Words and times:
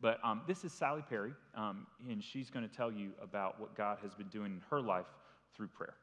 But 0.00 0.18
um, 0.24 0.42
this 0.46 0.64
is 0.64 0.72
Sally 0.72 1.02
Perry, 1.08 1.32
um, 1.54 1.86
and 2.08 2.22
she's 2.24 2.48
going 2.48 2.66
to 2.66 2.74
tell 2.74 2.90
you 2.90 3.10
about 3.22 3.60
what 3.60 3.74
God 3.74 3.98
has 4.02 4.14
been 4.14 4.28
doing 4.28 4.52
in 4.52 4.62
her 4.70 4.80
life 4.80 5.06
through 5.54 5.68
prayer. 5.68 5.94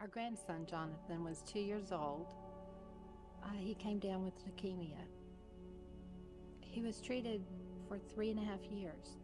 Our 0.00 0.06
grandson, 0.06 0.64
Jonathan, 0.70 1.24
was 1.24 1.42
two 1.42 1.58
years 1.58 1.90
old. 1.90 2.32
Uh, 3.42 3.48
he 3.56 3.74
came 3.74 3.98
down 3.98 4.24
with 4.24 4.34
leukemia. 4.46 5.00
He 6.60 6.80
was 6.80 7.00
treated 7.00 7.42
for 7.88 7.98
three 7.98 8.30
and 8.30 8.38
a 8.38 8.44
half 8.44 8.60
years. 8.70 9.16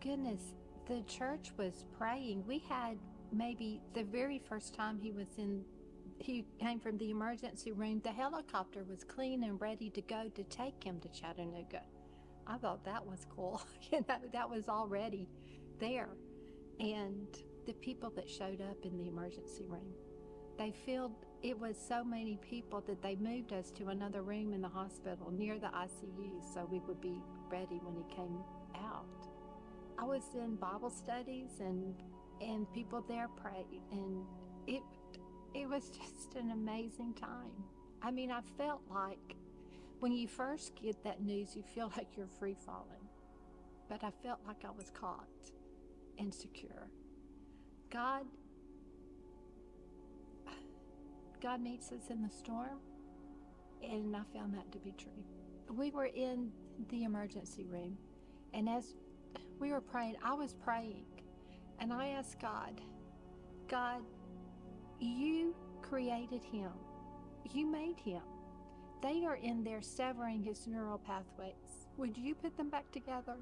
Goodness, 0.00 0.54
the 0.88 1.02
church 1.02 1.52
was 1.56 1.84
praying. 1.96 2.44
We 2.48 2.58
had 2.68 2.98
maybe 3.32 3.80
the 3.94 4.02
very 4.02 4.40
first 4.48 4.74
time 4.74 4.98
he 5.00 5.12
was 5.12 5.28
in, 5.38 5.62
he 6.22 6.44
came 6.58 6.78
from 6.78 6.98
the 6.98 7.10
emergency 7.10 7.72
room, 7.72 8.00
the 8.02 8.12
helicopter 8.12 8.84
was 8.84 9.04
clean 9.04 9.44
and 9.44 9.60
ready 9.60 9.90
to 9.90 10.00
go 10.02 10.28
to 10.34 10.42
take 10.44 10.82
him 10.82 11.00
to 11.00 11.08
Chattanooga. 11.08 11.82
I 12.46 12.56
thought 12.58 12.84
that 12.84 13.04
was 13.06 13.26
cool. 13.34 13.62
you 13.90 14.04
know, 14.08 14.16
that 14.32 14.48
was 14.48 14.68
already 14.68 15.28
there. 15.78 16.08
And 16.80 17.26
the 17.66 17.72
people 17.74 18.10
that 18.16 18.28
showed 18.28 18.60
up 18.60 18.84
in 18.84 18.96
the 18.98 19.06
emergency 19.08 19.64
room. 19.66 19.92
They 20.58 20.72
filled, 20.84 21.12
it 21.42 21.58
was 21.58 21.76
so 21.76 22.04
many 22.04 22.38
people 22.42 22.82
that 22.86 23.02
they 23.02 23.16
moved 23.16 23.52
us 23.52 23.70
to 23.72 23.88
another 23.88 24.22
room 24.22 24.52
in 24.52 24.60
the 24.60 24.68
hospital 24.68 25.30
near 25.30 25.58
the 25.58 25.68
ICU 25.68 26.42
so 26.52 26.68
we 26.70 26.80
would 26.80 27.00
be 27.00 27.20
ready 27.50 27.80
when 27.82 27.96
he 27.96 28.14
came 28.14 28.38
out. 28.76 29.06
I 29.98 30.04
was 30.04 30.22
in 30.34 30.56
Bible 30.56 30.90
studies 30.90 31.60
and 31.60 31.94
and 32.40 32.70
people 32.72 33.04
there 33.08 33.28
prayed 33.28 33.82
and 33.92 34.24
it 34.66 34.82
it 35.54 35.68
was 35.68 35.90
just 35.90 36.34
an 36.36 36.50
amazing 36.50 37.14
time. 37.14 37.64
I 38.02 38.10
mean, 38.10 38.30
I 38.30 38.40
felt 38.56 38.82
like 38.90 39.36
when 40.00 40.12
you 40.12 40.26
first 40.26 40.74
get 40.74 41.02
that 41.04 41.22
news, 41.22 41.54
you 41.54 41.62
feel 41.62 41.92
like 41.96 42.08
you're 42.16 42.26
free 42.26 42.56
falling. 42.66 43.08
But 43.88 44.02
I 44.02 44.10
felt 44.22 44.40
like 44.46 44.64
I 44.64 44.70
was 44.70 44.90
caught 44.90 45.28
and 46.18 46.34
secure. 46.34 46.88
God 47.90 48.24
God 51.42 51.60
meets 51.60 51.90
us 51.90 52.08
in 52.08 52.22
the 52.22 52.30
storm, 52.30 52.78
and 53.82 54.14
I 54.16 54.22
found 54.32 54.54
that 54.54 54.70
to 54.70 54.78
be 54.78 54.94
true. 54.96 55.10
We 55.74 55.90
were 55.90 56.06
in 56.06 56.52
the 56.88 57.02
emergency 57.02 57.64
room, 57.64 57.98
and 58.54 58.68
as 58.68 58.94
we 59.58 59.72
were 59.72 59.80
praying, 59.80 60.16
I 60.24 60.34
was 60.34 60.54
praying, 60.54 61.04
and 61.80 61.92
I 61.92 62.10
asked 62.10 62.38
God, 62.40 62.80
God, 63.66 64.02
you 65.02 65.54
created 65.82 66.42
him, 66.44 66.70
you 67.52 67.66
made 67.66 67.98
him. 67.98 68.22
They 69.02 69.24
are 69.24 69.36
in 69.36 69.64
there 69.64 69.82
severing 69.82 70.42
his 70.42 70.66
neural 70.66 70.98
pathways. 70.98 71.86
Would 71.96 72.16
you 72.16 72.34
put 72.34 72.56
them 72.56 72.70
back 72.70 72.90
together? 72.92 73.36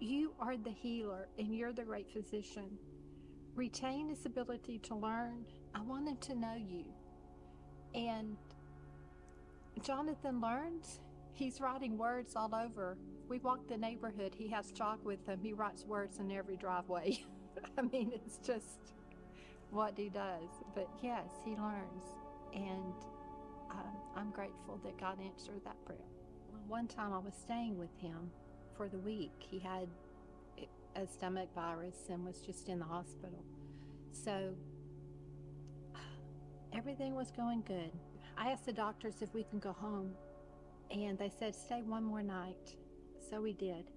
You 0.00 0.32
are 0.38 0.56
the 0.56 0.70
healer, 0.70 1.28
and 1.38 1.54
you're 1.54 1.72
the 1.72 1.82
great 1.82 2.10
physician 2.12 2.78
retain 3.54 4.08
his 4.08 4.26
ability 4.26 4.78
to 4.80 4.94
learn. 4.94 5.44
I 5.74 5.80
wanted 5.82 6.20
to 6.22 6.34
know 6.34 6.54
you. 6.54 6.84
And 7.94 8.36
Jonathan 9.82 10.40
learns. 10.40 11.00
He's 11.34 11.60
writing 11.60 11.98
words 11.98 12.36
all 12.36 12.54
over. 12.54 12.96
We 13.28 13.38
walk 13.38 13.66
the 13.68 13.76
neighborhood. 13.76 14.34
He 14.36 14.48
has 14.48 14.72
chalk 14.72 15.04
with 15.04 15.26
him. 15.26 15.40
He 15.42 15.52
writes 15.52 15.84
words 15.84 16.18
in 16.18 16.30
every 16.30 16.56
driveway. 16.56 17.24
I 17.78 17.82
mean, 17.82 18.12
it's 18.14 18.38
just 18.38 18.94
what 19.74 19.94
he 19.96 20.08
does. 20.08 20.48
But 20.74 20.88
yes, 21.02 21.28
he 21.44 21.52
learns. 21.56 22.04
And 22.54 22.94
um, 23.70 23.96
I'm 24.16 24.30
grateful 24.30 24.80
that 24.84 24.96
God 24.98 25.18
answered 25.20 25.60
that 25.64 25.76
prayer. 25.84 25.98
One 26.68 26.86
time 26.86 27.12
I 27.12 27.18
was 27.18 27.34
staying 27.34 27.76
with 27.76 27.94
him 27.98 28.30
for 28.76 28.88
the 28.88 28.98
week. 28.98 29.32
He 29.38 29.58
had 29.58 29.88
a 30.96 31.06
stomach 31.06 31.48
virus 31.54 31.96
and 32.08 32.24
was 32.24 32.40
just 32.40 32.68
in 32.68 32.78
the 32.78 32.84
hospital. 32.84 33.44
So 34.12 34.54
everything 36.72 37.14
was 37.14 37.30
going 37.32 37.62
good. 37.66 37.90
I 38.38 38.50
asked 38.50 38.66
the 38.66 38.72
doctors 38.72 39.16
if 39.20 39.32
we 39.34 39.44
can 39.44 39.58
go 39.58 39.72
home, 39.72 40.12
and 40.90 41.18
they 41.18 41.30
said 41.38 41.54
stay 41.54 41.82
one 41.82 42.04
more 42.04 42.22
night. 42.22 42.76
So 43.30 43.40
we 43.40 43.52
did. 43.52 43.90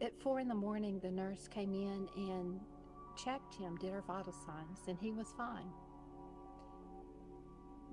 At 0.00 0.18
four 0.20 0.40
in 0.40 0.48
the 0.48 0.54
morning, 0.54 1.00
the 1.00 1.10
nurse 1.10 1.48
came 1.48 1.72
in 1.74 2.08
and 2.16 2.60
checked 3.16 3.54
him, 3.54 3.76
did 3.76 3.92
her 3.92 4.02
vital 4.06 4.32
signs, 4.32 4.80
and 4.88 4.98
he 4.98 5.12
was 5.12 5.34
fine. 5.36 5.70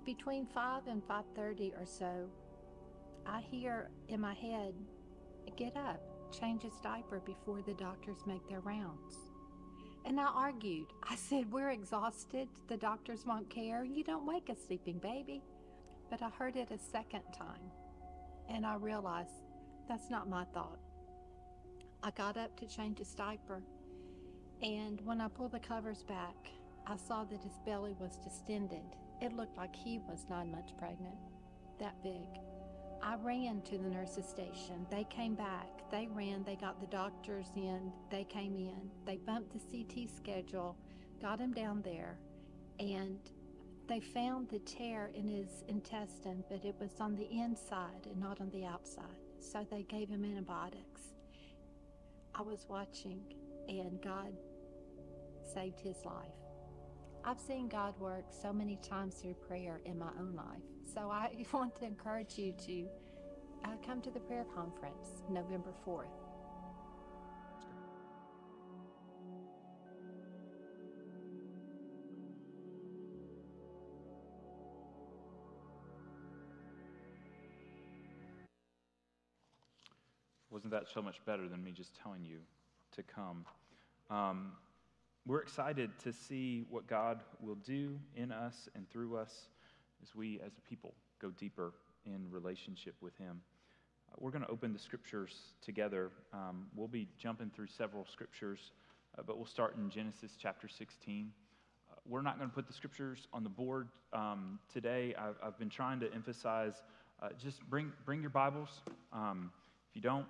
Between 0.06 0.46
five 0.46 0.88
and 0.88 1.04
five 1.04 1.26
thirty 1.36 1.74
or 1.78 1.86
so, 1.86 2.30
I 3.26 3.42
hear 3.42 3.90
in 4.08 4.22
my 4.22 4.34
head, 4.34 4.74
"Get 5.56 5.76
up." 5.76 6.02
change 6.32 6.64
his 6.64 6.80
diaper 6.82 7.22
before 7.26 7.62
the 7.62 7.74
doctors 7.74 8.20
make 8.26 8.48
their 8.48 8.60
rounds. 8.62 9.16
And 10.06 10.20
I 10.20 10.26
argued. 10.26 10.88
I 11.04 11.16
said, 11.16 11.52
We're 11.52 11.72
exhausted. 11.72 12.48
The 12.68 12.78
doctors 12.78 13.26
won't 13.26 13.50
care. 13.50 13.84
You 13.84 14.04
don't 14.04 14.26
wake 14.26 14.50
a 14.50 14.56
sleeping 14.56 15.00
baby. 15.00 15.44
But 16.10 16.22
I 16.22 16.30
heard 16.30 16.56
it 16.56 16.72
a 16.72 16.78
second 16.78 17.24
time, 17.38 17.72
and 18.50 18.66
I 18.66 18.76
realized 18.76 19.44
that's 19.88 20.10
not 20.10 20.30
my 20.30 20.44
thought. 20.46 20.80
I 22.02 22.12
got 22.12 22.38
up 22.38 22.58
to 22.60 22.66
change 22.66 22.98
his 22.98 23.14
diaper, 23.14 23.62
and 24.62 25.00
when 25.06 25.22
I 25.22 25.28
pulled 25.28 25.54
the 25.54 25.60
covers 25.60 26.04
back, 26.04 26.36
I 26.86 26.98
saw 26.98 27.24
that 27.24 27.42
his 27.42 27.60
belly 27.66 27.96
was 28.00 28.18
distended. 28.18 28.84
It 29.22 29.34
looked 29.34 29.58
like 29.58 29.76
he 29.76 30.00
was 30.00 30.26
nine 30.30 30.52
months 30.52 30.74
pregnant, 30.78 31.18
that 31.80 32.02
big. 32.04 32.26
I 33.02 33.16
ran 33.16 33.62
to 33.62 33.78
the 33.78 33.90
nurse's 33.90 34.26
station. 34.28 34.86
They 34.92 35.06
came 35.06 35.34
back. 35.34 35.68
They 35.92 36.08
ran. 36.12 36.44
They 36.44 36.56
got 36.56 36.82
the 36.82 36.88
doctors 36.88 37.48
in. 37.56 37.92
They 38.12 38.26
came 38.26 38.56
in. 38.56 38.90
They 39.06 39.18
bumped 39.18 39.54
the 39.54 39.60
CT 39.60 40.10
schedule, 40.10 40.76
got 41.22 41.40
him 41.40 41.54
down 41.54 41.82
there, 41.82 42.18
and 42.80 43.20
they 43.88 44.02
found 44.02 44.50
the 44.50 44.60
tear 44.60 45.12
in 45.16 45.28
his 45.28 45.64
intestine, 45.68 46.44
but 46.50 46.66
it 46.66 46.76
was 46.80 46.92
on 47.00 47.16
the 47.16 47.30
inside 47.32 48.06
and 48.06 48.20
not 48.20 48.42
on 48.42 48.50
the 48.52 48.66
outside. 48.66 49.06
So 49.40 49.66
they 49.70 49.84
gave 49.84 50.10
him 50.10 50.26
antibiotics. 50.26 51.02
I 52.36 52.42
was 52.42 52.66
watching, 52.70 53.22
and 53.68 54.02
God 54.02 54.34
saved 55.54 55.80
his 55.80 56.06
life. 56.06 56.40
I've 57.24 57.40
seen 57.40 57.68
God 57.68 58.00
work 58.00 58.26
so 58.30 58.54
many 58.54 58.78
times 58.78 59.16
through 59.16 59.36
prayer 59.36 59.82
in 59.86 59.98
my 59.98 60.10
own 60.20 60.34
life. 60.36 60.64
So 60.94 61.10
I 61.12 61.30
want 61.54 61.76
to 61.80 61.86
encourage 61.86 62.38
you 62.38 62.54
to 62.66 62.88
uh, 63.66 63.70
come 63.86 64.02
to 64.02 64.12
the 64.12 64.20
prayer 64.20 64.46
conference 64.56 65.24
November 65.30 65.72
4th. 65.86 66.06
Wasn't 80.50 80.72
that 80.72 80.88
so 80.94 81.02
much 81.02 81.24
better 81.26 81.48
than 81.48 81.64
me 81.64 81.72
just 81.72 81.96
telling 81.96 82.26
you 82.26 82.40
to 82.92 83.04
come? 83.04 83.46
Um, 84.10 84.54
we're 85.30 85.42
excited 85.42 85.92
to 86.04 86.12
see 86.12 86.64
what 86.72 86.88
God 86.88 87.22
will 87.40 87.60
do 87.64 88.00
in 88.16 88.32
us 88.32 88.68
and 88.74 88.90
through 88.90 89.16
us 89.16 89.50
as 90.02 90.16
we, 90.16 90.40
as 90.44 90.54
a 90.58 90.62
people, 90.68 90.96
go 91.22 91.30
deeper 91.30 91.72
in 92.08 92.26
relationship 92.32 92.96
with 93.00 93.16
Him. 93.18 93.40
Uh, 94.12 94.16
we're 94.18 94.32
going 94.32 94.44
to 94.44 94.50
open 94.50 94.74
the 94.74 94.80
scriptures 94.80 95.36
together. 95.62 96.10
Um, 96.34 96.66
we'll 96.76 96.88
be 96.88 97.08
jumping 97.20 97.52
through 97.56 97.68
several 97.68 98.08
scriptures, 98.12 98.72
uh, 99.20 99.22
but 99.22 99.38
we'll 99.38 99.46
start 99.46 99.76
in 99.78 99.92
Genesis 99.92 100.32
chapter 100.36 100.68
16. 100.68 101.32
Uh, 101.92 101.96
we're 102.08 102.24
not 102.24 102.40
going 102.40 102.50
to 102.50 102.56
put 102.56 102.66
the 102.66 102.74
scriptures 102.74 103.28
on 103.32 103.44
the 103.44 103.50
board 103.50 103.90
um, 104.14 104.58
today. 104.74 105.14
I've, 105.16 105.36
I've, 105.46 105.60
been 105.60 105.70
trying 105.70 106.00
to 106.00 106.12
emphasize 106.12 106.82
uh, 107.22 107.30
just 107.40 107.62
bring, 107.70 107.92
bring 108.04 108.22
your 108.22 108.32
Bibles. 108.32 108.82
Um, 109.14 109.52
if 109.92 109.96
you 109.96 110.02
don't, 110.02 110.26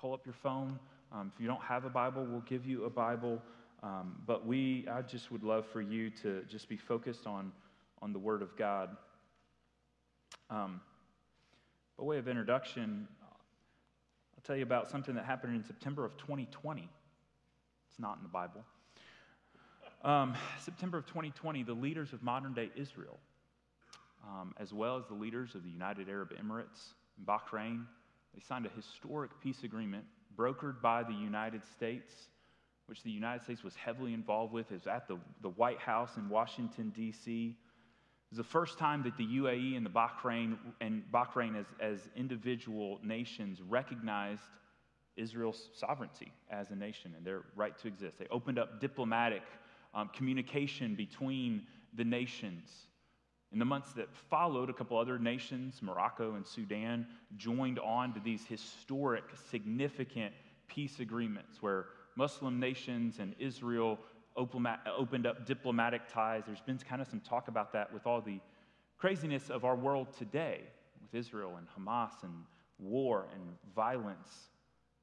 pull 0.00 0.12
up 0.12 0.26
your 0.26 0.34
phone. 0.34 0.80
Um, 1.12 1.30
if 1.32 1.40
you 1.40 1.46
don't 1.46 1.62
have 1.62 1.84
a 1.84 1.90
Bible, 1.90 2.26
we'll 2.28 2.40
give 2.40 2.66
you 2.66 2.86
a 2.86 2.90
Bible. 2.90 3.40
Um, 3.82 4.22
but 4.26 4.46
we, 4.46 4.86
I 4.90 5.02
just 5.02 5.32
would 5.32 5.42
love 5.42 5.66
for 5.66 5.80
you 5.80 6.10
to 6.22 6.42
just 6.48 6.68
be 6.68 6.76
focused 6.76 7.26
on, 7.26 7.52
on 8.00 8.12
the 8.12 8.18
Word 8.18 8.42
of 8.42 8.56
God. 8.56 8.96
Um, 10.50 10.80
by 11.98 12.04
way 12.04 12.18
of 12.18 12.28
introduction, 12.28 13.08
I'll 13.22 14.42
tell 14.44 14.56
you 14.56 14.62
about 14.62 14.88
something 14.88 15.14
that 15.16 15.24
happened 15.24 15.56
in 15.56 15.64
September 15.64 16.04
of 16.04 16.16
2020. 16.16 16.88
It's 17.90 17.98
not 17.98 18.18
in 18.18 18.22
the 18.22 18.28
Bible. 18.28 18.64
Um, 20.04 20.34
September 20.60 20.98
of 20.98 21.06
2020, 21.06 21.64
the 21.64 21.72
leaders 21.72 22.12
of 22.12 22.22
modern 22.22 22.54
day 22.54 22.70
Israel, 22.76 23.18
um, 24.24 24.54
as 24.58 24.72
well 24.72 24.96
as 24.96 25.06
the 25.06 25.14
leaders 25.14 25.54
of 25.54 25.64
the 25.64 25.70
United 25.70 26.08
Arab 26.08 26.32
Emirates 26.34 26.94
and 27.16 27.26
Bahrain, 27.26 27.84
they 28.34 28.40
signed 28.40 28.66
a 28.66 28.70
historic 28.70 29.30
peace 29.42 29.64
agreement 29.64 30.04
brokered 30.36 30.80
by 30.80 31.02
the 31.02 31.12
United 31.12 31.62
States 31.66 32.28
which 32.92 33.02
the 33.04 33.10
United 33.10 33.42
States 33.42 33.64
was 33.64 33.74
heavily 33.74 34.12
involved 34.12 34.52
with, 34.52 34.70
is 34.70 34.86
at 34.86 35.08
the, 35.08 35.16
the 35.40 35.48
White 35.48 35.78
House 35.78 36.18
in 36.18 36.28
Washington, 36.28 36.92
D.C. 36.94 37.56
It 37.56 37.56
was 38.30 38.36
the 38.36 38.44
first 38.44 38.78
time 38.78 39.02
that 39.04 39.16
the 39.16 39.24
UAE 39.24 39.78
and 39.78 39.86
the 39.86 39.88
Bahrain 39.88 40.58
and 40.82 41.02
Bahrain 41.10 41.58
as, 41.58 41.64
as 41.80 42.00
individual 42.14 43.00
nations 43.02 43.62
recognized 43.66 44.42
Israel's 45.16 45.70
sovereignty 45.72 46.30
as 46.50 46.70
a 46.70 46.76
nation 46.76 47.14
and 47.16 47.24
their 47.24 47.44
right 47.56 47.78
to 47.78 47.88
exist. 47.88 48.18
They 48.18 48.26
opened 48.30 48.58
up 48.58 48.78
diplomatic 48.78 49.44
um, 49.94 50.10
communication 50.14 50.94
between 50.94 51.62
the 51.94 52.04
nations. 52.04 52.68
In 53.54 53.58
the 53.58 53.64
months 53.64 53.94
that 53.94 54.14
followed, 54.28 54.68
a 54.68 54.74
couple 54.74 54.98
other 54.98 55.18
nations, 55.18 55.78
Morocco 55.80 56.34
and 56.34 56.46
Sudan, 56.46 57.06
joined 57.38 57.78
on 57.78 58.12
to 58.12 58.20
these 58.20 58.44
historic, 58.44 59.24
significant 59.50 60.34
peace 60.68 61.00
agreements 61.00 61.62
where 61.62 61.86
Muslim 62.16 62.60
nations 62.60 63.18
and 63.18 63.34
Israel 63.38 63.98
opened 64.36 65.26
up 65.26 65.46
diplomatic 65.46 66.02
ties. 66.08 66.44
There's 66.46 66.60
been 66.60 66.78
kind 66.78 67.02
of 67.02 67.08
some 67.08 67.20
talk 67.20 67.48
about 67.48 67.72
that 67.72 67.92
with 67.92 68.06
all 68.06 68.20
the 68.20 68.40
craziness 68.98 69.50
of 69.50 69.64
our 69.64 69.76
world 69.76 70.08
today, 70.16 70.60
with 71.00 71.14
Israel 71.14 71.58
and 71.58 71.66
Hamas 71.68 72.22
and 72.22 72.32
war 72.78 73.26
and 73.34 73.42
violence. 73.74 74.48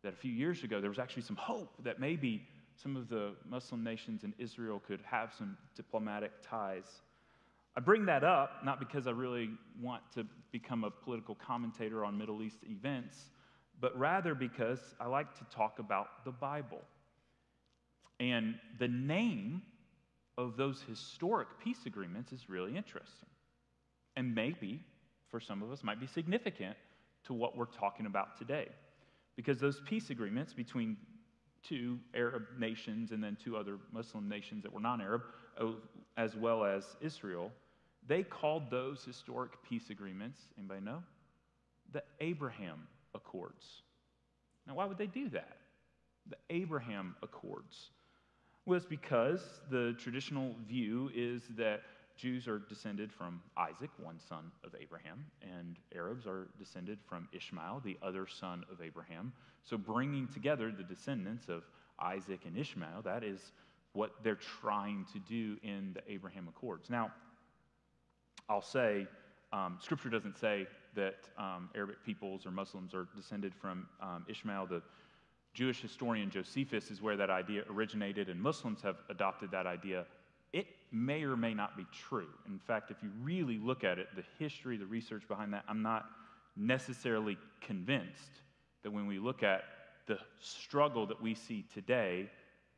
That 0.02 0.14
a 0.14 0.16
few 0.16 0.32
years 0.32 0.64
ago, 0.64 0.80
there 0.80 0.90
was 0.90 1.00
actually 1.00 1.24
some 1.24 1.36
hope 1.36 1.74
that 1.84 2.00
maybe 2.00 2.48
some 2.82 2.96
of 2.96 3.10
the 3.10 3.34
Muslim 3.48 3.84
nations 3.84 4.24
and 4.24 4.34
Israel 4.38 4.82
could 4.88 5.02
have 5.02 5.34
some 5.38 5.58
diplomatic 5.76 6.32
ties. 6.42 7.02
I 7.76 7.82
bring 7.82 8.06
that 8.06 8.24
up 8.24 8.64
not 8.64 8.80
because 8.80 9.06
I 9.08 9.12
really 9.12 9.50
want 9.82 10.02
to 10.16 10.26
become 10.52 10.84
a 10.86 10.90
political 10.90 11.36
commentator 11.36 12.06
on 12.06 12.18
Middle 12.18 12.42
East 12.42 12.60
events, 12.64 13.32
but 13.80 13.98
rather 14.00 14.34
because 14.34 14.80
I 15.00 15.08
like 15.08 15.38
to 15.38 15.44
talk 15.56 15.80
about 15.80 16.24
the 16.24 16.32
Bible. 16.32 16.82
And 18.20 18.56
the 18.80 18.88
name 18.88 19.62
of 20.38 20.58
those 20.58 20.82
historic 20.88 21.48
peace 21.64 21.86
agreements 21.86 22.32
is 22.32 22.50
really 22.50 22.76
interesting. 22.76 23.30
And 24.16 24.36
maybe, 24.36 24.82
for 25.30 25.40
some 25.40 25.62
of 25.62 25.72
us, 25.72 25.84
might 25.84 26.00
be 26.00 26.08
significant 26.08 26.76
to 27.26 27.34
what 27.34 27.58
we're 27.58 27.66
talking 27.66 28.06
about 28.06 28.38
today. 28.38 28.68
Because 29.36 29.60
those 29.60 29.82
peace 29.86 30.10
agreements 30.10 30.54
between 30.54 30.98
two 31.64 32.00
Arab 32.14 32.44
nations 32.58 33.12
and 33.12 33.24
then 33.24 33.38
two 33.42 33.56
other 33.56 33.78
Muslim 33.92 34.28
nations 34.28 34.64
that 34.64 34.74
were 34.74 34.80
non 34.80 35.02
Arab, 35.02 35.22
oh, 35.60 35.76
as 36.18 36.36
well 36.36 36.64
as 36.64 36.84
Israel, 37.02 37.52
they 38.08 38.24
called 38.24 38.70
those 38.70 39.04
historic 39.04 39.52
peace 39.68 39.90
agreements, 39.90 40.40
anybody 40.58 40.82
know? 40.82 41.04
The 41.92 42.04
Abraham 42.20 42.88
Accords. 43.14 43.66
Now, 44.68 44.76
why 44.76 44.86
would 44.86 44.98
they 44.98 45.08
do 45.08 45.30
that? 45.30 45.58
The 46.30 46.38
Abraham 46.50 47.16
Accords 47.24 47.92
was 48.70 48.86
because 48.86 49.42
the 49.72 49.96
traditional 49.98 50.56
view 50.68 51.10
is 51.16 51.42
that 51.58 51.82
Jews 52.16 52.48
are 52.48 52.60
descended 52.60 53.12
from 53.12 53.42
Isaac, 53.58 53.90
one 53.98 54.20
son 54.20 54.52
of 54.64 54.76
Abraham, 54.80 55.26
and 55.42 55.78
Arabs 55.96 56.28
are 56.28 56.50
descended 56.60 57.00
from 57.08 57.28
Ishmael, 57.34 57.82
the 57.84 57.98
other 58.04 58.28
son 58.28 58.64
of 58.72 58.80
Abraham. 58.80 59.34
So, 59.64 59.76
bringing 59.76 60.28
together 60.28 60.72
the 60.72 60.84
descendants 60.84 61.50
of 61.50 61.64
Isaac 62.00 62.42
and 62.46 62.56
Ishmael, 62.56 63.02
that 63.06 63.24
is 63.24 63.54
what 63.94 64.12
they're 64.24 64.36
trying 64.62 65.06
to 65.14 65.20
do 65.20 65.58
in 65.64 65.94
the 65.96 66.04
Abraham 66.12 66.48
Accords. 66.48 66.92
Now, 66.92 67.12
I'll 68.50 68.62
say, 68.62 69.08
um, 69.52 69.80
Scripture 69.82 70.10
doesn't 70.10 70.38
say 70.38 70.68
that 70.96 71.28
um, 71.40 71.70
Arabic 71.74 72.04
peoples 72.06 72.46
or 72.46 72.52
Muslims 72.52 72.94
are 72.94 73.08
descended 73.16 73.56
from 73.56 73.88
um, 74.00 74.26
Ishmael. 74.30 74.68
The 74.68 74.84
Jewish 75.54 75.82
historian 75.82 76.30
Josephus 76.30 76.92
is 76.92 77.02
where 77.02 77.18
that 77.18 77.30
idea 77.30 77.64
originated, 77.70 78.30
and 78.30 78.40
Muslims 78.42 78.82
have 78.82 78.98
adopted 79.10 79.52
that 79.52 79.66
idea. 79.66 80.06
It 80.54 80.68
may 80.92 81.24
or 81.24 81.36
may 81.36 81.54
not 81.54 81.78
be 81.78 81.86
true. 81.92 82.30
In 82.48 82.60
fact, 82.60 82.92
if 82.92 82.98
you 83.04 83.10
really 83.22 83.58
look 83.58 83.84
at 83.84 84.00
it, 84.00 84.08
the 84.16 84.24
history, 84.38 84.78
the 84.78 84.86
research 84.86 85.28
behind 85.28 85.54
that, 85.54 85.64
I'm 85.68 85.82
not 85.82 86.06
necessarily 86.56 87.38
convinced 87.62 88.42
that 88.84 88.92
when 88.92 89.08
we 89.08 89.20
look 89.20 89.44
at 89.44 89.64
the 90.08 90.18
struggle 90.40 91.06
that 91.08 91.22
we 91.22 91.36
see 91.36 91.66
today 91.74 92.30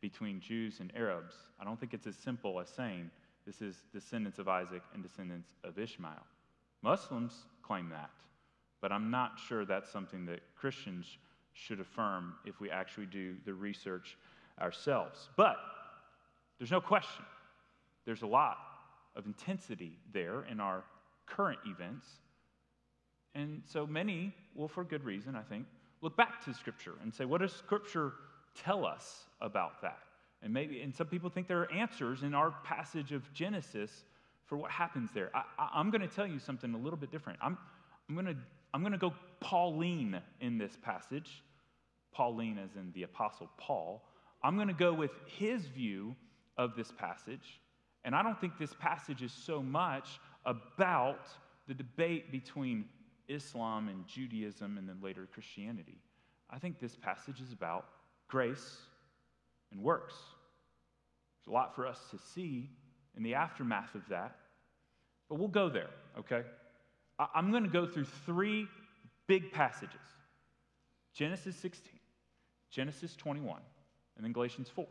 between 0.01 0.39
Jews 0.39 0.79
and 0.79 0.91
Arabs, 0.95 1.35
I 1.59 1.63
don't 1.63 1.79
think 1.79 1.93
it's 1.93 2.07
as 2.07 2.15
simple 2.15 2.59
as 2.59 2.67
saying 2.69 3.09
this 3.45 3.61
is 3.61 3.83
descendants 3.93 4.39
of 4.39 4.47
Isaac 4.47 4.81
and 4.93 5.01
descendants 5.01 5.49
of 5.63 5.77
Ishmael. 5.77 6.25
Muslims 6.81 7.33
claim 7.61 7.89
that, 7.89 8.11
but 8.81 8.91
I'm 8.91 9.11
not 9.11 9.39
sure 9.47 9.65
that's 9.65 9.91
something 9.91 10.25
that 10.25 10.41
Christians 10.55 11.05
should 11.53 11.79
affirm 11.79 12.35
if 12.45 12.59
we 12.59 12.69
actually 12.69 13.05
do 13.05 13.35
the 13.45 13.53
research 13.53 14.17
ourselves. 14.59 15.29
But 15.35 15.57
there's 16.57 16.71
no 16.71 16.81
question, 16.81 17.25
there's 18.05 18.21
a 18.21 18.27
lot 18.27 18.57
of 19.15 19.25
intensity 19.25 19.97
there 20.13 20.43
in 20.49 20.59
our 20.59 20.83
current 21.25 21.59
events. 21.65 22.05
And 23.33 23.61
so 23.65 23.85
many 23.85 24.33
will, 24.55 24.67
for 24.67 24.83
good 24.83 25.03
reason, 25.03 25.35
I 25.35 25.41
think, 25.41 25.65
look 26.01 26.17
back 26.17 26.43
to 26.45 26.53
Scripture 26.53 26.93
and 27.01 27.13
say, 27.13 27.25
what 27.25 27.41
does 27.41 27.53
Scripture 27.53 28.13
tell 28.55 28.85
us 28.85 29.25
about 29.39 29.81
that? 29.81 29.99
And 30.43 30.53
maybe, 30.53 30.81
and 30.81 30.93
some 30.93 31.07
people 31.07 31.29
think 31.29 31.47
there 31.47 31.61
are 31.61 31.71
answers 31.71 32.23
in 32.23 32.33
our 32.33 32.51
passage 32.63 33.11
of 33.11 33.31
Genesis 33.33 34.03
for 34.45 34.57
what 34.57 34.71
happens 34.71 35.09
there. 35.13 35.29
I, 35.33 35.79
am 35.79 35.91
going 35.91 36.01
to 36.01 36.13
tell 36.13 36.27
you 36.27 36.39
something 36.39 36.73
a 36.73 36.77
little 36.77 36.97
bit 36.97 37.11
different. 37.11 37.39
I'm, 37.41 37.57
I'm 38.09 38.15
going 38.15 38.25
to 38.25 38.35
I'm 38.73 38.81
going 38.81 38.93
to 38.93 38.97
go 38.97 39.13
Pauline 39.39 40.19
in 40.39 40.57
this 40.57 40.77
passage. 40.81 41.43
Pauline, 42.13 42.57
as 42.57 42.75
in 42.75 42.91
the 42.93 43.03
Apostle 43.03 43.49
Paul. 43.57 44.03
I'm 44.43 44.55
going 44.55 44.67
to 44.67 44.73
go 44.73 44.93
with 44.93 45.11
his 45.25 45.65
view 45.65 46.15
of 46.57 46.75
this 46.75 46.91
passage. 46.91 47.59
And 48.03 48.15
I 48.15 48.23
don't 48.23 48.39
think 48.39 48.57
this 48.57 48.73
passage 48.79 49.21
is 49.21 49.31
so 49.31 49.61
much 49.61 50.19
about 50.45 51.27
the 51.67 51.73
debate 51.73 52.31
between 52.31 52.85
Islam 53.27 53.87
and 53.87 54.07
Judaism 54.07 54.77
and 54.77 54.87
then 54.89 54.97
later 55.01 55.27
Christianity. 55.31 55.97
I 56.49 56.59
think 56.59 56.79
this 56.79 56.95
passage 56.95 57.39
is 57.39 57.53
about 57.53 57.85
grace 58.27 58.77
and 59.71 59.81
works. 59.81 60.15
There's 61.39 61.51
a 61.51 61.53
lot 61.53 61.75
for 61.75 61.87
us 61.87 61.99
to 62.11 62.17
see 62.33 62.69
in 63.15 63.23
the 63.23 63.35
aftermath 63.35 63.95
of 63.95 64.01
that, 64.09 64.35
but 65.29 65.35
we'll 65.35 65.47
go 65.47 65.69
there, 65.69 65.89
okay? 66.17 66.41
I'm 67.33 67.51
going 67.51 67.63
to 67.63 67.69
go 67.69 67.85
through 67.85 68.05
three 68.25 68.67
big 69.27 69.51
passages 69.51 69.99
Genesis 71.13 71.55
16, 71.57 71.91
Genesis 72.69 73.15
21, 73.15 73.59
and 74.15 74.25
then 74.25 74.31
Galatians 74.31 74.69
4. 74.73 74.87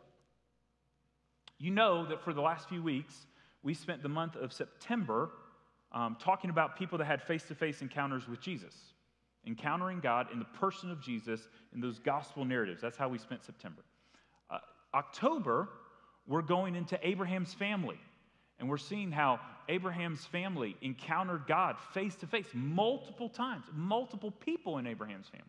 You 1.59 1.71
know 1.71 2.06
that 2.06 2.23
for 2.23 2.32
the 2.32 2.41
last 2.41 2.69
few 2.69 2.82
weeks, 2.82 3.15
we 3.62 3.75
spent 3.75 4.03
the 4.03 4.09
month 4.09 4.37
of 4.37 4.53
September 4.53 5.31
um, 5.93 6.17
talking 6.21 6.50
about 6.50 6.77
people 6.77 6.99
that 6.99 7.06
had 7.06 7.23
face 7.23 7.43
to 7.44 7.55
face 7.55 7.82
encounters 7.82 8.28
with 8.28 8.40
Jesus, 8.40 8.75
encountering 9.47 10.00
God 10.00 10.28
in 10.33 10.38
the 10.38 10.45
person 10.45 10.90
of 10.90 11.02
Jesus 11.02 11.49
in 11.75 11.81
those 11.81 11.99
gospel 11.99 12.45
narratives. 12.45 12.81
That's 12.81 12.97
how 12.97 13.09
we 13.09 13.19
spent 13.19 13.45
September. 13.45 13.83
Uh, 14.50 14.59
October, 14.95 15.69
we're 16.26 16.43
going 16.43 16.76
into 16.76 16.99
Abraham's 17.07 17.52
family 17.52 17.99
and 18.59 18.69
we're 18.69 18.78
seeing 18.78 19.11
how 19.11 19.40
Abraham's 19.71 20.27
family 20.27 20.77
encountered 20.83 21.47
God 21.47 21.77
face 21.95 22.17
to 22.17 22.27
face 22.27 22.49
multiple 22.53 23.29
times, 23.29 23.65
multiple 23.73 24.33
people 24.33 24.79
in 24.79 24.87
Abraham's 24.87 25.29
family. 25.29 25.47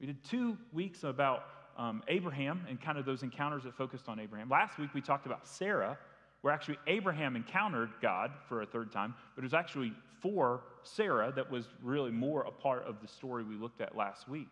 We 0.00 0.06
did 0.06 0.24
two 0.24 0.58
weeks 0.72 1.04
about 1.04 1.44
um, 1.78 2.02
Abraham 2.08 2.66
and 2.68 2.80
kind 2.80 2.98
of 2.98 3.06
those 3.06 3.22
encounters 3.22 3.62
that 3.62 3.74
focused 3.76 4.08
on 4.08 4.18
Abraham. 4.18 4.48
Last 4.48 4.76
week 4.76 4.90
we 4.92 5.00
talked 5.00 5.24
about 5.24 5.46
Sarah, 5.46 5.96
where 6.40 6.52
actually 6.52 6.78
Abraham 6.88 7.36
encountered 7.36 7.90
God 8.02 8.32
for 8.48 8.62
a 8.62 8.66
third 8.66 8.90
time, 8.90 9.14
but 9.36 9.42
it 9.42 9.46
was 9.46 9.54
actually 9.54 9.92
for 10.20 10.64
Sarah 10.82 11.32
that 11.36 11.48
was 11.48 11.66
really 11.80 12.10
more 12.10 12.42
a 12.42 12.50
part 12.50 12.84
of 12.84 13.00
the 13.00 13.06
story 13.06 13.44
we 13.44 13.54
looked 13.54 13.80
at 13.80 13.96
last 13.96 14.28
week. 14.28 14.50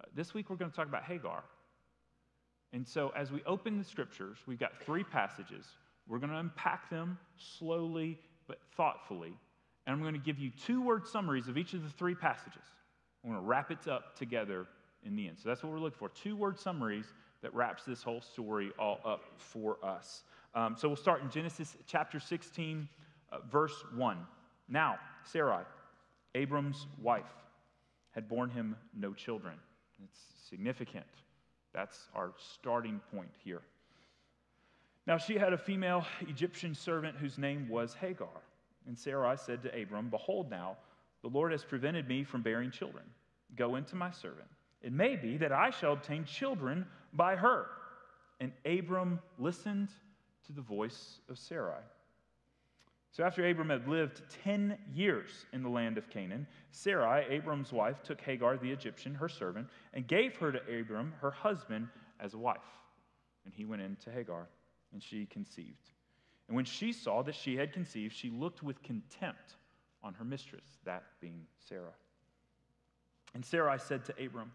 Uh, 0.00 0.06
this 0.16 0.34
week 0.34 0.50
we're 0.50 0.56
going 0.56 0.70
to 0.72 0.76
talk 0.76 0.88
about 0.88 1.04
Hagar. 1.04 1.44
And 2.72 2.86
so 2.86 3.12
as 3.16 3.30
we 3.30 3.42
open 3.46 3.78
the 3.78 3.84
scriptures, 3.84 4.38
we've 4.46 4.58
got 4.58 4.72
three 4.84 5.04
passages 5.04 5.66
we're 6.08 6.18
going 6.18 6.30
to 6.30 6.38
unpack 6.38 6.88
them 6.90 7.18
slowly 7.36 8.18
but 8.46 8.58
thoughtfully. 8.76 9.32
And 9.86 9.94
I'm 9.94 10.00
going 10.00 10.14
to 10.14 10.20
give 10.20 10.38
you 10.38 10.50
two 10.50 10.82
word 10.82 11.06
summaries 11.06 11.48
of 11.48 11.56
each 11.56 11.74
of 11.74 11.82
the 11.82 11.90
three 11.90 12.14
passages. 12.14 12.62
I'm 13.24 13.30
going 13.30 13.42
to 13.42 13.46
wrap 13.46 13.70
it 13.70 13.88
up 13.88 14.16
together 14.16 14.66
in 15.04 15.16
the 15.16 15.28
end. 15.28 15.38
So 15.42 15.48
that's 15.48 15.62
what 15.62 15.72
we're 15.72 15.78
looking 15.78 15.98
for 15.98 16.08
two 16.08 16.36
word 16.36 16.58
summaries 16.58 17.06
that 17.42 17.54
wraps 17.54 17.84
this 17.84 18.02
whole 18.02 18.20
story 18.20 18.72
all 18.78 19.00
up 19.04 19.24
for 19.36 19.78
us. 19.84 20.22
Um, 20.54 20.74
so 20.76 20.88
we'll 20.88 20.96
start 20.96 21.22
in 21.22 21.30
Genesis 21.30 21.76
chapter 21.86 22.18
16, 22.18 22.88
uh, 23.30 23.38
verse 23.50 23.84
1. 23.94 24.18
Now, 24.68 24.98
Sarai, 25.24 25.64
Abram's 26.34 26.86
wife, 27.00 27.24
had 28.12 28.28
borne 28.28 28.50
him 28.50 28.76
no 28.94 29.12
children. 29.12 29.54
It's 30.02 30.18
significant. 30.48 31.04
That's 31.74 32.08
our 32.14 32.32
starting 32.38 33.00
point 33.14 33.30
here. 33.44 33.62
Now 35.06 35.18
she 35.18 35.34
had 35.34 35.52
a 35.52 35.58
female 35.58 36.04
Egyptian 36.22 36.74
servant 36.74 37.16
whose 37.16 37.38
name 37.38 37.68
was 37.68 37.94
Hagar. 37.94 38.42
And 38.86 38.98
Sarai 38.98 39.36
said 39.36 39.62
to 39.62 39.82
Abram, 39.82 40.08
Behold, 40.10 40.50
now, 40.50 40.76
the 41.22 41.28
Lord 41.28 41.52
has 41.52 41.64
prevented 41.64 42.08
me 42.08 42.24
from 42.24 42.42
bearing 42.42 42.70
children. 42.70 43.04
Go 43.56 43.76
into 43.76 43.96
my 43.96 44.10
servant. 44.10 44.48
It 44.82 44.92
may 44.92 45.16
be 45.16 45.36
that 45.38 45.52
I 45.52 45.70
shall 45.70 45.92
obtain 45.92 46.24
children 46.24 46.86
by 47.12 47.36
her. 47.36 47.66
And 48.40 48.52
Abram 48.64 49.20
listened 49.38 49.88
to 50.46 50.52
the 50.52 50.60
voice 50.60 51.20
of 51.28 51.38
Sarai. 51.38 51.82
So 53.12 53.24
after 53.24 53.48
Abram 53.48 53.70
had 53.70 53.88
lived 53.88 54.22
10 54.44 54.76
years 54.94 55.46
in 55.52 55.62
the 55.62 55.70
land 55.70 55.96
of 55.96 56.10
Canaan, 56.10 56.46
Sarai, 56.70 57.24
Abram's 57.30 57.72
wife, 57.72 58.02
took 58.02 58.20
Hagar 58.20 58.58
the 58.58 58.70
Egyptian, 58.70 59.14
her 59.14 59.28
servant, 59.28 59.68
and 59.94 60.06
gave 60.06 60.36
her 60.36 60.52
to 60.52 60.80
Abram, 60.80 61.14
her 61.20 61.30
husband, 61.30 61.88
as 62.20 62.34
a 62.34 62.38
wife. 62.38 62.58
And 63.46 63.54
he 63.54 63.64
went 63.64 63.80
in 63.80 63.96
to 64.04 64.10
Hagar, 64.10 64.48
and 64.96 65.02
she 65.02 65.26
conceived. 65.26 65.90
And 66.48 66.56
when 66.56 66.64
she 66.64 66.90
saw 66.90 67.22
that 67.24 67.34
she 67.34 67.54
had 67.54 67.70
conceived, 67.70 68.16
she 68.16 68.30
looked 68.30 68.62
with 68.62 68.82
contempt 68.82 69.56
on 70.02 70.14
her 70.14 70.24
mistress, 70.24 70.64
that 70.86 71.02
being 71.20 71.42
Sarah. 71.68 71.92
And 73.34 73.44
Sarai 73.44 73.78
said 73.78 74.06
to 74.06 74.24
Abram, 74.24 74.50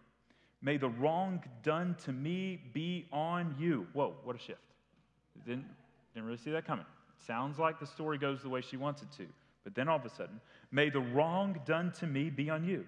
May 0.60 0.78
the 0.78 0.88
wrong 0.88 1.44
done 1.62 1.94
to 2.06 2.12
me 2.12 2.60
be 2.72 3.06
on 3.12 3.54
you. 3.56 3.86
Whoa, 3.92 4.16
what 4.24 4.34
a 4.34 4.38
shift. 4.40 4.58
Didn't, 5.46 5.64
didn't 6.12 6.26
really 6.26 6.38
see 6.38 6.50
that 6.50 6.66
coming. 6.66 6.86
Sounds 7.24 7.60
like 7.60 7.78
the 7.78 7.86
story 7.86 8.18
goes 8.18 8.42
the 8.42 8.48
way 8.48 8.62
she 8.62 8.76
wants 8.76 9.02
it 9.02 9.12
to. 9.18 9.26
But 9.62 9.76
then 9.76 9.88
all 9.88 9.98
of 9.98 10.04
a 10.04 10.10
sudden, 10.10 10.40
may 10.72 10.90
the 10.90 10.98
wrong 10.98 11.60
done 11.64 11.92
to 12.00 12.06
me 12.08 12.30
be 12.30 12.50
on 12.50 12.64
you. 12.64 12.84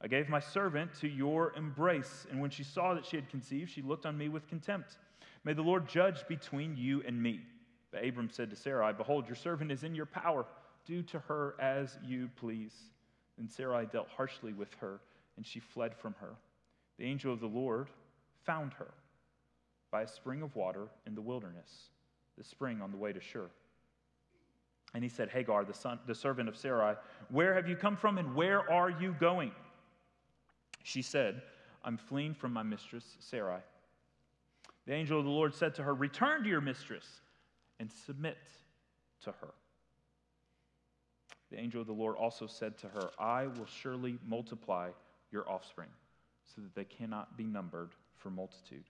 I 0.00 0.08
gave 0.08 0.30
my 0.30 0.40
servant 0.40 0.94
to 1.00 1.08
your 1.08 1.52
embrace, 1.54 2.26
and 2.30 2.40
when 2.40 2.48
she 2.48 2.64
saw 2.64 2.94
that 2.94 3.04
she 3.04 3.16
had 3.16 3.28
conceived, 3.28 3.70
she 3.70 3.82
looked 3.82 4.06
on 4.06 4.16
me 4.16 4.30
with 4.30 4.48
contempt. 4.48 4.96
May 5.44 5.52
the 5.52 5.62
Lord 5.62 5.86
judge 5.86 6.26
between 6.26 6.76
you 6.76 7.02
and 7.06 7.22
me. 7.22 7.40
But 7.92 8.04
Abram 8.04 8.30
said 8.30 8.50
to 8.50 8.56
Sarai, 8.56 8.92
Behold, 8.92 9.26
your 9.28 9.36
servant 9.36 9.70
is 9.70 9.84
in 9.84 9.94
your 9.94 10.06
power. 10.06 10.46
Do 10.86 11.02
to 11.02 11.18
her 11.20 11.54
as 11.60 11.98
you 12.04 12.28
please. 12.36 12.74
And 13.38 13.50
Sarai 13.50 13.86
dealt 13.86 14.08
harshly 14.08 14.52
with 14.52 14.72
her, 14.80 15.00
and 15.36 15.46
she 15.46 15.60
fled 15.60 15.94
from 15.94 16.14
her. 16.20 16.34
The 16.98 17.04
angel 17.04 17.32
of 17.32 17.40
the 17.40 17.46
Lord 17.46 17.88
found 18.44 18.72
her 18.74 18.92
by 19.90 20.02
a 20.02 20.08
spring 20.08 20.42
of 20.42 20.56
water 20.56 20.88
in 21.06 21.14
the 21.14 21.20
wilderness, 21.20 21.90
the 22.36 22.44
spring 22.44 22.80
on 22.80 22.90
the 22.90 22.96
way 22.96 23.12
to 23.12 23.20
Shur. 23.20 23.48
And 24.94 25.02
he 25.02 25.08
said, 25.08 25.28
Hagar, 25.28 25.64
the, 25.64 25.74
son, 25.74 25.98
the 26.06 26.14
servant 26.14 26.48
of 26.48 26.56
Sarai, 26.56 26.94
where 27.30 27.54
have 27.54 27.68
you 27.68 27.74
come 27.74 27.96
from 27.96 28.18
and 28.18 28.34
where 28.34 28.70
are 28.70 28.90
you 28.90 29.14
going? 29.18 29.50
She 30.84 31.02
said, 31.02 31.42
I'm 31.84 31.96
fleeing 31.96 32.34
from 32.34 32.52
my 32.52 32.62
mistress, 32.62 33.16
Sarai. 33.18 33.60
The 34.86 34.92
angel 34.92 35.18
of 35.18 35.24
the 35.24 35.30
Lord 35.30 35.54
said 35.54 35.74
to 35.76 35.82
her, 35.82 35.94
Return 35.94 36.42
to 36.42 36.48
your 36.48 36.60
mistress 36.60 37.06
and 37.80 37.90
submit 37.90 38.36
to 39.22 39.32
her. 39.32 39.54
The 41.50 41.58
angel 41.58 41.80
of 41.80 41.86
the 41.86 41.92
Lord 41.92 42.16
also 42.16 42.46
said 42.46 42.76
to 42.78 42.88
her, 42.88 43.10
I 43.18 43.46
will 43.46 43.66
surely 43.66 44.18
multiply 44.26 44.90
your 45.30 45.48
offspring 45.50 45.88
so 46.44 46.60
that 46.62 46.74
they 46.74 46.84
cannot 46.84 47.36
be 47.36 47.44
numbered 47.44 47.94
for 48.16 48.30
multitude. 48.30 48.84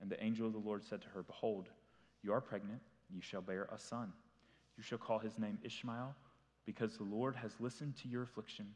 And 0.00 0.10
the 0.10 0.22
angel 0.22 0.46
of 0.46 0.52
the 0.52 0.58
Lord 0.58 0.84
said 0.84 1.02
to 1.02 1.08
her, 1.08 1.22
Behold, 1.22 1.68
you 2.22 2.32
are 2.32 2.40
pregnant, 2.40 2.80
you 3.08 3.20
shall 3.20 3.40
bear 3.40 3.68
a 3.72 3.78
son. 3.78 4.12
You 4.76 4.82
shall 4.82 4.98
call 4.98 5.18
his 5.18 5.38
name 5.38 5.58
Ishmael, 5.62 6.14
because 6.64 6.96
the 6.96 7.04
Lord 7.04 7.36
has 7.36 7.52
listened 7.60 7.96
to 7.98 8.08
your 8.08 8.22
affliction. 8.22 8.66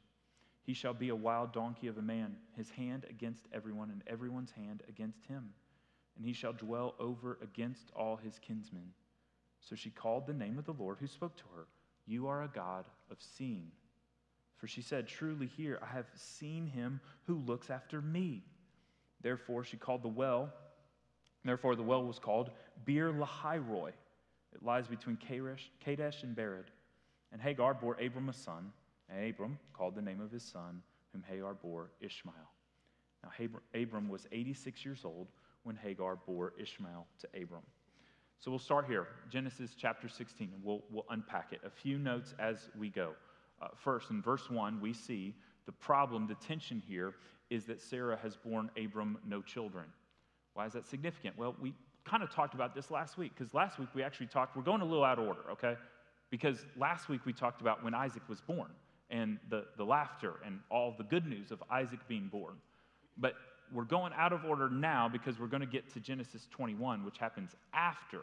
He 0.62 0.74
shall 0.74 0.94
be 0.94 1.10
a 1.10 1.16
wild 1.16 1.52
donkey 1.52 1.86
of 1.86 1.98
a 1.98 2.02
man, 2.02 2.36
his 2.56 2.70
hand 2.70 3.06
against 3.08 3.46
everyone, 3.52 3.90
and 3.90 4.02
everyone's 4.06 4.50
hand 4.50 4.82
against 4.88 5.24
him. 5.26 5.50
And 6.16 6.24
he 6.24 6.32
shall 6.32 6.52
dwell 6.52 6.94
over 6.98 7.38
against 7.42 7.90
all 7.96 8.16
his 8.16 8.38
kinsmen. 8.38 8.92
So 9.60 9.74
she 9.74 9.90
called 9.90 10.26
the 10.26 10.34
name 10.34 10.58
of 10.58 10.66
the 10.66 10.72
Lord 10.72 10.98
who 11.00 11.06
spoke 11.06 11.36
to 11.36 11.44
her, 11.56 11.66
You 12.06 12.28
are 12.28 12.42
a 12.42 12.48
God 12.48 12.84
of 13.10 13.16
seeing. 13.20 13.70
For 14.56 14.66
she 14.66 14.82
said, 14.82 15.08
Truly 15.08 15.46
here 15.46 15.78
I 15.82 15.86
have 15.94 16.06
seen 16.14 16.66
him 16.66 17.00
who 17.26 17.42
looks 17.46 17.70
after 17.70 18.00
me. 18.00 18.42
Therefore 19.20 19.64
she 19.64 19.76
called 19.76 20.02
the 20.02 20.08
well, 20.08 20.52
therefore 21.44 21.76
the 21.76 21.82
well 21.82 22.04
was 22.04 22.18
called 22.18 22.50
Beer 22.84 23.12
Lahai 23.12 23.58
Roi 23.66 23.92
it 24.54 24.64
lies 24.64 24.86
between 24.86 25.16
Kadesh 25.16 26.22
and 26.22 26.36
Bered. 26.36 26.66
And 27.32 27.42
Hagar 27.42 27.74
bore 27.74 27.96
Abram 28.00 28.28
a 28.28 28.32
son, 28.32 28.72
and 29.08 29.28
Abram 29.28 29.58
called 29.72 29.96
the 29.96 30.02
name 30.02 30.20
of 30.20 30.30
his 30.30 30.44
son, 30.44 30.80
whom 31.12 31.24
Hagar 31.28 31.54
bore 31.54 31.90
Ishmael. 32.00 32.34
Now, 33.22 33.30
Abram 33.74 34.08
was 34.08 34.26
86 34.30 34.84
years 34.84 35.00
old 35.04 35.28
when 35.64 35.76
Hagar 35.76 36.16
bore 36.26 36.52
Ishmael 36.58 37.06
to 37.20 37.42
Abram. 37.42 37.62
So 38.38 38.50
we'll 38.50 38.60
start 38.60 38.86
here, 38.86 39.08
Genesis 39.30 39.74
chapter 39.76 40.08
16, 40.08 40.50
and 40.52 40.62
we'll, 40.62 40.82
we'll 40.90 41.06
unpack 41.10 41.52
it. 41.52 41.60
A 41.64 41.70
few 41.70 41.98
notes 41.98 42.34
as 42.38 42.68
we 42.78 42.90
go. 42.90 43.12
Uh, 43.60 43.68
first, 43.76 44.10
in 44.10 44.20
verse 44.20 44.50
1, 44.50 44.80
we 44.80 44.92
see 44.92 45.34
the 45.66 45.72
problem, 45.72 46.26
the 46.26 46.34
tension 46.34 46.82
here 46.86 47.14
is 47.50 47.64
that 47.66 47.80
Sarah 47.80 48.18
has 48.22 48.36
borne 48.36 48.70
Abram 48.82 49.18
no 49.26 49.40
children. 49.40 49.86
Why 50.54 50.66
is 50.66 50.72
that 50.74 50.86
significant? 50.86 51.38
Well, 51.38 51.56
we 51.60 51.72
kind 52.04 52.22
of 52.22 52.30
talked 52.30 52.54
about 52.54 52.74
this 52.74 52.90
last 52.90 53.16
week 53.16 53.32
because 53.36 53.54
last 53.54 53.78
week 53.78 53.88
we 53.94 54.02
actually 54.02 54.26
talked, 54.26 54.56
we're 54.56 54.62
going 54.62 54.82
a 54.82 54.84
little 54.84 55.04
out 55.04 55.18
of 55.18 55.26
order, 55.26 55.50
okay? 55.52 55.76
Because 56.30 56.66
last 56.76 57.08
week 57.08 57.24
we 57.24 57.32
talked 57.32 57.60
about 57.60 57.82
when 57.82 57.94
Isaac 57.94 58.22
was 58.28 58.40
born 58.40 58.68
and 59.10 59.38
the, 59.48 59.64
the 59.76 59.84
laughter 59.84 60.34
and 60.44 60.60
all 60.70 60.94
the 60.96 61.04
good 61.04 61.26
news 61.26 61.50
of 61.50 61.62
Isaac 61.70 62.00
being 62.08 62.28
born. 62.28 62.54
But 63.16 63.34
we're 63.72 63.84
going 63.84 64.12
out 64.16 64.32
of 64.32 64.44
order 64.44 64.68
now 64.68 65.08
because 65.08 65.38
we're 65.38 65.46
going 65.46 65.60
to 65.60 65.66
get 65.66 65.92
to 65.94 66.00
Genesis 66.00 66.48
21, 66.50 67.04
which 67.04 67.18
happens 67.18 67.54
after 67.72 68.22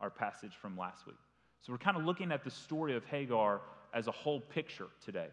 our 0.00 0.10
passage 0.10 0.52
from 0.60 0.76
last 0.76 1.06
week. 1.06 1.16
So 1.60 1.72
we're 1.72 1.78
kind 1.78 1.96
of 1.96 2.04
looking 2.04 2.32
at 2.32 2.44
the 2.44 2.50
story 2.50 2.96
of 2.96 3.04
Hagar 3.04 3.60
as 3.92 4.06
a 4.06 4.12
whole 4.12 4.40
picture 4.40 4.88
today. 5.04 5.28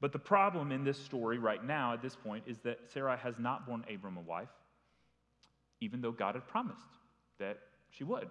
But 0.00 0.12
the 0.12 0.18
problem 0.18 0.72
in 0.72 0.84
this 0.84 0.98
story 0.98 1.38
right 1.38 1.64
now, 1.64 1.92
at 1.92 2.02
this 2.02 2.16
point, 2.16 2.44
is 2.46 2.58
that 2.60 2.80
Sarah 2.92 3.16
has 3.16 3.38
not 3.38 3.66
borne 3.66 3.84
Abram 3.92 4.16
a 4.16 4.20
wife, 4.20 4.50
even 5.80 6.00
though 6.00 6.12
God 6.12 6.34
had 6.34 6.46
promised 6.46 6.80
that 7.38 7.58
she 7.90 8.04
would. 8.04 8.28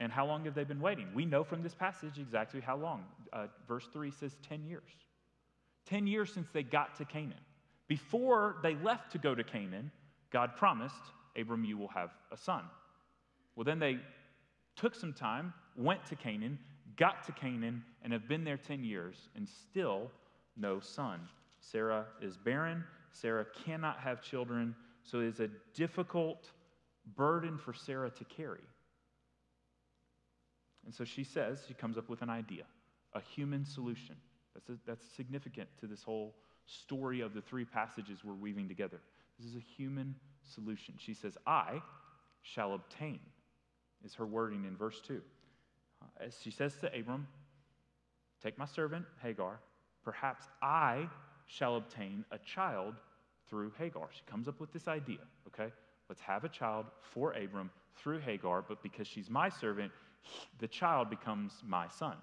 And 0.00 0.12
how 0.12 0.26
long 0.26 0.44
have 0.44 0.54
they 0.54 0.64
been 0.64 0.80
waiting? 0.80 1.08
We 1.14 1.24
know 1.24 1.42
from 1.42 1.62
this 1.62 1.74
passage 1.74 2.18
exactly 2.18 2.60
how 2.60 2.76
long. 2.76 3.04
Uh, 3.32 3.46
verse 3.66 3.86
3 3.92 4.10
says 4.10 4.36
10 4.48 4.64
years. 4.64 4.90
10 5.86 6.06
years 6.06 6.32
since 6.32 6.48
they 6.52 6.62
got 6.62 6.96
to 6.96 7.04
Canaan. 7.04 7.34
Before 7.88 8.56
they 8.62 8.74
left 8.76 9.12
to 9.12 9.18
go 9.18 9.34
to 9.34 9.44
Canaan, 9.44 9.90
God 10.30 10.56
promised, 10.56 10.94
Abram, 11.36 11.64
you 11.64 11.78
will 11.78 11.88
have 11.88 12.10
a 12.32 12.36
son. 12.36 12.62
Well, 13.54 13.64
then 13.64 13.78
they 13.78 13.98
took 14.74 14.94
some 14.94 15.12
time, 15.12 15.54
went 15.76 16.04
to 16.06 16.16
Canaan, 16.16 16.58
got 16.96 17.24
to 17.26 17.32
Canaan, 17.32 17.84
and 18.02 18.12
have 18.12 18.28
been 18.28 18.44
there 18.44 18.56
10 18.56 18.84
years, 18.84 19.28
and 19.34 19.48
still 19.48 20.10
no 20.56 20.80
son. 20.80 21.20
Sarah 21.60 22.06
is 22.20 22.36
barren. 22.36 22.84
Sarah 23.12 23.46
cannot 23.64 23.98
have 23.98 24.22
children. 24.22 24.74
So 25.02 25.20
it 25.20 25.26
is 25.26 25.40
a 25.40 25.48
difficult 25.74 26.50
burden 27.16 27.56
for 27.56 27.72
Sarah 27.72 28.10
to 28.10 28.24
carry. 28.24 28.64
And 30.84 30.94
so 30.94 31.04
she 31.04 31.24
says, 31.24 31.64
she 31.66 31.74
comes 31.74 31.98
up 31.98 32.08
with 32.08 32.22
an 32.22 32.30
idea, 32.30 32.64
a 33.12 33.20
human 33.20 33.64
solution. 33.64 34.16
That's, 34.54 34.68
a, 34.70 34.78
that's 34.86 35.04
significant 35.16 35.68
to 35.80 35.86
this 35.86 36.02
whole 36.02 36.34
story 36.66 37.20
of 37.20 37.34
the 37.34 37.40
three 37.40 37.64
passages 37.64 38.20
we're 38.24 38.34
weaving 38.34 38.68
together. 38.68 39.00
This 39.38 39.48
is 39.48 39.56
a 39.56 39.64
human 39.76 40.14
solution. 40.42 40.94
She 40.98 41.14
says, 41.14 41.36
I 41.46 41.80
shall 42.42 42.74
obtain, 42.74 43.20
is 44.04 44.14
her 44.14 44.26
wording 44.26 44.64
in 44.64 44.76
verse 44.76 45.00
2. 45.06 45.20
Uh, 46.02 46.24
as 46.24 46.36
she 46.42 46.50
says 46.50 46.74
to 46.76 46.98
Abram, 46.98 47.26
Take 48.42 48.58
my 48.58 48.66
servant, 48.66 49.04
Hagar. 49.22 49.60
Perhaps 50.04 50.44
I 50.62 51.08
shall 51.46 51.76
obtain 51.76 52.24
a 52.30 52.38
child 52.38 52.94
through 53.48 53.72
Hagar. 53.78 54.08
She 54.12 54.22
comes 54.30 54.46
up 54.46 54.60
with 54.60 54.72
this 54.72 54.88
idea, 54.88 55.18
okay? 55.46 55.72
Let's 56.08 56.20
have 56.20 56.44
a 56.44 56.48
child 56.48 56.86
for 57.00 57.32
Abram 57.32 57.70
through 57.96 58.18
Hagar, 58.20 58.62
but 58.62 58.82
because 58.82 59.06
she's 59.06 59.30
my 59.30 59.48
servant, 59.48 59.90
the 60.58 60.68
child 60.68 61.08
becomes 61.10 61.52
my 61.64 61.88
son. 61.88 62.16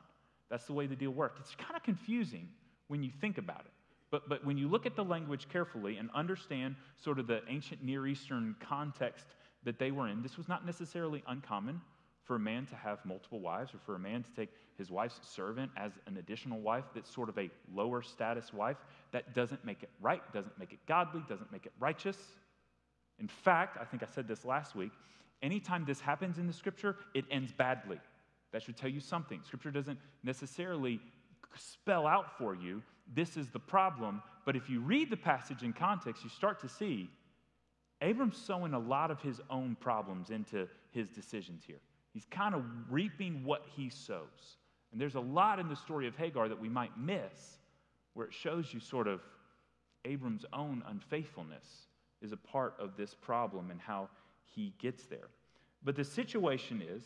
That's 0.50 0.66
the 0.66 0.74
way 0.74 0.88
the 0.88 0.96
deal 0.96 1.12
worked. 1.12 1.40
It's 1.40 1.56
kind 1.56 1.76
of 1.76 1.84
confusing 1.84 2.48
when 2.88 3.04
you 3.04 3.12
think 3.22 3.38
about 3.38 3.62
it. 3.62 3.72
But, 4.13 4.29
but 4.29 4.46
when 4.46 4.60
you 4.60 4.67
look 4.67 4.86
at 4.86 4.96
the 4.96 5.03
language 5.03 5.48
carefully 5.50 5.98
and 5.98 6.08
understand 6.13 6.75
sort 7.03 7.17
of 7.17 7.25
the 7.25 7.41
ancient 7.50 7.84
Near 7.84 8.05
Eastern 8.05 8.55
context 8.60 9.25
that 9.63 9.79
they 9.79 9.89
were 9.89 10.08
in, 10.08 10.22
this 10.22 10.38
was 10.38 10.48
not 10.48 10.67
necessarily 10.67 11.24
uncommon 11.25 11.82
for 12.24 12.36
a 12.36 12.39
man 12.39 12.67
to 12.67 12.75
have 12.75 13.03
multiple 13.05 13.39
wives 13.39 13.74
or 13.74 13.79
for 13.79 13.96
a 13.96 14.00
man 14.00 14.22
to 14.22 14.29
take 14.36 14.50
his 14.77 14.91
wife's 14.91 15.20
servant 15.27 15.72
as 15.75 15.93
an 16.05 16.17
additional 16.17 16.60
wife 16.60 16.84
that's 16.93 17.12
sort 17.12 17.27
of 17.27 17.39
a 17.39 17.50
lower 17.74 18.03
status 18.03 18.53
wife. 18.53 18.77
That 19.13 19.34
doesn't 19.34 19.65
make 19.65 19.82
it 19.82 19.89
right, 20.00 20.22
doesn't 20.32 20.60
make 20.60 20.74
it 20.74 20.79
godly, 20.88 21.24
doesn't 21.27 21.51
make 21.51 21.65
it 21.65 21.74
righteous. 21.79 22.17
In 23.17 23.27
fact, 23.27 23.79
I 23.82 23.84
think 23.84 24.03
I 24.03 24.08
said 24.13 24.27
this 24.27 24.46
last 24.46 24.75
week, 24.75 24.91
anytime 25.41 25.86
this 25.86 26.00
happens 26.00 26.38
in 26.38 26.46
the 26.46 26.53
scripture, 26.53 26.98
it 27.15 27.25
ends 27.32 27.51
badly. 27.51 28.00
That 28.51 28.62
should 28.62 28.77
tell 28.77 28.91
you 28.91 29.00
something. 29.00 29.41
Scripture 29.43 29.72
doesn't 29.72 29.98
necessarily 30.24 31.00
spell 31.55 32.05
out 32.05 32.38
for 32.38 32.53
you 32.53 32.84
this 33.12 33.38
is 33.38 33.50
the 33.50 33.60
problem, 33.60 34.22
but 34.46 34.56
if 34.56 34.70
you 34.70 34.80
read 34.80 35.10
the 35.10 35.18
passage 35.18 35.64
in 35.64 35.74
context, 35.74 36.24
you 36.24 36.30
start 36.30 36.60
to 36.62 36.70
see 36.70 37.10
Abram's 38.02 38.38
sowing 38.38 38.74
a 38.74 38.80
lot 38.80 39.12
of 39.12 39.22
his 39.22 39.40
own 39.50 39.78
problems 39.80 40.30
into 40.30 40.68
his 40.92 41.10
decisions 41.10 41.64
here. 41.66 41.80
He's 42.12 42.26
kind 42.30 42.54
of 42.54 42.64
reaping 42.90 43.44
what 43.44 43.66
he 43.76 43.90
sows. 43.90 44.58
And 44.92 45.02
there's 45.02 45.16
a 45.16 45.22
lot 45.22 45.60
in 45.60 45.70
the 45.70 45.76
story 45.76 46.08
of 46.08 46.16
Hagar 46.16 46.48
that 46.50 46.60
we 46.60 46.70
might 46.70 46.98
miss 46.98 47.58
where 48.14 48.28
it 48.28 48.34
shows 48.34 48.74
you 48.74 48.80
sort 48.80 49.08
of 49.08 49.22
Abram's 50.06 50.46
own 50.54 50.84
unfaithfulness 50.88 51.66
is 52.22 52.32
a 52.32 52.38
part 52.38 52.76
of 52.80 52.96
this 52.96 53.14
problem 53.14 53.72
and 53.72 53.80
how 53.80 54.10
he 54.46 54.74
gets 54.80 55.06
there. 55.06 55.30
But 55.84 55.96
the 55.96 56.04
situation 56.04 56.82
is 56.82 57.04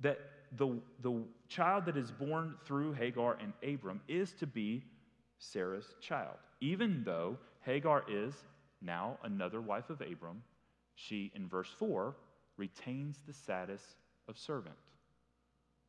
that 0.00 0.18
the, 0.56 0.80
the 1.00 1.22
child 1.48 1.86
that 1.86 1.96
is 1.96 2.10
born 2.10 2.54
through 2.64 2.92
Hagar 2.92 3.38
and 3.40 3.52
Abram 3.62 4.00
is 4.08 4.32
to 4.34 4.46
be 4.46 4.82
Sarah's 5.42 5.94
child. 6.00 6.36
Even 6.60 7.02
though 7.04 7.36
Hagar 7.62 8.04
is 8.08 8.34
now 8.80 9.18
another 9.24 9.60
wife 9.60 9.90
of 9.90 10.00
Abram, 10.00 10.42
she, 10.94 11.32
in 11.34 11.48
verse 11.48 11.70
4, 11.78 12.14
retains 12.56 13.18
the 13.26 13.32
status 13.32 13.82
of 14.28 14.38
servant. 14.38 14.76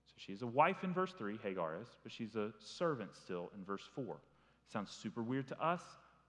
So 0.08 0.14
she's 0.18 0.42
a 0.42 0.48
wife 0.48 0.84
in 0.84 0.94
verse 0.94 1.14
3, 1.18 1.38
Hagar 1.44 1.78
is, 1.82 1.88
but 2.02 2.12
she's 2.12 2.36
a 2.36 2.52
servant 2.60 3.12
still 3.16 3.52
in 3.56 3.64
verse 3.64 3.88
4. 3.96 4.18
Sounds 4.72 4.92
super 4.92 5.22
weird 5.22 5.48
to 5.50 5.64
us, 5.64 5.82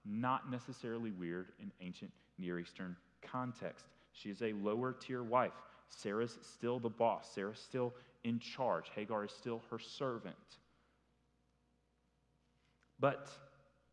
not 0.05 0.51
necessarily 0.51 1.11
weird 1.11 1.47
in 1.59 1.71
ancient 1.81 2.11
Near 2.37 2.59
Eastern 2.59 2.95
context. 3.21 3.85
She 4.11 4.29
is 4.29 4.41
a 4.43 4.53
lower 4.53 4.93
tier 4.93 5.23
wife. 5.23 5.53
Sarah's 5.89 6.37
still 6.41 6.79
the 6.79 6.89
boss, 6.89 7.29
Sarah's 7.33 7.59
still 7.59 7.93
in 8.23 8.39
charge. 8.39 8.91
Hagar 8.95 9.25
is 9.25 9.31
still 9.31 9.63
her 9.71 9.79
servant. 9.79 10.35
But 13.05 13.29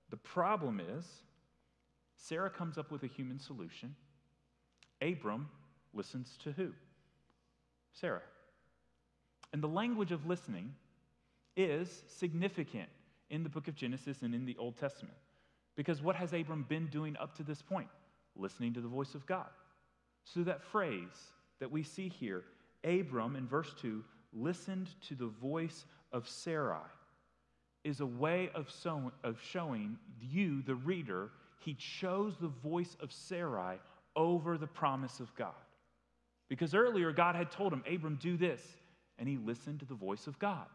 the 0.09 0.17
problem 0.17 0.81
is, 0.81 1.05
Sarah 2.17 2.49
comes 2.49 2.79
up 2.79 2.91
with 2.91 3.03
a 3.03 3.07
human 3.07 3.39
solution. 3.39 3.95
Abram 5.03 5.51
listens 5.93 6.39
to 6.45 6.53
who? 6.53 6.71
Sarah. 7.93 8.23
And 9.53 9.63
the 9.63 9.69
language 9.69 10.13
of 10.13 10.25
listening 10.25 10.73
is 11.59 12.05
significant 12.09 12.89
in 13.29 13.43
the 13.43 13.51
book 13.51 13.69
of 13.69 13.75
Genesis 13.75 14.23
and 14.23 14.35
in 14.35 14.47
the 14.47 14.57
Old 14.57 14.79
Testament. 14.79 15.19
Because 15.77 16.01
what 16.01 16.17
has 16.17 16.33
Abram 16.33 16.65
been 16.67 16.87
doing 16.87 17.15
up 17.19 17.37
to 17.37 17.43
this 17.43 17.61
point? 17.61 17.89
Listening 18.35 18.73
to 18.73 18.81
the 18.81 18.89
voice 18.89 19.15
of 19.15 19.27
God. 19.27 19.51
So 20.25 20.41
that 20.45 20.63
phrase 20.63 21.35
that 21.61 21.71
we 21.71 21.83
see 21.83 22.09
here, 22.09 22.45
Abram 22.83 23.37
in 23.37 23.47
verse 23.47 23.75
2 23.79 24.03
listened 24.33 24.89
to 25.09 25.15
the 25.15 25.27
voice 25.27 25.85
of 26.13 26.27
Sarai, 26.27 26.89
is 27.85 28.01
a 28.01 28.07
way 28.07 28.51
of, 28.55 28.71
so, 28.71 29.13
of 29.25 29.41
showing 29.43 29.97
you, 30.21 30.63
the 30.63 30.75
reader, 30.75 31.31
he 31.59 31.75
chose 31.75 32.35
the 32.41 32.49
voice 32.49 32.97
of 33.01 33.13
Sarai 33.13 33.79
over 34.15 34.57
the 34.57 34.67
promise 34.67 35.21
of 35.21 35.35
God. 35.35 35.55
Because 36.49 36.75
earlier, 36.75 37.13
God 37.13 37.35
had 37.35 37.51
told 37.51 37.73
him, 37.73 37.83
Abram, 37.91 38.19
do 38.21 38.37
this. 38.37 38.61
And 39.19 39.29
he 39.29 39.37
listened 39.37 39.81
to 39.81 39.87
the 39.87 39.95
voice 39.95 40.27
of 40.27 40.39
God. 40.39 40.67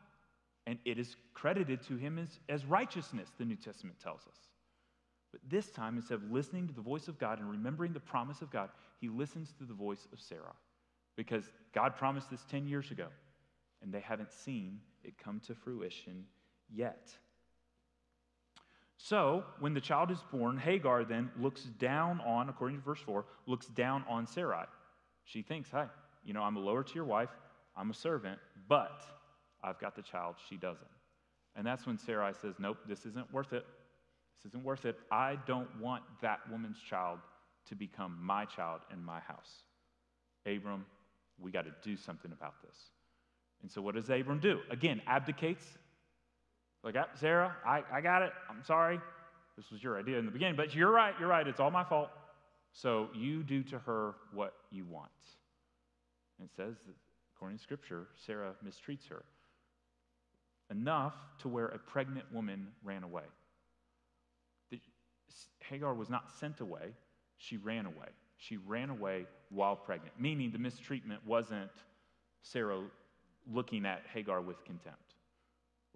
And 0.65 0.79
it 0.85 0.97
is 0.97 1.15
credited 1.33 1.81
to 1.87 1.97
him 1.97 2.17
as, 2.17 2.39
as 2.49 2.65
righteousness, 2.65 3.29
the 3.37 3.45
New 3.45 3.55
Testament 3.55 3.99
tells 3.99 4.21
us. 4.21 4.37
But 5.31 5.41
this 5.49 5.69
time, 5.69 5.97
instead 5.97 6.15
of 6.15 6.31
listening 6.31 6.67
to 6.67 6.73
the 6.73 6.81
voice 6.81 7.07
of 7.07 7.19
God 7.19 7.39
and 7.39 7.49
remembering 7.49 7.93
the 7.93 7.99
promise 7.99 8.41
of 8.41 8.51
God, 8.51 8.69
he 8.99 9.09
listens 9.09 9.53
to 9.59 9.65
the 9.65 9.73
voice 9.73 10.07
of 10.11 10.19
Sarah. 10.19 10.55
Because 11.15 11.51
God 11.73 11.95
promised 11.95 12.29
this 12.29 12.45
10 12.49 12.67
years 12.67 12.91
ago, 12.91 13.07
and 13.81 13.93
they 13.93 13.99
haven't 13.99 14.31
seen 14.31 14.79
it 15.03 15.17
come 15.17 15.39
to 15.41 15.55
fruition 15.55 16.25
yet. 16.73 17.11
So, 18.97 19.43
when 19.59 19.73
the 19.73 19.81
child 19.81 20.11
is 20.11 20.19
born, 20.31 20.57
Hagar 20.57 21.05
then 21.05 21.31
looks 21.39 21.61
down 21.61 22.19
on, 22.21 22.49
according 22.49 22.77
to 22.77 22.83
verse 22.83 22.99
4, 22.99 23.25
looks 23.45 23.67
down 23.67 24.03
on 24.09 24.25
Sarai. 24.25 24.65
She 25.23 25.43
thinks, 25.43 25.69
hey, 25.69 25.85
you 26.25 26.33
know, 26.33 26.41
I'm 26.41 26.55
a 26.55 26.59
lower 26.59 26.83
tier 26.83 27.03
wife, 27.03 27.29
I'm 27.75 27.91
a 27.91 27.93
servant, 27.93 28.39
but 28.67 29.05
I've 29.63 29.79
got 29.79 29.95
the 29.95 30.01
child. 30.01 30.35
She 30.49 30.57
doesn't. 30.57 30.87
And 31.55 31.65
that's 31.65 31.85
when 31.85 31.97
Sarai 31.97 32.33
says, 32.41 32.55
nope, 32.59 32.77
this 32.87 33.05
isn't 33.05 33.31
worth 33.31 33.53
it. 33.53 33.65
This 34.37 34.51
isn't 34.51 34.63
worth 34.63 34.85
it. 34.85 34.97
I 35.11 35.37
don't 35.47 35.69
want 35.79 36.03
that 36.21 36.39
woman's 36.51 36.79
child 36.79 37.19
to 37.69 37.75
become 37.75 38.17
my 38.21 38.45
child 38.45 38.81
in 38.91 39.03
my 39.03 39.19
house. 39.19 39.63
Abram, 40.45 40.85
we 41.39 41.51
got 41.51 41.65
to 41.65 41.73
do 41.83 41.97
something 41.97 42.31
about 42.31 42.61
this. 42.61 42.77
And 43.61 43.71
so, 43.71 43.81
what 43.81 43.95
does 43.95 44.09
Abram 44.09 44.39
do? 44.39 44.59
Again, 44.69 45.01
abdicates. 45.07 45.65
Like, 46.87 46.95
ah, 46.97 47.09
Sarah, 47.15 47.53
I, 47.65 47.83
I 47.91 47.99
got 47.99 48.21
it. 48.21 48.31
I'm 48.49 48.63
sorry. 48.63 49.01
This 49.57 49.69
was 49.71 49.83
your 49.83 49.99
idea 49.99 50.19
in 50.19 50.25
the 50.25 50.31
beginning, 50.31 50.55
but 50.55 50.73
you're 50.73 50.89
right. 50.89 51.13
You're 51.19 51.27
right. 51.27 51.45
It's 51.45 51.59
all 51.59 51.69
my 51.69 51.83
fault. 51.83 52.09
So, 52.71 53.09
you 53.13 53.43
do 53.43 53.61
to 53.63 53.79
her 53.79 54.15
what 54.33 54.53
you 54.71 54.85
want. 54.85 55.09
And 56.39 56.47
it 56.47 56.55
says 56.55 56.75
that, 56.85 56.95
according 57.35 57.57
to 57.57 57.63
Scripture, 57.63 58.07
Sarah 58.25 58.53
mistreats 58.65 59.05
her 59.09 59.25
enough 60.71 61.13
to 61.39 61.49
where 61.49 61.65
a 61.65 61.77
pregnant 61.77 62.25
woman 62.31 62.69
ran 62.85 63.03
away. 63.03 63.23
Hagar 65.59 65.93
was 65.93 66.09
not 66.09 66.31
sent 66.39 66.61
away, 66.61 66.93
she 67.37 67.57
ran 67.57 67.85
away. 67.85 68.07
She 68.37 68.55
ran 68.55 68.89
away 68.89 69.25
while 69.49 69.75
pregnant, 69.75 70.13
meaning 70.17 70.51
the 70.51 70.57
mistreatment 70.57 71.19
wasn't 71.25 71.71
Sarah 72.43 72.79
looking 73.51 73.85
at 73.85 74.03
Hagar 74.13 74.39
with 74.39 74.63
contempt. 74.63 75.06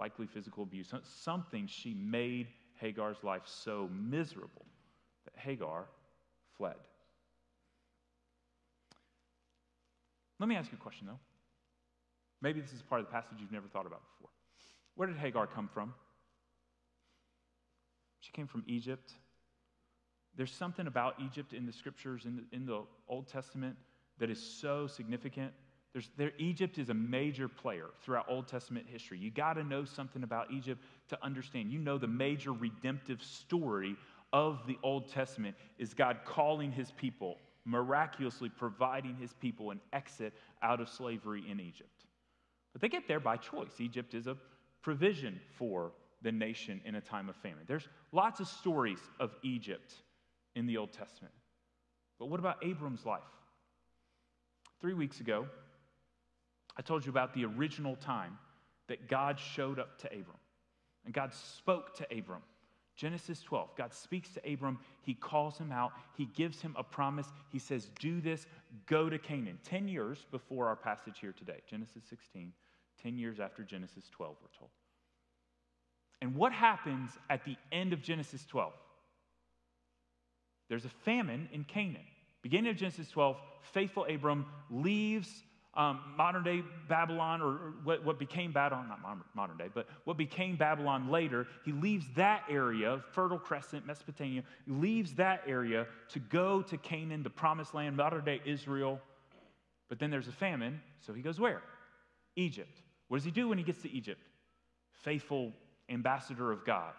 Likely 0.01 0.25
physical 0.25 0.63
abuse, 0.63 0.91
something 1.03 1.67
she 1.67 1.93
made 1.93 2.47
Hagar's 2.79 3.23
life 3.23 3.43
so 3.45 3.87
miserable 3.93 4.65
that 5.25 5.39
Hagar 5.39 5.85
fled. 6.57 6.73
Let 10.39 10.49
me 10.49 10.55
ask 10.55 10.71
you 10.71 10.77
a 10.79 10.81
question, 10.81 11.05
though. 11.05 11.19
Maybe 12.41 12.61
this 12.61 12.73
is 12.73 12.81
part 12.81 12.99
of 12.99 13.05
the 13.05 13.11
passage 13.11 13.37
you've 13.39 13.51
never 13.51 13.67
thought 13.67 13.85
about 13.85 14.01
before. 14.15 14.31
Where 14.95 15.07
did 15.07 15.17
Hagar 15.17 15.45
come 15.45 15.69
from? 15.71 15.93
She 18.21 18.31
came 18.31 18.47
from 18.47 18.63
Egypt. 18.65 19.13
There's 20.35 20.51
something 20.51 20.87
about 20.87 21.13
Egypt 21.23 21.53
in 21.53 21.67
the 21.67 21.73
scriptures, 21.73 22.25
in 22.25 22.37
the, 22.37 22.55
in 22.55 22.65
the 22.65 22.81
Old 23.07 23.27
Testament, 23.27 23.75
that 24.17 24.31
is 24.31 24.41
so 24.41 24.87
significant. 24.87 25.53
There's, 25.93 26.09
there, 26.17 26.31
Egypt 26.37 26.77
is 26.77 26.89
a 26.89 26.93
major 26.93 27.47
player 27.47 27.87
throughout 28.03 28.25
Old 28.29 28.47
Testament 28.47 28.85
history. 28.87 29.17
You 29.17 29.29
got 29.29 29.53
to 29.53 29.63
know 29.63 29.83
something 29.83 30.23
about 30.23 30.51
Egypt 30.51 30.81
to 31.09 31.17
understand. 31.21 31.71
You 31.71 31.79
know 31.79 31.97
the 31.97 32.07
major 32.07 32.53
redemptive 32.53 33.21
story 33.21 33.97
of 34.31 34.65
the 34.67 34.77
Old 34.83 35.09
Testament 35.09 35.55
is 35.77 35.93
God 35.93 36.19
calling 36.25 36.71
his 36.71 36.91
people, 36.91 37.37
miraculously 37.65 38.47
providing 38.47 39.15
his 39.17 39.33
people 39.33 39.71
an 39.71 39.81
exit 39.91 40.33
out 40.63 40.79
of 40.79 40.87
slavery 40.87 41.43
in 41.49 41.59
Egypt. 41.59 42.05
But 42.71 42.81
they 42.81 42.87
get 42.87 43.07
there 43.07 43.19
by 43.19 43.35
choice. 43.35 43.79
Egypt 43.79 44.13
is 44.13 44.27
a 44.27 44.37
provision 44.81 45.41
for 45.57 45.91
the 46.21 46.31
nation 46.31 46.79
in 46.85 46.95
a 46.95 47.01
time 47.01 47.27
of 47.27 47.35
famine. 47.35 47.65
There's 47.67 47.89
lots 48.13 48.39
of 48.39 48.47
stories 48.47 48.99
of 49.19 49.35
Egypt 49.43 49.93
in 50.55 50.67
the 50.67 50.77
Old 50.77 50.93
Testament. 50.93 51.33
But 52.17 52.27
what 52.27 52.39
about 52.39 52.63
Abram's 52.63 53.05
life? 53.05 53.21
Three 54.79 54.93
weeks 54.93 55.19
ago, 55.19 55.47
I 56.81 56.83
told 56.83 57.05
you 57.05 57.11
about 57.11 57.35
the 57.35 57.45
original 57.45 57.95
time 57.95 58.39
that 58.87 59.07
God 59.07 59.39
showed 59.39 59.77
up 59.77 59.99
to 59.99 60.07
Abram. 60.07 60.39
And 61.05 61.13
God 61.13 61.31
spoke 61.31 61.95
to 61.97 62.07
Abram. 62.11 62.41
Genesis 62.95 63.43
12, 63.43 63.69
God 63.77 63.93
speaks 63.93 64.29
to 64.31 64.51
Abram. 64.51 64.79
He 65.03 65.13
calls 65.13 65.59
him 65.59 65.71
out. 65.71 65.91
He 66.17 66.25
gives 66.25 66.59
him 66.59 66.75
a 66.75 66.83
promise. 66.83 67.27
He 67.49 67.59
says, 67.59 67.91
Do 67.99 68.19
this, 68.19 68.47
go 68.87 69.11
to 69.11 69.19
Canaan. 69.19 69.59
10 69.63 69.87
years 69.87 70.25
before 70.31 70.69
our 70.69 70.75
passage 70.75 71.19
here 71.21 71.33
today, 71.33 71.61
Genesis 71.69 72.01
16, 72.09 72.51
10 73.03 73.15
years 73.15 73.39
after 73.39 73.61
Genesis 73.61 74.05
12, 74.09 74.35
we're 74.41 74.57
told. 74.57 74.71
And 76.19 76.33
what 76.33 76.51
happens 76.51 77.11
at 77.29 77.45
the 77.45 77.57
end 77.71 77.93
of 77.93 78.01
Genesis 78.01 78.43
12? 78.47 78.73
There's 80.67 80.85
a 80.85 80.89
famine 81.05 81.47
in 81.53 81.63
Canaan. 81.63 82.07
Beginning 82.41 82.71
of 82.71 82.77
Genesis 82.77 83.09
12, 83.09 83.37
faithful 83.71 84.07
Abram 84.09 84.47
leaves 84.71 85.43
um, 85.73 86.01
modern 86.17 86.43
day 86.43 86.63
Babylon, 86.89 87.41
or, 87.41 87.73
what, 87.83 88.03
what 88.03 88.19
became 88.19 88.51
Babylon, 88.51 88.89
not 88.89 88.99
modern 89.33 89.57
day, 89.57 89.69
but 89.73 89.87
what 90.03 90.17
became 90.17 90.57
Babylon 90.57 91.09
later. 91.09 91.47
He 91.63 91.71
leaves 91.71 92.05
that 92.15 92.43
area, 92.49 93.01
Fertile 93.13 93.39
Crescent, 93.39 93.85
Mesopotamia, 93.85 94.43
leaves 94.67 95.13
that 95.15 95.43
area 95.47 95.87
to 96.09 96.19
go 96.19 96.61
to 96.63 96.77
Canaan, 96.77 97.23
the 97.23 97.29
promised 97.29 97.73
land, 97.73 97.95
modern 97.95 98.25
day 98.25 98.41
Israel. 98.45 98.99
But 99.87 99.99
then 99.99 100.11
there's 100.11 100.27
a 100.27 100.33
famine, 100.33 100.81
so 100.99 101.13
he 101.13 101.21
goes 101.21 101.39
where? 101.39 101.61
Egypt. 102.35 102.81
What 103.07 103.17
does 103.17 103.25
he 103.25 103.31
do 103.31 103.49
when 103.49 103.57
he 103.57 103.63
gets 103.63 103.81
to 103.83 103.91
Egypt? 103.91 104.21
Faithful 105.03 105.53
ambassador 105.89 106.51
of 106.51 106.65
God. 106.65 106.93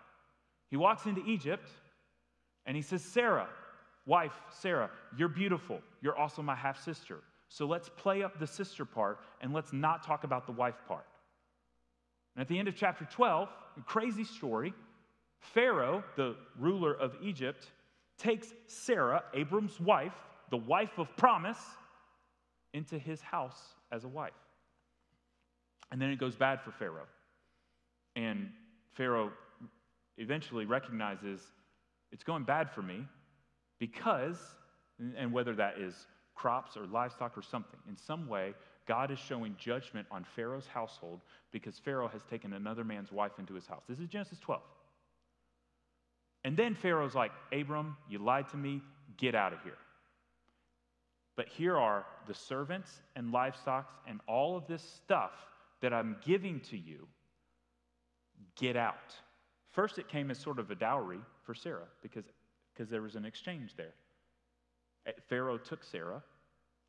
He 0.70 0.76
walks 0.76 1.06
into 1.06 1.22
Egypt 1.26 1.68
and 2.64 2.76
he 2.76 2.82
says, 2.82 3.02
Sarah, 3.02 3.48
wife, 4.06 4.34
Sarah, 4.60 4.90
you're 5.16 5.28
beautiful. 5.28 5.80
You're 6.00 6.16
also 6.16 6.42
my 6.42 6.54
half 6.54 6.82
sister. 6.82 7.20
So 7.52 7.66
let's 7.66 7.90
play 7.90 8.22
up 8.22 8.38
the 8.38 8.46
sister 8.46 8.86
part 8.86 9.18
and 9.42 9.52
let's 9.52 9.74
not 9.74 10.02
talk 10.02 10.24
about 10.24 10.46
the 10.46 10.52
wife 10.52 10.78
part. 10.88 11.04
And 12.34 12.40
at 12.40 12.48
the 12.48 12.58
end 12.58 12.66
of 12.66 12.74
chapter 12.74 13.06
12, 13.12 13.46
a 13.76 13.80
crazy 13.82 14.24
story, 14.24 14.72
Pharaoh, 15.38 16.02
the 16.16 16.34
ruler 16.58 16.94
of 16.94 17.14
Egypt, 17.22 17.70
takes 18.16 18.54
Sarah, 18.68 19.22
Abram's 19.34 19.78
wife, 19.78 20.14
the 20.48 20.56
wife 20.56 20.96
of 20.96 21.14
promise, 21.18 21.58
into 22.72 22.98
his 22.98 23.20
house 23.20 23.60
as 23.90 24.04
a 24.04 24.08
wife. 24.08 24.32
And 25.90 26.00
then 26.00 26.08
it 26.08 26.18
goes 26.18 26.34
bad 26.34 26.62
for 26.62 26.70
Pharaoh. 26.70 27.06
And 28.16 28.48
Pharaoh 28.94 29.30
eventually 30.16 30.64
recognizes 30.64 31.42
it's 32.12 32.24
going 32.24 32.44
bad 32.44 32.70
for 32.70 32.80
me 32.80 33.04
because, 33.78 34.38
and 35.18 35.34
whether 35.34 35.54
that 35.56 35.74
is 35.78 36.06
crops 36.34 36.76
or 36.76 36.86
livestock 36.86 37.36
or 37.36 37.42
something, 37.42 37.78
in 37.88 37.96
some 37.96 38.28
way, 38.28 38.54
God 38.86 39.10
is 39.10 39.18
showing 39.18 39.54
judgment 39.58 40.06
on 40.10 40.24
Pharaoh's 40.36 40.66
household 40.66 41.20
because 41.52 41.78
Pharaoh 41.78 42.08
has 42.08 42.22
taken 42.24 42.52
another 42.52 42.84
man's 42.84 43.12
wife 43.12 43.32
into 43.38 43.54
his 43.54 43.66
house. 43.66 43.82
This 43.88 43.98
is 43.98 44.08
Genesis 44.08 44.38
12. 44.40 44.60
And 46.44 46.56
then 46.56 46.74
Pharaoh's 46.74 47.14
like, 47.14 47.30
Abram, 47.52 47.96
you 48.08 48.18
lied 48.18 48.48
to 48.48 48.56
me, 48.56 48.82
get 49.16 49.34
out 49.34 49.52
of 49.52 49.62
here. 49.62 49.78
But 51.36 51.48
here 51.48 51.78
are 51.78 52.04
the 52.26 52.34
servants 52.34 53.00
and 53.16 53.32
livestock 53.32 53.88
and 54.06 54.20
all 54.26 54.56
of 54.56 54.66
this 54.66 54.82
stuff 54.82 55.32
that 55.80 55.92
I'm 55.92 56.16
giving 56.24 56.60
to 56.70 56.76
you. 56.76 57.06
Get 58.56 58.76
out. 58.76 59.14
First, 59.70 59.98
it 59.98 60.08
came 60.08 60.30
as 60.30 60.38
sort 60.38 60.58
of 60.58 60.70
a 60.70 60.74
dowry 60.74 61.20
for 61.44 61.54
Sarah 61.54 61.88
because, 62.02 62.24
because 62.72 62.90
there 62.90 63.02
was 63.02 63.14
an 63.14 63.24
exchange 63.24 63.74
there. 63.76 63.94
Eh, 65.06 65.12
Pharaoh 65.28 65.58
took 65.58 65.82
Sarah 65.84 66.22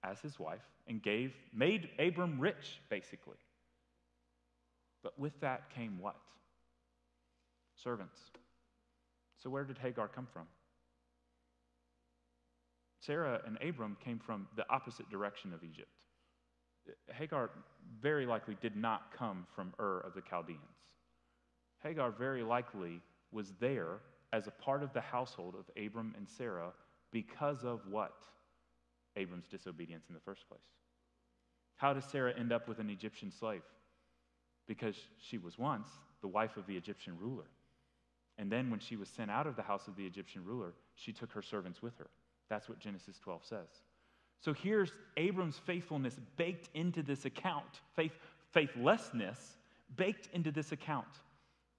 as 0.04 0.19
his 0.19 0.39
wife 0.39 0.62
and 0.88 1.02
gave, 1.02 1.34
made 1.54 1.89
Abram 1.99 2.39
rich, 2.39 2.80
basically. 2.89 3.38
But 5.02 5.17
with 5.19 5.39
that 5.41 5.69
came 5.69 5.99
what? 5.99 6.15
Servants. 7.76 8.19
So, 9.41 9.49
where 9.49 9.63
did 9.63 9.78
Hagar 9.78 10.08
come 10.08 10.28
from? 10.32 10.47
Sarah 12.99 13.41
and 13.45 13.58
Abram 13.62 13.97
came 14.04 14.19
from 14.19 14.47
the 14.56 14.65
opposite 14.69 15.10
direction 15.10 15.54
of 15.54 15.63
Egypt. 15.63 15.89
Hagar 17.13 17.49
very 18.02 18.26
likely 18.26 18.56
did 18.62 18.78
not 18.78 19.13
come 19.17 19.45
from 19.54 19.73
Ur 19.80 19.99
of 19.99 20.13
the 20.13 20.21
Chaldeans. 20.21 20.60
Hagar 21.82 22.12
very 22.12 22.43
likely 22.43 23.02
was 23.32 23.54
there 23.60 23.99
as 24.32 24.47
a 24.47 24.52
part 24.52 24.84
of 24.84 24.93
the 24.93 25.02
household 25.02 25.56
of 25.56 25.65
Abram 25.84 26.13
and 26.17 26.28
Sarah 26.28 26.71
because 27.13 27.63
of 27.63 27.80
what? 27.89 28.15
Abram's 29.15 29.47
disobedience 29.47 30.06
in 30.10 30.15
the 30.15 30.21
first 30.21 30.49
place. 30.49 30.60
How 31.78 31.93
does 31.93 32.04
Sarah 32.06 32.34
end 32.38 32.52
up 32.52 32.67
with 32.67 32.80
an 32.80 32.89
Egyptian 32.89 33.32
slave? 33.32 33.62
Because 34.67 34.95
she 35.21 35.38
was 35.38 35.58
once 35.58 35.88
the 36.21 36.28
wife 36.28 36.58
of 36.58 36.65
the 36.65 36.76
Egyptian 36.76 37.17
ruler. 37.19 37.45
And 38.38 38.52
then 38.52 38.69
when 38.71 38.80
she 38.80 38.95
was 38.95 39.08
sent 39.08 39.30
out 39.30 39.45
of 39.45 39.56
the 39.56 39.62
house 39.62 39.88
of 39.88 39.95
the 39.95 40.06
Egyptian 40.06 40.43
ruler, 40.43 40.73
she 40.95 41.13
took 41.13 41.32
her 41.32 41.41
servants 41.41 41.82
with 41.82 41.95
her. 41.97 42.08
That's 42.49 42.67
what 42.67 42.80
Genesis 42.80 43.19
12 43.19 43.45
says. 43.45 43.67
So 44.39 44.54
here's 44.54 44.91
Abram's 45.15 45.60
faithfulness 45.60 46.19
baked 46.36 46.69
into 46.73 47.04
this 47.04 47.26
account, 47.26 47.82
faith, 47.95 48.17
faithlessness 48.52 49.58
baked 49.95 50.30
into 50.34 50.52
this 50.52 50.71
account, 50.71 51.08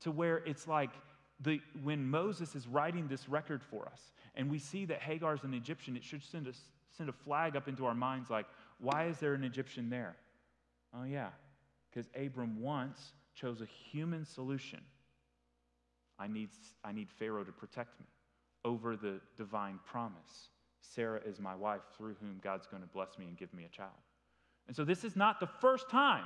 to 0.00 0.10
where 0.10 0.38
it's 0.38 0.68
like 0.68 0.90
the, 1.44 1.60
when 1.82 2.08
Moses 2.08 2.54
is 2.54 2.66
writing 2.66 3.06
this 3.06 3.28
record 3.28 3.62
for 3.62 3.86
us, 3.86 4.00
and 4.34 4.50
we 4.50 4.58
see 4.58 4.84
that 4.86 5.00
Hagar 5.00 5.34
is 5.34 5.44
an 5.44 5.54
Egyptian, 5.54 5.96
it 5.96 6.02
should 6.04 6.24
send, 6.24 6.48
us, 6.48 6.58
send 6.96 7.08
a 7.08 7.12
flag 7.12 7.56
up 7.56 7.68
into 7.68 7.86
our 7.86 7.94
minds 7.94 8.30
like, 8.30 8.46
why 8.80 9.06
is 9.06 9.18
there 9.18 9.34
an 9.34 9.44
Egyptian 9.44 9.90
there? 9.90 10.16
Oh, 10.96 11.04
yeah, 11.04 11.28
because 11.90 12.08
Abram 12.16 12.60
once 12.60 13.12
chose 13.34 13.60
a 13.60 13.66
human 13.66 14.24
solution. 14.24 14.80
I 16.18 16.28
need, 16.28 16.48
I 16.84 16.92
need 16.92 17.08
Pharaoh 17.10 17.44
to 17.44 17.52
protect 17.52 17.98
me 18.00 18.06
over 18.64 18.96
the 18.96 19.20
divine 19.36 19.80
promise. 19.84 20.48
Sarah 20.80 21.20
is 21.26 21.40
my 21.40 21.54
wife 21.54 21.82
through 21.96 22.14
whom 22.20 22.40
God's 22.42 22.66
going 22.66 22.82
to 22.82 22.88
bless 22.88 23.18
me 23.18 23.26
and 23.26 23.36
give 23.36 23.52
me 23.52 23.64
a 23.64 23.68
child. 23.68 23.90
And 24.66 24.76
so 24.76 24.84
this 24.84 25.04
is 25.04 25.16
not 25.16 25.40
the 25.40 25.48
first 25.60 25.90
time 25.90 26.24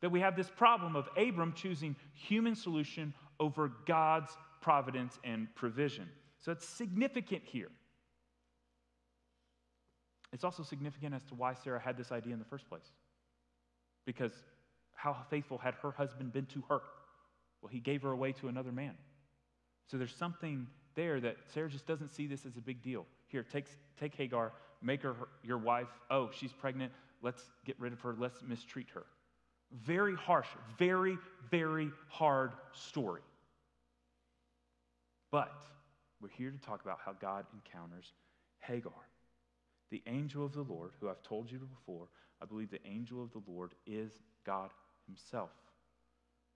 that 0.00 0.10
we 0.10 0.20
have 0.20 0.36
this 0.36 0.50
problem 0.50 0.96
of 0.96 1.08
Abram 1.16 1.52
choosing 1.52 1.96
human 2.12 2.54
solution 2.54 3.14
over 3.40 3.72
God's 3.86 4.36
providence 4.60 5.18
and 5.24 5.48
provision. 5.54 6.08
So 6.40 6.52
it's 6.52 6.66
significant 6.66 7.42
here. 7.44 7.70
It's 10.32 10.44
also 10.44 10.62
significant 10.62 11.14
as 11.14 11.24
to 11.24 11.34
why 11.34 11.54
Sarah 11.54 11.80
had 11.80 11.96
this 11.96 12.12
idea 12.12 12.32
in 12.32 12.38
the 12.38 12.44
first 12.44 12.68
place. 12.68 12.92
Because 14.04 14.32
how 14.94 15.16
faithful 15.30 15.58
had 15.58 15.74
her 15.82 15.90
husband 15.90 16.32
been 16.32 16.46
to 16.46 16.62
her? 16.68 16.80
Well, 17.62 17.70
he 17.70 17.80
gave 17.80 18.02
her 18.02 18.10
away 18.10 18.32
to 18.32 18.48
another 18.48 18.72
man. 18.72 18.94
So 19.86 19.96
there's 19.96 20.14
something 20.14 20.66
there 20.94 21.20
that 21.20 21.36
Sarah 21.52 21.70
just 21.70 21.86
doesn't 21.86 22.10
see 22.10 22.26
this 22.26 22.44
as 22.44 22.56
a 22.56 22.60
big 22.60 22.82
deal. 22.82 23.06
Here, 23.28 23.42
take, 23.42 23.66
take 23.98 24.14
Hagar, 24.14 24.52
make 24.82 25.02
her 25.02 25.14
your 25.42 25.58
wife. 25.58 25.88
Oh, 26.10 26.30
she's 26.32 26.52
pregnant. 26.52 26.92
Let's 27.22 27.42
get 27.64 27.78
rid 27.78 27.92
of 27.92 28.00
her. 28.00 28.14
Let's 28.18 28.42
mistreat 28.42 28.88
her. 28.94 29.04
Very 29.72 30.14
harsh, 30.14 30.48
very, 30.78 31.18
very 31.50 31.90
hard 32.08 32.52
story. 32.72 33.22
But 35.30 35.52
we're 36.20 36.28
here 36.28 36.50
to 36.50 36.58
talk 36.58 36.82
about 36.82 36.98
how 37.04 37.12
God 37.12 37.46
encounters 37.52 38.12
Hagar. 38.60 38.92
The 39.90 40.02
angel 40.06 40.44
of 40.44 40.52
the 40.52 40.62
Lord, 40.62 40.92
who 41.00 41.08
I've 41.08 41.22
told 41.22 41.50
you 41.50 41.58
before, 41.58 42.08
I 42.42 42.46
believe 42.46 42.70
the 42.70 42.86
angel 42.86 43.22
of 43.22 43.32
the 43.32 43.42
Lord 43.50 43.74
is 43.86 44.12
God 44.44 44.70
Himself. 45.06 45.50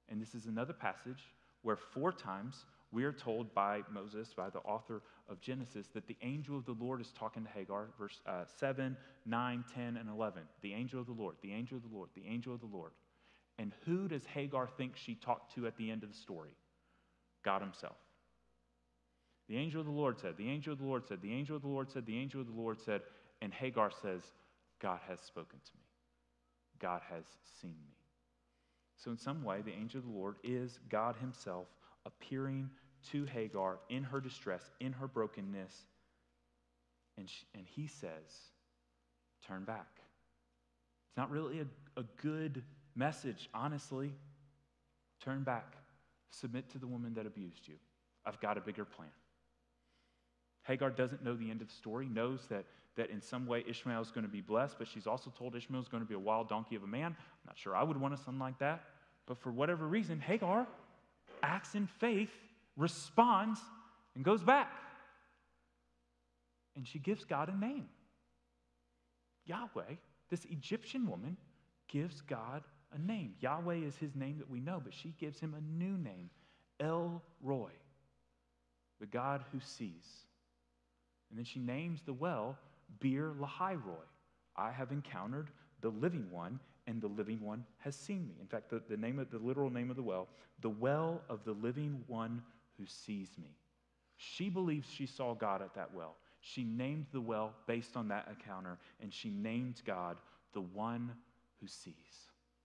And 0.08 0.20
this 0.20 0.34
is 0.34 0.46
another 0.46 0.72
passage 0.72 1.32
where 1.62 1.76
four 1.76 2.12
times 2.12 2.64
we 2.92 3.04
are 3.04 3.12
told 3.12 3.54
by 3.54 3.82
Moses, 3.92 4.32
by 4.34 4.50
the 4.50 4.58
author 4.60 5.02
of 5.28 5.40
Genesis, 5.40 5.86
that 5.94 6.08
the 6.08 6.16
angel 6.22 6.56
of 6.56 6.66
the 6.66 6.76
Lord 6.80 7.00
is 7.00 7.12
talking 7.16 7.44
to 7.44 7.50
Hagar, 7.50 7.88
verse 7.98 8.20
uh, 8.26 8.44
7, 8.58 8.96
9, 9.26 9.64
10, 9.74 9.96
and 9.96 10.08
11. 10.08 10.42
The 10.62 10.74
angel 10.74 11.00
of 11.00 11.06
the 11.06 11.12
Lord, 11.12 11.36
the 11.42 11.52
angel 11.52 11.76
of 11.76 11.84
the 11.84 11.96
Lord, 11.96 12.10
the 12.14 12.26
angel 12.26 12.52
of 12.52 12.60
the 12.60 12.66
Lord. 12.66 12.92
And 13.58 13.72
who 13.84 14.08
does 14.08 14.24
Hagar 14.24 14.68
think 14.76 14.96
she 14.96 15.14
talked 15.14 15.54
to 15.54 15.66
at 15.66 15.76
the 15.76 15.90
end 15.90 16.02
of 16.02 16.10
the 16.10 16.16
story? 16.16 16.56
God 17.44 17.62
Himself. 17.62 17.96
The 19.48 19.56
angel 19.56 19.80
of 19.80 19.86
the 19.86 19.92
Lord 19.92 20.18
said, 20.18 20.36
the 20.36 20.48
angel 20.48 20.72
of 20.72 20.78
the 20.78 20.86
Lord 20.86 21.06
said, 21.06 21.20
the 21.22 21.32
angel 21.32 21.56
of 21.56 21.62
the 21.62 21.68
Lord 21.68 21.90
said, 21.90 22.06
the 22.06 22.18
angel 22.18 22.40
of 22.40 22.46
the 22.46 22.60
Lord 22.60 22.80
said, 22.80 23.02
and 23.42 23.52
Hagar 23.52 23.90
says, 24.02 24.22
God 24.80 25.00
has 25.08 25.20
spoken 25.20 25.58
to 25.58 25.72
me. 25.74 25.84
God 26.80 27.02
has 27.10 27.24
seen 27.60 27.70
me. 27.70 27.94
So, 28.96 29.10
in 29.10 29.18
some 29.18 29.44
way, 29.44 29.62
the 29.62 29.72
angel 29.72 29.98
of 29.98 30.06
the 30.06 30.12
Lord 30.12 30.36
is 30.42 30.78
God 30.88 31.16
Himself 31.20 31.66
appearing 32.06 32.70
to 33.12 33.24
Hagar 33.24 33.78
in 33.88 34.04
her 34.04 34.20
distress, 34.20 34.70
in 34.80 34.92
her 34.92 35.06
brokenness. 35.06 35.72
And, 37.16 37.28
she, 37.28 37.46
and 37.54 37.66
he 37.66 37.86
says, 37.86 38.50
Turn 39.46 39.64
back. 39.64 39.88
It's 41.08 41.16
not 41.16 41.30
really 41.30 41.60
a, 41.60 42.00
a 42.00 42.04
good 42.22 42.62
message, 42.94 43.48
honestly. 43.54 44.12
Turn 45.20 45.42
back. 45.42 45.76
Submit 46.30 46.70
to 46.70 46.78
the 46.78 46.86
woman 46.86 47.14
that 47.14 47.26
abused 47.26 47.66
you. 47.66 47.74
I've 48.24 48.40
got 48.40 48.58
a 48.58 48.60
bigger 48.60 48.84
plan. 48.84 49.08
Hagar 50.64 50.90
doesn't 50.90 51.24
know 51.24 51.34
the 51.34 51.50
end 51.50 51.62
of 51.62 51.68
the 51.68 51.74
story, 51.74 52.06
knows 52.06 52.46
that, 52.50 52.64
that 52.96 53.10
in 53.10 53.20
some 53.20 53.46
way 53.46 53.64
Ishmael 53.66 54.02
is 54.02 54.10
going 54.10 54.24
to 54.24 54.30
be 54.30 54.40
blessed, 54.40 54.76
but 54.78 54.86
she's 54.86 55.06
also 55.06 55.32
told 55.36 55.56
Ishmael 55.56 55.80
is 55.80 55.88
going 55.88 56.02
to 56.02 56.08
be 56.08 56.14
a 56.14 56.18
wild 56.18 56.48
donkey 56.48 56.76
of 56.76 56.82
a 56.84 56.86
man. 56.86 57.06
I'm 57.06 57.46
not 57.46 57.58
sure 57.58 57.74
I 57.74 57.82
would 57.82 57.96
want 57.96 58.14
a 58.14 58.18
son 58.18 58.38
like 58.38 58.58
that. 58.58 58.84
But 59.26 59.38
for 59.38 59.50
whatever 59.50 59.86
reason, 59.86 60.20
Hagar 60.20 60.66
acts 61.42 61.74
in 61.74 61.86
faith, 61.86 62.30
responds, 62.76 63.60
and 64.14 64.24
goes 64.24 64.42
back. 64.42 64.72
And 66.76 66.86
she 66.86 66.98
gives 66.98 67.24
God 67.24 67.48
a 67.48 67.56
name 67.56 67.88
Yahweh. 69.46 69.96
This 70.30 70.44
Egyptian 70.46 71.08
woman 71.08 71.36
gives 71.88 72.20
God 72.20 72.62
a 72.92 72.98
name. 72.98 73.34
Yahweh 73.40 73.76
is 73.76 73.96
his 73.96 74.14
name 74.14 74.38
that 74.38 74.50
we 74.50 74.60
know, 74.60 74.80
but 74.82 74.94
she 74.94 75.14
gives 75.18 75.40
him 75.40 75.54
a 75.54 75.82
new 75.82 75.96
name 75.98 76.30
El 76.78 77.22
Roi, 77.42 77.70
the 79.00 79.06
God 79.06 79.44
who 79.52 79.60
sees. 79.60 80.24
And 81.30 81.38
then 81.38 81.44
she 81.44 81.58
names 81.58 82.02
the 82.02 82.12
well 82.12 82.58
Beer 83.00 83.32
Lahai 83.40 83.74
Roi. 83.74 84.04
I 84.56 84.70
have 84.70 84.90
encountered 84.90 85.50
the 85.80 85.90
living 85.90 86.30
one, 86.30 86.58
and 86.90 87.00
the 87.00 87.06
living 87.06 87.40
one 87.40 87.64
has 87.78 87.94
seen 87.94 88.26
me. 88.26 88.34
In 88.40 88.48
fact, 88.48 88.68
the, 88.68 88.82
the 88.88 88.96
name 88.96 89.20
of 89.20 89.30
the 89.30 89.38
literal 89.38 89.70
name 89.70 89.90
of 89.90 89.96
the 89.96 90.02
well, 90.02 90.26
the 90.60 90.68
well 90.68 91.22
of 91.28 91.44
the 91.44 91.52
living 91.52 92.02
one 92.08 92.42
who 92.76 92.84
sees 92.84 93.28
me. 93.40 93.56
She 94.16 94.48
believes 94.48 94.90
she 94.90 95.06
saw 95.06 95.34
God 95.34 95.62
at 95.62 95.74
that 95.76 95.94
well. 95.94 96.16
She 96.40 96.64
named 96.64 97.06
the 97.12 97.20
well 97.20 97.54
based 97.66 97.96
on 97.96 98.08
that 98.08 98.26
encounter, 98.28 98.76
and 99.00 99.14
she 99.14 99.30
named 99.30 99.82
God 99.86 100.18
the 100.52 100.62
one 100.62 101.12
who 101.60 101.68
sees. 101.68 101.94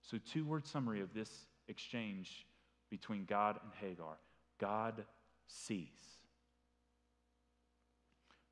So, 0.02 0.18
two 0.18 0.44
word 0.44 0.66
summary 0.66 1.00
of 1.00 1.14
this 1.14 1.46
exchange 1.68 2.46
between 2.90 3.26
God 3.26 3.60
and 3.62 3.72
Hagar 3.80 4.16
God 4.58 5.04
sees. 5.46 5.88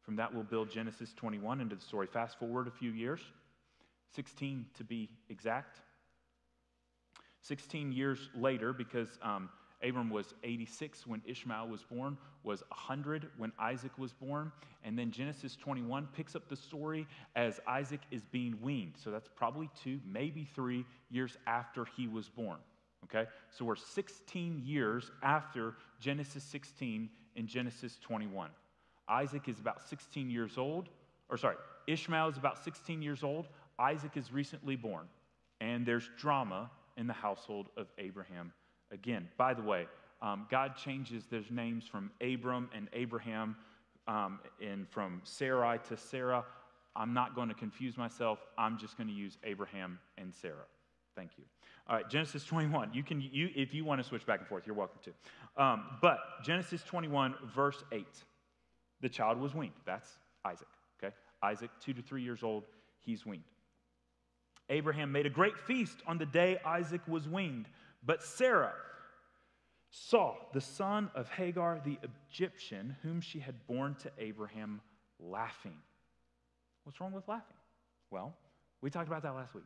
From 0.02 0.16
that, 0.16 0.32
we'll 0.32 0.44
build 0.44 0.70
Genesis 0.70 1.14
21 1.14 1.60
into 1.60 1.74
the 1.74 1.82
story. 1.82 2.06
Fast 2.06 2.38
forward 2.38 2.68
a 2.68 2.70
few 2.70 2.90
years. 2.90 3.20
16 4.14 4.66
to 4.74 4.84
be 4.84 5.08
exact. 5.28 5.80
16 7.42 7.92
years 7.92 8.30
later, 8.34 8.72
because 8.72 9.18
um, 9.22 9.50
Abram 9.82 10.08
was 10.08 10.34
86 10.42 11.06
when 11.06 11.20
Ishmael 11.26 11.68
was 11.68 11.82
born, 11.82 12.16
was 12.42 12.62
100 12.68 13.28
when 13.36 13.52
Isaac 13.58 13.96
was 13.98 14.12
born. 14.12 14.50
And 14.82 14.98
then 14.98 15.10
Genesis 15.10 15.56
21 15.56 16.08
picks 16.14 16.34
up 16.34 16.48
the 16.48 16.56
story 16.56 17.06
as 17.36 17.60
Isaac 17.66 18.00
is 18.10 18.24
being 18.24 18.58
weaned. 18.62 18.94
So 19.02 19.10
that's 19.10 19.28
probably 19.34 19.70
two, 19.82 20.00
maybe 20.06 20.48
three 20.54 20.84
years 21.10 21.36
after 21.46 21.86
he 21.96 22.06
was 22.08 22.28
born. 22.28 22.58
Okay? 23.04 23.28
So 23.50 23.64
we're 23.64 23.76
16 23.76 24.62
years 24.64 25.10
after 25.22 25.74
Genesis 26.00 26.44
16 26.44 27.08
and 27.36 27.46
Genesis 27.46 27.98
21. 28.00 28.50
Isaac 29.08 29.48
is 29.48 29.58
about 29.58 29.86
16 29.86 30.30
years 30.30 30.56
old, 30.56 30.88
or 31.28 31.36
sorry, 31.36 31.56
Ishmael 31.86 32.28
is 32.28 32.36
about 32.38 32.62
16 32.64 33.02
years 33.02 33.22
old. 33.22 33.48
Isaac 33.78 34.16
is 34.16 34.32
recently 34.32 34.76
born, 34.76 35.06
and 35.60 35.84
there's 35.84 36.08
drama 36.18 36.70
in 36.96 37.06
the 37.06 37.12
household 37.12 37.68
of 37.76 37.88
Abraham 37.98 38.52
again. 38.90 39.28
By 39.36 39.54
the 39.54 39.62
way, 39.62 39.86
um, 40.22 40.46
God 40.50 40.76
changes 40.76 41.24
their 41.26 41.42
names 41.50 41.86
from 41.86 42.10
Abram 42.20 42.70
and 42.74 42.88
Abraham 42.92 43.56
um, 44.06 44.40
and 44.60 44.88
from 44.88 45.20
Sarai 45.24 45.78
to 45.88 45.96
Sarah. 45.96 46.44
I'm 46.96 47.12
not 47.12 47.34
going 47.34 47.48
to 47.48 47.54
confuse 47.54 47.96
myself. 47.96 48.38
I'm 48.56 48.78
just 48.78 48.96
going 48.96 49.08
to 49.08 49.14
use 49.14 49.36
Abraham 49.42 49.98
and 50.16 50.32
Sarah. 50.32 50.66
Thank 51.16 51.32
you. 51.36 51.44
All 51.88 51.96
right, 51.96 52.08
Genesis 52.08 52.44
21. 52.44 52.90
You 52.94 53.02
can, 53.02 53.20
you, 53.20 53.50
if 53.54 53.74
you 53.74 53.84
want 53.84 54.00
to 54.00 54.08
switch 54.08 54.24
back 54.26 54.40
and 54.40 54.48
forth, 54.48 54.66
you're 54.66 54.76
welcome 54.76 55.00
to. 55.04 55.62
Um, 55.62 55.84
but 56.00 56.18
Genesis 56.42 56.82
21, 56.82 57.34
verse 57.54 57.82
8. 57.92 58.06
The 59.00 59.08
child 59.08 59.38
was 59.38 59.54
weaned. 59.54 59.74
That's 59.84 60.08
Isaac. 60.44 60.68
Okay, 61.02 61.14
Isaac, 61.42 61.70
two 61.80 61.92
to 61.92 62.00
three 62.00 62.22
years 62.22 62.42
old, 62.42 62.64
he's 63.00 63.26
weaned. 63.26 63.42
Abraham 64.68 65.12
made 65.12 65.26
a 65.26 65.30
great 65.30 65.58
feast 65.58 65.98
on 66.06 66.18
the 66.18 66.26
day 66.26 66.58
Isaac 66.64 67.02
was 67.06 67.28
weaned, 67.28 67.68
but 68.04 68.22
Sarah 68.22 68.74
saw 69.90 70.34
the 70.52 70.60
son 70.60 71.10
of 71.14 71.28
Hagar 71.28 71.80
the 71.84 71.98
Egyptian, 72.02 72.96
whom 73.02 73.20
she 73.20 73.38
had 73.38 73.66
borne 73.66 73.94
to 73.96 74.10
Abraham, 74.18 74.80
laughing. 75.20 75.76
What's 76.82 77.00
wrong 77.00 77.12
with 77.12 77.28
laughing? 77.28 77.56
Well, 78.10 78.34
we 78.80 78.90
talked 78.90 79.08
about 79.08 79.22
that 79.22 79.34
last 79.34 79.54
week. 79.54 79.64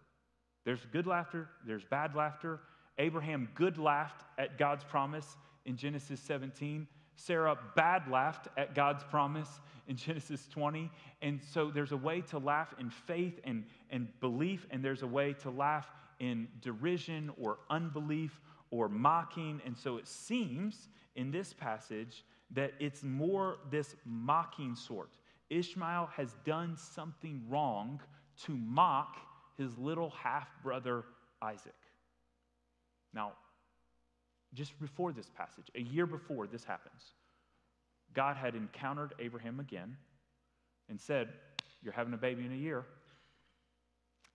There's 0.65 0.85
good 0.93 1.07
laughter, 1.07 1.49
there's 1.67 1.85
bad 1.85 2.15
laughter. 2.15 2.61
Abraham 2.99 3.49
good 3.55 3.79
laughed 3.79 4.25
at 4.37 4.59
God's 4.59 4.85
promise 4.85 5.37
in 5.65 5.77
Genesis 5.77 6.21
17. 6.21 6.87
Sarah 7.19 7.59
bad 7.75 8.09
laughed 8.09 8.47
at 8.57 8.77
God's 8.77 9.03
promise 9.03 9.49
in 9.89 9.97
Genesis 9.97 10.47
20. 10.49 10.89
And 11.21 11.41
so 11.43 11.71
there's 11.71 11.91
a 11.91 11.97
way 11.97 12.21
to 12.23 12.39
laugh 12.39 12.73
in 12.79 12.91
faith 12.91 13.41
and, 13.43 13.65
and 13.91 14.09
belief, 14.21 14.67
and 14.71 14.85
there's 14.85 15.03
a 15.03 15.07
way 15.07 15.33
to 15.43 15.51
laugh 15.51 15.89
in 16.21 16.47
derision 16.61 17.33
or 17.41 17.59
unbelief 17.71 18.41
or 18.71 18.89
mocking. 18.89 19.61
And 19.67 19.77
so 19.77 19.97
it 19.97 20.07
seems 20.07 20.89
in 21.17 21.33
this 21.33 21.53
passage 21.53 22.25
that 22.53 22.73
it's 22.79 23.03
more 23.03 23.59
this 23.69 23.97
mocking 24.05 24.77
sort. 24.77 25.11
Ishmael 25.51 26.11
has 26.15 26.37
done 26.45 26.77
something 26.77 27.43
wrong 27.49 28.01
to 28.45 28.53
mock 28.53 29.17
his 29.57 29.77
little 29.77 30.11
half 30.11 30.49
brother 30.63 31.05
Isaac. 31.43 31.75
Now, 33.13 33.33
just 34.59 34.79
before 34.81 35.13
this 35.13 35.31
passage, 35.37 35.71
a 35.77 35.81
year 35.81 36.05
before 36.05 36.49
this 36.49 36.65
happens, 36.65 37.15
God 38.13 38.37
had 38.37 38.57
encountered 38.57 39.15
Abraham 39.21 39.61
again 39.61 39.97
and 40.89 41.01
said, 41.01 41.29
You're 41.81 41.93
having 41.93 42.13
a 42.13 42.19
baby 42.19 42.45
in 42.45 42.53
a 42.53 42.57
year. 42.57 42.85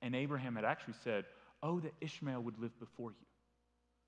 And 0.01 0.15
Abraham 0.15 0.55
had 0.55 0.63
actually 0.63 0.95
said, 1.03 1.25
Oh, 1.62 1.81
that 1.81 1.91
Ishmael 1.99 2.41
would 2.41 2.57
live 2.57 2.77
before 2.79 3.12
you. 3.12 3.25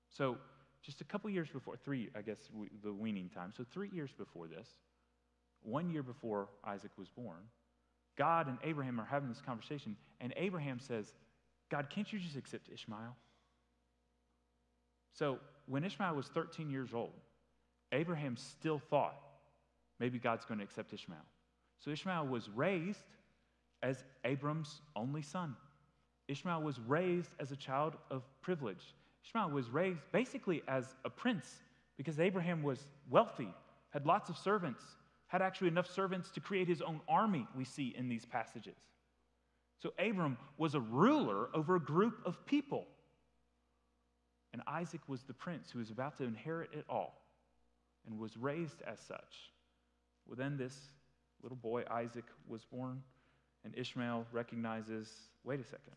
So, 0.08 0.38
just 0.82 1.02
a 1.02 1.04
couple 1.04 1.28
years 1.28 1.48
before, 1.52 1.76
three, 1.76 2.08
I 2.16 2.22
guess, 2.22 2.38
the 2.82 2.92
weaning 2.92 3.28
time. 3.28 3.52
So, 3.54 3.64
three 3.70 3.90
years 3.92 4.10
before 4.16 4.46
this, 4.46 4.68
one 5.62 5.90
year 5.90 6.02
before 6.02 6.48
Isaac 6.64 6.92
was 6.96 7.08
born, 7.10 7.42
God 8.16 8.46
and 8.48 8.56
Abraham 8.64 8.98
are 9.00 9.04
having 9.04 9.28
this 9.28 9.42
conversation, 9.42 9.96
and 10.22 10.32
Abraham 10.36 10.78
says, 10.78 11.12
God, 11.70 11.90
can't 11.90 12.10
you 12.10 12.18
just 12.18 12.36
accept 12.36 12.70
Ishmael? 12.72 13.16
So, 15.12 15.38
when 15.66 15.84
Ishmael 15.84 16.14
was 16.14 16.28
13 16.28 16.70
years 16.70 16.94
old, 16.94 17.12
Abraham 17.92 18.36
still 18.36 18.78
thought 18.78 19.16
maybe 20.00 20.18
God's 20.18 20.44
going 20.44 20.58
to 20.58 20.64
accept 20.64 20.92
Ishmael. 20.92 21.18
So, 21.78 21.90
Ishmael 21.90 22.26
was 22.26 22.48
raised 22.48 23.04
as 23.82 24.04
Abram's 24.24 24.80
only 24.94 25.22
son. 25.22 25.54
Ishmael 26.28 26.62
was 26.62 26.80
raised 26.80 27.30
as 27.38 27.52
a 27.52 27.56
child 27.56 27.94
of 28.10 28.22
privilege. 28.40 28.94
Ishmael 29.24 29.50
was 29.50 29.68
raised 29.68 30.00
basically 30.12 30.62
as 30.66 30.94
a 31.04 31.10
prince 31.10 31.62
because 31.96 32.18
Abraham 32.18 32.62
was 32.62 32.80
wealthy, 33.10 33.48
had 33.90 34.06
lots 34.06 34.28
of 34.28 34.36
servants, 34.36 34.82
had 35.28 35.42
actually 35.42 35.68
enough 35.68 35.90
servants 35.90 36.30
to 36.30 36.40
create 36.40 36.68
his 36.68 36.82
own 36.82 37.00
army, 37.08 37.46
we 37.56 37.64
see 37.64 37.94
in 37.96 38.08
these 38.08 38.24
passages. 38.24 38.76
So 39.78 39.92
Abram 39.98 40.38
was 40.56 40.74
a 40.74 40.80
ruler 40.80 41.48
over 41.54 41.76
a 41.76 41.80
group 41.80 42.20
of 42.24 42.44
people. 42.46 42.86
And 44.56 44.62
Isaac 44.66 45.02
was 45.06 45.22
the 45.22 45.34
prince 45.34 45.70
who 45.70 45.80
was 45.80 45.90
about 45.90 46.16
to 46.16 46.24
inherit 46.24 46.70
it 46.72 46.86
all 46.88 47.20
and 48.06 48.18
was 48.18 48.38
raised 48.38 48.80
as 48.90 48.98
such. 48.98 49.52
Well, 50.26 50.34
then 50.34 50.56
this 50.56 50.74
little 51.42 51.58
boy, 51.58 51.84
Isaac, 51.90 52.24
was 52.48 52.64
born, 52.64 53.02
and 53.66 53.76
Ishmael 53.76 54.26
recognizes 54.32 55.12
wait 55.44 55.60
a 55.60 55.64
second, 55.64 55.92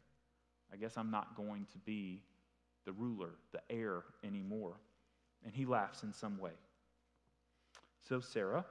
I 0.74 0.76
guess 0.76 0.98
I'm 0.98 1.10
not 1.10 1.38
going 1.38 1.68
to 1.72 1.78
be 1.78 2.22
the 2.86 2.92
ruler, 2.92 3.30
the 3.54 3.62
heir 3.70 4.04
anymore. 4.26 4.74
And 5.46 5.56
he 5.56 5.66
laughs 5.66 6.04
in 6.04 6.12
some 6.12 6.38
way. 6.38 6.52
So 8.10 8.20
Sarah, 8.20 8.66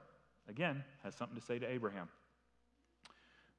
again, 0.47 0.83
has 1.03 1.15
something 1.15 1.39
to 1.39 1.43
say 1.43 1.57
to 1.57 1.65
Abraham. 1.67 2.09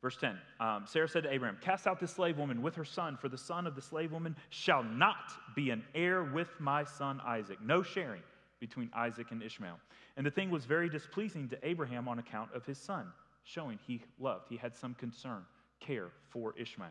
Verse 0.03 0.17
10 0.17 0.39
um, 0.61 0.85
Sarah 0.87 1.09
said 1.09 1.25
to 1.25 1.33
Abraham, 1.33 1.59
Cast 1.61 1.87
out 1.87 2.01
this 2.01 2.13
slave 2.13 2.39
woman 2.39 2.63
with 2.63 2.75
her 2.77 2.85
son, 2.85 3.17
for 3.17 3.29
the 3.29 3.39
son 3.39 3.67
of 3.67 3.75
the 3.75 3.83
slave 3.83 4.13
woman 4.13 4.37
shall 4.49 4.83
not 4.83 5.33
be 5.55 5.71
an 5.71 5.85
heir 5.95 6.25
with 6.25 6.49
my 6.59 6.85
son 6.85 7.21
Isaac. 7.25 7.59
No 7.63 7.83
sharing 7.83 8.23
between 8.61 8.91
Isaac 8.95 9.31
and 9.31 9.43
Ishmael. 9.43 9.79
And 10.17 10.27
the 10.27 10.31
thing 10.31 10.51
was 10.51 10.65
very 10.65 10.89
displeasing 10.89 11.49
to 11.49 11.59
Abraham 11.67 12.09
on 12.09 12.19
account 12.19 12.51
of 12.55 12.65
his 12.67 12.79
son, 12.79 13.07
showing 13.45 13.79
he 13.87 14.03
loved, 14.19 14.47
he 14.49 14.57
had 14.57 14.77
some 14.77 14.95
concern, 14.95 15.43
care 15.81 16.11
for 16.29 16.55
Ishmael. 16.59 16.89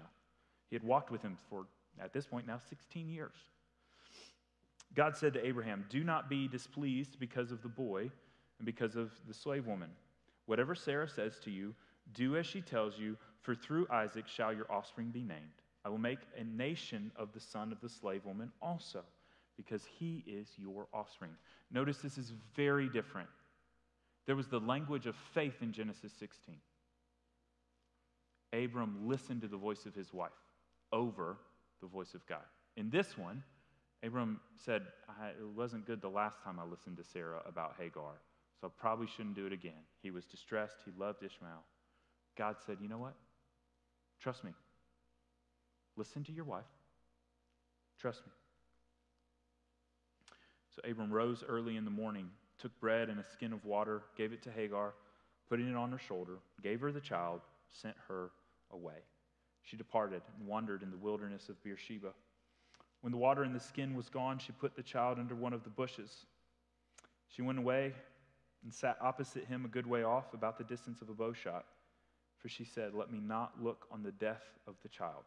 He 0.70 0.76
had 0.76 0.84
walked 0.84 1.12
with 1.12 1.22
him 1.22 1.38
for, 1.50 1.68
at 2.02 2.14
this 2.14 2.26
point, 2.26 2.48
now 2.48 2.60
16 2.70 3.08
years. 3.08 3.36
God 4.96 5.16
said 5.16 5.34
to 5.34 5.46
Abraham, 5.46 5.86
Do 5.90 6.04
not 6.04 6.30
be 6.30 6.48
displeased 6.48 7.20
because 7.20 7.52
of 7.52 7.62
the 7.62 7.70
boy 7.70 8.10
and 8.58 8.66
because 8.66 8.96
of 8.96 9.12
the 9.28 9.34
slave 9.34 9.68
woman. 9.68 9.90
Whatever 10.48 10.74
Sarah 10.74 11.08
says 11.08 11.40
to 11.44 11.52
you, 11.52 11.76
do 12.14 12.38
as 12.38 12.46
she 12.46 12.62
tells 12.62 12.98
you, 12.98 13.18
for 13.42 13.56
through 13.56 13.88
Isaac 13.90 14.28
shall 14.28 14.54
your 14.54 14.72
offspring 14.72 15.10
be 15.10 15.24
named. 15.24 15.62
I 15.86 15.90
will 15.90 15.98
make 15.98 16.20
a 16.38 16.44
nation 16.44 17.12
of 17.16 17.32
the 17.34 17.40
son 17.40 17.72
of 17.72 17.80
the 17.82 17.90
slave 17.90 18.26
woman 18.26 18.52
also, 18.62 19.04
because 19.58 19.84
he 19.86 20.24
is 20.28 20.48
your 20.58 20.88
offspring. 20.94 21.32
Notice 21.72 21.98
this 21.98 22.18
is 22.18 22.34
very 22.56 22.90
different. 22.90 23.30
There 24.26 24.36
was 24.36 24.48
the 24.48 24.60
language 24.60 25.06
of 25.06 25.16
faith 25.34 25.56
in 25.62 25.72
Genesis 25.72 26.12
16. 26.20 26.56
Abram 28.54 29.08
listened 29.08 29.42
to 29.42 29.48
the 29.48 29.58
voice 29.58 29.86
of 29.86 29.96
his 29.96 30.14
wife 30.14 30.32
over 30.92 31.38
the 31.82 31.88
voice 31.88 32.14
of 32.14 32.26
God. 32.28 32.44
In 32.78 32.90
this 32.90 33.18
one, 33.18 33.44
Abram 34.04 34.40
said, 34.56 34.84
It 35.40 35.48
wasn't 35.56 35.86
good 35.86 36.02
the 36.02 36.10
last 36.10 36.42
time 36.44 36.60
I 36.60 36.64
listened 36.64 36.98
to 36.98 37.04
Sarah 37.04 37.42
about 37.46 37.76
Hagar, 37.80 38.22
so 38.60 38.68
I 38.68 38.70
probably 38.80 39.08
shouldn't 39.08 39.36
do 39.36 39.46
it 39.46 39.54
again. 39.54 39.82
He 40.02 40.12
was 40.12 40.26
distressed, 40.26 40.78
he 40.86 40.92
loved 40.98 41.24
Ishmael. 41.24 41.64
God 42.40 42.56
said, 42.66 42.78
You 42.82 42.88
know 42.88 42.98
what? 42.98 43.14
Trust 44.20 44.44
me. 44.44 44.52
Listen 45.98 46.24
to 46.24 46.32
your 46.32 46.46
wife. 46.46 46.64
Trust 48.00 48.26
me. 48.26 48.32
So 50.74 50.90
Abram 50.90 51.12
rose 51.12 51.44
early 51.48 51.76
in 51.76 51.84
the 51.84 51.92
morning, 51.92 52.30
took 52.58 52.78
bread 52.80 53.10
and 53.10 53.20
a 53.20 53.26
skin 53.34 53.52
of 53.52 53.66
water, 53.66 54.04
gave 54.16 54.32
it 54.32 54.42
to 54.44 54.52
Hagar, 54.52 54.94
putting 55.50 55.70
it 55.70 55.76
on 55.76 55.92
her 55.92 56.00
shoulder, 56.00 56.38
gave 56.64 56.80
her 56.80 56.94
the 56.94 57.02
child, 57.02 57.42
sent 57.68 57.96
her 58.08 58.32
away. 58.72 59.04
She 59.64 59.76
departed 59.76 60.22
and 60.38 60.48
wandered 60.48 60.82
in 60.82 60.92
the 60.92 60.98
wilderness 60.98 61.50
of 61.50 61.62
Beersheba. 61.62 62.14
When 63.02 63.12
the 63.12 63.18
water 63.18 63.44
in 63.44 63.54
the 63.54 63.60
skin 63.60 63.96
was 63.96 64.10
gone, 64.10 64.40
she 64.40 64.54
put 64.54 64.78
the 64.78 64.84
child 64.84 65.20
under 65.20 65.36
one 65.36 65.52
of 65.52 65.66
the 65.66 65.70
bushes. 65.70 66.26
She 67.28 67.42
went 67.42 67.60
away 67.60 67.94
and 68.64 68.74
sat 68.74 68.98
opposite 69.02 69.46
him 69.46 69.66
a 69.66 69.70
good 69.70 69.88
way 69.88 70.04
off, 70.04 70.34
about 70.34 70.58
the 70.58 70.64
distance 70.64 71.02
of 71.02 71.10
a 71.10 71.14
bow 71.14 71.34
shot. 71.34 71.66
For 72.40 72.50
she 72.50 72.64
said, 72.64 72.94
Let 72.94 73.12
me 73.12 73.20
not 73.20 73.62
look 73.62 73.86
on 73.92 74.04
the 74.04 74.12
death 74.12 74.44
of 74.68 74.76
the 74.82 74.90
child. 74.90 75.24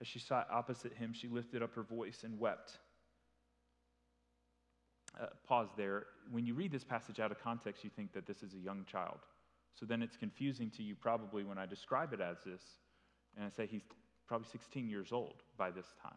As 0.00 0.08
she 0.08 0.18
sat 0.18 0.48
opposite 0.50 0.92
him, 0.94 1.12
she 1.12 1.28
lifted 1.28 1.62
up 1.62 1.74
her 1.74 1.82
voice 1.82 2.24
and 2.24 2.38
wept. 2.38 2.78
Uh, 5.20 5.26
pause 5.46 5.68
there. 5.76 6.06
When 6.30 6.46
you 6.46 6.54
read 6.54 6.72
this 6.72 6.82
passage 6.82 7.20
out 7.20 7.30
of 7.30 7.40
context, 7.40 7.84
you 7.84 7.90
think 7.94 8.12
that 8.14 8.26
this 8.26 8.42
is 8.42 8.54
a 8.54 8.58
young 8.58 8.84
child. 8.90 9.18
So 9.74 9.86
then 9.86 10.02
it's 10.02 10.16
confusing 10.16 10.70
to 10.70 10.82
you 10.82 10.94
probably 10.94 11.44
when 11.44 11.58
I 11.58 11.66
describe 11.66 12.12
it 12.12 12.20
as 12.20 12.38
this, 12.44 12.62
and 13.36 13.44
I 13.44 13.50
say 13.50 13.66
he's 13.66 13.82
probably 14.26 14.48
16 14.50 14.88
years 14.88 15.12
old 15.12 15.42
by 15.56 15.70
this 15.70 15.86
time. 16.02 16.16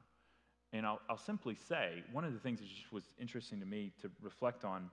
And 0.73 0.85
I'll, 0.85 1.01
I'll 1.09 1.17
simply 1.17 1.55
say, 1.55 2.03
one 2.11 2.23
of 2.23 2.33
the 2.33 2.39
things 2.39 2.59
that 2.59 2.67
just 2.67 2.91
was 2.91 3.03
interesting 3.19 3.59
to 3.59 3.65
me 3.65 3.91
to 4.01 4.09
reflect 4.21 4.65
on, 4.65 4.89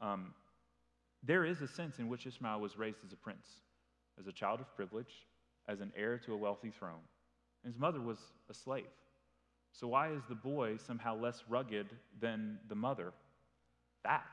um, 0.00 0.34
there 1.22 1.44
is 1.44 1.60
a 1.62 1.68
sense 1.68 1.98
in 1.98 2.08
which 2.08 2.26
Ishmael 2.26 2.60
was 2.60 2.76
raised 2.76 2.98
as 3.06 3.12
a 3.12 3.16
prince 3.16 3.46
as 4.18 4.26
a 4.26 4.32
child 4.32 4.60
of 4.60 4.74
privilege, 4.76 5.26
as 5.68 5.80
an 5.80 5.92
heir 5.96 6.18
to 6.18 6.34
a 6.34 6.36
wealthy 6.36 6.70
throne. 6.70 7.04
And 7.62 7.72
his 7.72 7.80
mother 7.80 8.00
was 8.00 8.18
a 8.50 8.54
slave. 8.54 8.84
So, 9.72 9.88
why 9.88 10.12
is 10.12 10.22
the 10.28 10.34
boy 10.34 10.76
somehow 10.76 11.16
less 11.16 11.42
rugged 11.48 11.86
than 12.20 12.58
the 12.68 12.74
mother? 12.74 13.12
That, 14.04 14.26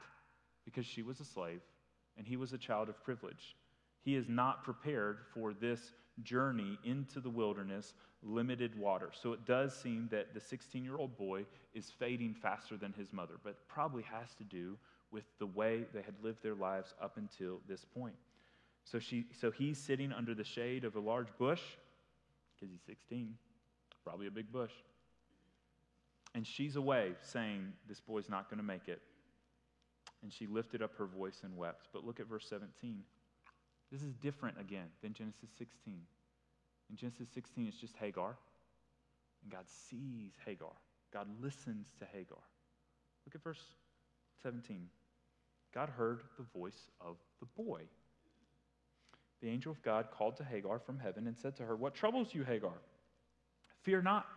because 0.66 0.86
she 0.86 1.02
was 1.02 1.20
a 1.20 1.26
slave 1.26 1.62
and 2.18 2.28
he 2.28 2.38
was 2.38 2.54
a 2.54 2.58
child 2.58 2.90
of 2.90 3.04
privilege. 3.04 3.56
He 4.04 4.16
is 4.16 4.28
not 4.28 4.64
prepared 4.64 5.20
for 5.34 5.54
this 5.54 5.94
journey 6.24 6.78
into 6.84 7.20
the 7.20 7.30
wilderness, 7.30 7.94
limited 8.24 8.78
water. 8.78 9.10
So 9.14 9.34
it 9.34 9.46
does 9.46 9.76
seem 9.76 10.08
that 10.12 10.34
the 10.34 10.40
16 10.40 10.84
year 10.84 10.98
old 10.98 11.18
boy 11.18 11.46
is 11.74 11.92
fading 11.98 12.34
faster 12.34 12.78
than 12.78 12.94
his 12.94 13.14
mother, 13.14 13.36
but 13.44 13.68
probably 13.68 14.04
has 14.04 14.34
to 14.36 14.44
do 14.44 14.78
with 15.12 15.24
the 15.40 15.46
way 15.48 15.86
they 15.94 16.02
had 16.02 16.16
lived 16.24 16.42
their 16.44 16.56
lives 16.56 16.94
up 17.02 17.18
until 17.18 17.60
this 17.68 17.86
point. 17.86 18.16
So, 18.84 19.00
she, 19.00 19.26
so 19.40 19.52
he's 19.52 19.78
sitting 19.78 20.12
under 20.12 20.34
the 20.34 20.44
shade 20.44 20.84
of 20.84 20.96
a 20.96 21.00
large 21.00 21.28
bush 21.38 21.62
because 22.56 22.72
he's 22.72 22.82
16, 22.86 23.36
probably 24.04 24.28
a 24.28 24.32
big 24.32 24.52
bush. 24.52 24.72
And 26.34 26.46
she's 26.46 26.76
away 26.76 27.12
saying, 27.22 27.74
This 27.88 28.00
boy's 28.00 28.30
not 28.30 28.50
going 28.50 28.58
to 28.58 28.66
make 28.66 28.88
it. 28.88 29.02
And 30.24 30.32
she 30.32 30.48
lifted 30.48 30.82
up 30.82 30.96
her 30.98 31.06
voice 31.06 31.42
and 31.44 31.58
wept. 31.58 31.88
But 31.94 32.06
look 32.06 32.20
at 32.20 32.28
verse 32.28 32.46
17. 32.48 33.04
This 33.92 34.04
is 34.04 34.14
different 34.14 34.60
again 34.60 34.88
than 35.02 35.14
Genesis 35.14 35.50
16. 35.58 36.02
In 36.90 36.96
Genesis 36.96 37.28
16, 37.34 37.68
it's 37.68 37.78
just 37.78 37.96
Hagar. 37.98 38.38
And 39.44 39.52
God 39.52 39.66
sees 39.68 40.34
Hagar, 40.46 40.74
God 41.12 41.28
listens 41.42 41.88
to 42.00 42.06
Hagar. 42.06 42.38
Look 43.26 43.36
at 43.36 43.44
verse 43.44 43.64
17. 44.44 44.88
God 45.74 45.90
heard 45.90 46.22
the 46.38 46.46
voice 46.58 46.90
of 47.00 47.18
the 47.40 47.46
boy. 47.62 47.82
The 49.42 49.50
angel 49.50 49.72
of 49.72 49.82
God 49.82 50.08
called 50.12 50.38
to 50.38 50.44
Hagar 50.44 50.80
from 50.80 51.00
heaven 51.00 51.28
and 51.28 51.38
said 51.38 51.56
to 51.58 51.64
her, 51.64 51.76
What 51.76 51.96
troubles 51.96 52.34
you, 52.34 52.44
Hagar? 52.44 52.74
Fear 53.82 54.04
not, 54.04 54.28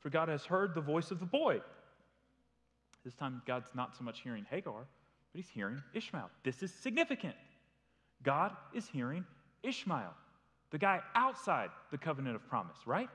for 0.00 0.10
God 0.10 0.28
has 0.28 0.44
heard 0.44 0.74
the 0.74 0.80
voice 0.80 1.10
of 1.10 1.20
the 1.20 1.26
boy. 1.26 1.60
This 3.04 3.14
time, 3.14 3.40
God's 3.46 3.70
not 3.74 3.96
so 3.96 4.02
much 4.02 4.20
hearing 4.20 4.44
Hagar, 4.50 4.80
but 5.32 5.40
he's 5.40 5.48
hearing 5.48 5.80
Ishmael. 5.94 6.30
This 6.42 6.62
is 6.62 6.72
significant. 6.72 7.36
God 8.22 8.52
is 8.74 8.88
hearing 8.88 9.24
Ishmael, 9.62 10.12
the 10.70 10.78
guy 10.78 11.00
outside 11.14 11.70
the 11.90 11.98
covenant 11.98 12.34
of 12.34 12.46
promise, 12.48 12.78
right? 12.86 13.08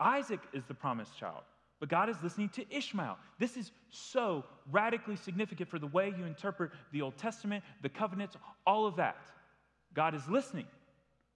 Isaac 0.00 0.40
is 0.52 0.64
the 0.64 0.74
promised 0.74 1.16
child, 1.16 1.42
but 1.78 1.88
God 1.88 2.08
is 2.08 2.16
listening 2.22 2.48
to 2.50 2.64
Ishmael. 2.74 3.16
This 3.38 3.56
is 3.56 3.70
so 3.90 4.44
radically 4.72 5.14
significant 5.14 5.70
for 5.70 5.78
the 5.78 5.86
way 5.86 6.12
you 6.16 6.24
interpret 6.24 6.72
the 6.92 7.00
Old 7.02 7.16
Testament, 7.16 7.62
the 7.82 7.88
covenants, 7.88 8.36
all 8.66 8.86
of 8.86 8.96
that. 8.96 9.16
God 9.94 10.14
is 10.14 10.28
listening 10.28 10.66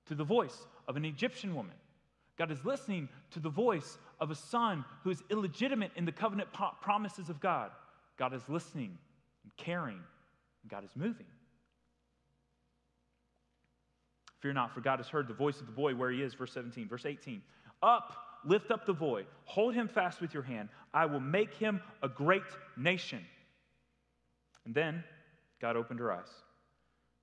to 0.06 0.14
the 0.14 0.24
voice 0.24 0.66
of 0.86 0.96
an 0.96 1.04
Egyptian 1.04 1.54
woman. 1.54 1.74
God 2.36 2.50
is 2.50 2.64
listening 2.64 3.08
to 3.32 3.40
the 3.40 3.48
voice 3.48 3.98
of 4.20 4.30
a 4.30 4.34
son 4.34 4.84
who 5.02 5.10
is 5.10 5.22
illegitimate 5.30 5.90
in 5.96 6.04
the 6.04 6.12
covenant 6.12 6.48
promises 6.80 7.28
of 7.28 7.40
God. 7.40 7.70
God 8.16 8.32
is 8.32 8.42
listening 8.48 8.96
and 9.42 9.56
caring, 9.56 9.96
and 10.62 10.70
God 10.70 10.84
is 10.84 10.90
moving. 10.94 11.26
Fear 14.40 14.52
not, 14.52 14.72
for 14.72 14.80
God 14.80 14.98
has 14.98 15.08
heard 15.08 15.26
the 15.26 15.34
voice 15.34 15.60
of 15.60 15.66
the 15.66 15.72
boy 15.72 15.94
where 15.94 16.10
he 16.10 16.22
is. 16.22 16.34
Verse 16.34 16.52
17. 16.52 16.88
Verse 16.88 17.06
18. 17.06 17.42
Up, 17.82 18.14
lift 18.44 18.70
up 18.70 18.86
the 18.86 18.94
boy, 18.94 19.24
hold 19.44 19.74
him 19.74 19.88
fast 19.88 20.20
with 20.20 20.32
your 20.32 20.42
hand. 20.42 20.68
I 20.94 21.06
will 21.06 21.20
make 21.20 21.54
him 21.54 21.80
a 22.02 22.08
great 22.08 22.42
nation. 22.76 23.24
And 24.64 24.74
then 24.74 25.02
God 25.60 25.76
opened 25.76 26.00
her 26.00 26.12
eyes. 26.12 26.28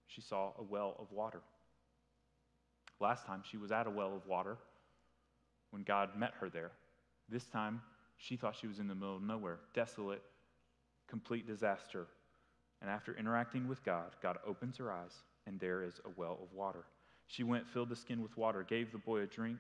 She 0.08 0.22
saw 0.22 0.54
a 0.58 0.64
well 0.64 0.96
of 1.00 1.12
water. 1.12 1.42
Last 3.00 3.26
time 3.26 3.44
she 3.50 3.58
was 3.58 3.72
at 3.72 3.88
a 3.88 3.90
well 3.90 4.16
of 4.16 4.26
water 4.28 4.58
when 5.72 5.84
God 5.84 6.18
met 6.18 6.34
her 6.40 6.50
there. 6.50 6.72
This 7.30 7.46
time 7.48 7.82
she 8.18 8.38
thought 8.38 8.56
she 8.56 8.68
was 8.68 8.80
in 8.80 8.88
the 8.88 8.96
middle 8.96 9.18
of 9.18 9.22
nowhere, 9.22 9.60
desolate, 9.74 10.22
complete 11.08 11.46
disaster. 11.46 12.08
And 12.82 12.90
after 12.90 13.16
interacting 13.18 13.68
with 13.68 13.84
God, 13.84 14.16
God 14.22 14.38
opens 14.46 14.78
her 14.78 14.92
eyes, 14.92 15.14
and 15.48 15.60
there 15.60 15.84
is 15.84 16.00
a 16.06 16.10
well 16.16 16.40
of 16.42 16.54
water. 16.54 16.86
She 17.28 17.44
went, 17.44 17.68
filled 17.68 17.90
the 17.90 17.96
skin 17.96 18.22
with 18.22 18.38
water, 18.38 18.64
gave 18.64 18.92
the 18.92 18.98
boy 18.98 19.22
a 19.22 19.26
drink, 19.26 19.60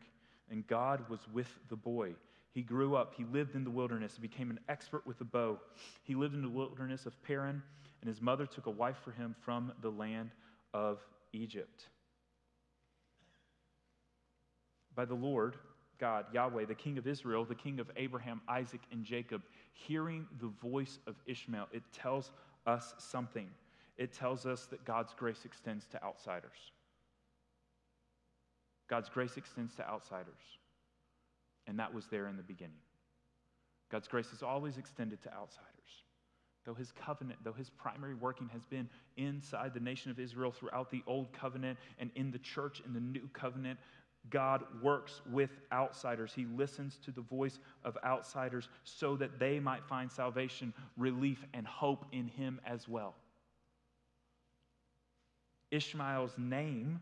and 0.49 0.65
God 0.67 1.10
was 1.10 1.19
with 1.34 1.49
the 1.69 1.75
boy. 1.75 2.13
He 2.51 2.62
grew 2.62 2.95
up, 2.95 3.13
he 3.17 3.25
lived 3.25 3.55
in 3.55 3.63
the 3.63 3.69
wilderness, 3.69 4.17
became 4.17 4.49
an 4.49 4.60
expert 4.69 5.05
with 5.05 5.17
the 5.17 5.25
bow. 5.25 5.60
He 6.03 6.15
lived 6.15 6.36
in 6.36 6.41
the 6.41 6.49
wilderness 6.49 7.05
of 7.05 7.21
Paran, 7.23 7.62
and 8.06 8.13
his 8.13 8.22
mother 8.22 8.46
took 8.46 8.68
a 8.68 8.72
wife 8.72 8.98
for 9.04 9.10
him 9.10 9.36
from 9.44 9.72
the 9.82 9.89
land 9.89 10.30
of 10.76 11.00
Egypt. 11.34 11.88
By 14.94 15.06
the 15.06 15.15
Lord, 15.15 15.56
God, 16.00 16.28
Yahweh, 16.32 16.65
the 16.65 16.76
King 16.76 17.00
of 17.00 17.08
Israel, 17.08 17.46
the 17.46 17.56
King 17.56 17.80
of 17.80 17.89
Abraham, 17.96 18.41
Isaac, 18.48 18.82
and 18.91 19.04
Jacob, 19.04 19.41
hearing 19.74 20.28
the 20.39 20.52
voice 20.62 21.00
of 21.08 21.15
Ishmael, 21.26 21.68
it 21.72 21.82
tells 21.91 22.30
us 22.68 22.94
something. 23.00 23.50
It 23.98 24.13
tells 24.13 24.46
us 24.46 24.68
that 24.68 24.86
God's 24.86 25.15
grace 25.18 25.44
extends 25.44 25.88
to 25.88 26.04
outsiders. 26.04 26.74
God's 28.88 29.10
grace 29.10 29.36
extends 29.36 29.74
to 29.78 29.89
outsiders. 29.89 30.60
And 31.65 31.80
that 31.80 31.91
was 31.91 32.06
there 32.12 32.28
in 32.28 32.38
the 32.38 32.44
beginning. 32.44 32.84
God's 33.91 34.08
grace 34.08 34.32
is 34.32 34.44
always 34.44 34.78
extended 34.78 35.24
to 35.24 35.34
outsiders. 35.34 36.05
Though 36.65 36.73
his 36.73 36.91
covenant, 36.91 37.39
though 37.43 37.54
his 37.54 37.69
primary 37.69 38.15
working 38.15 38.49
has 38.51 38.65
been 38.65 38.89
inside 39.17 39.73
the 39.73 39.80
nation 39.80 40.10
of 40.10 40.19
Israel 40.19 40.51
throughout 40.51 40.89
the 40.89 41.04
old 41.06 41.32
covenant 41.32 41.78
and 41.99 42.10
in 42.15 42.32
the 42.32 42.39
church 42.39 42.82
in 42.86 42.93
the 42.93 42.99
new 42.99 43.30
covenant, 43.34 43.80
God 44.32 44.63
works 44.82 45.21
with 45.32 45.51
outsiders. 45.71 46.34
He 46.36 46.45
listens 46.45 46.97
to 47.06 47.12
the 47.12 47.21
voice 47.21 47.60
of 47.84 47.95
outsiders 48.04 48.69
so 48.84 49.15
that 49.17 49.38
they 49.38 49.60
might 49.60 49.86
find 49.86 50.12
salvation, 50.12 50.73
relief, 50.97 51.45
and 51.54 51.67
hope 51.67 52.06
in 52.12 52.28
him 52.28 52.60
as 52.65 52.88
well. 52.88 53.13
Ishmael's 55.69 56.34
name 56.38 56.99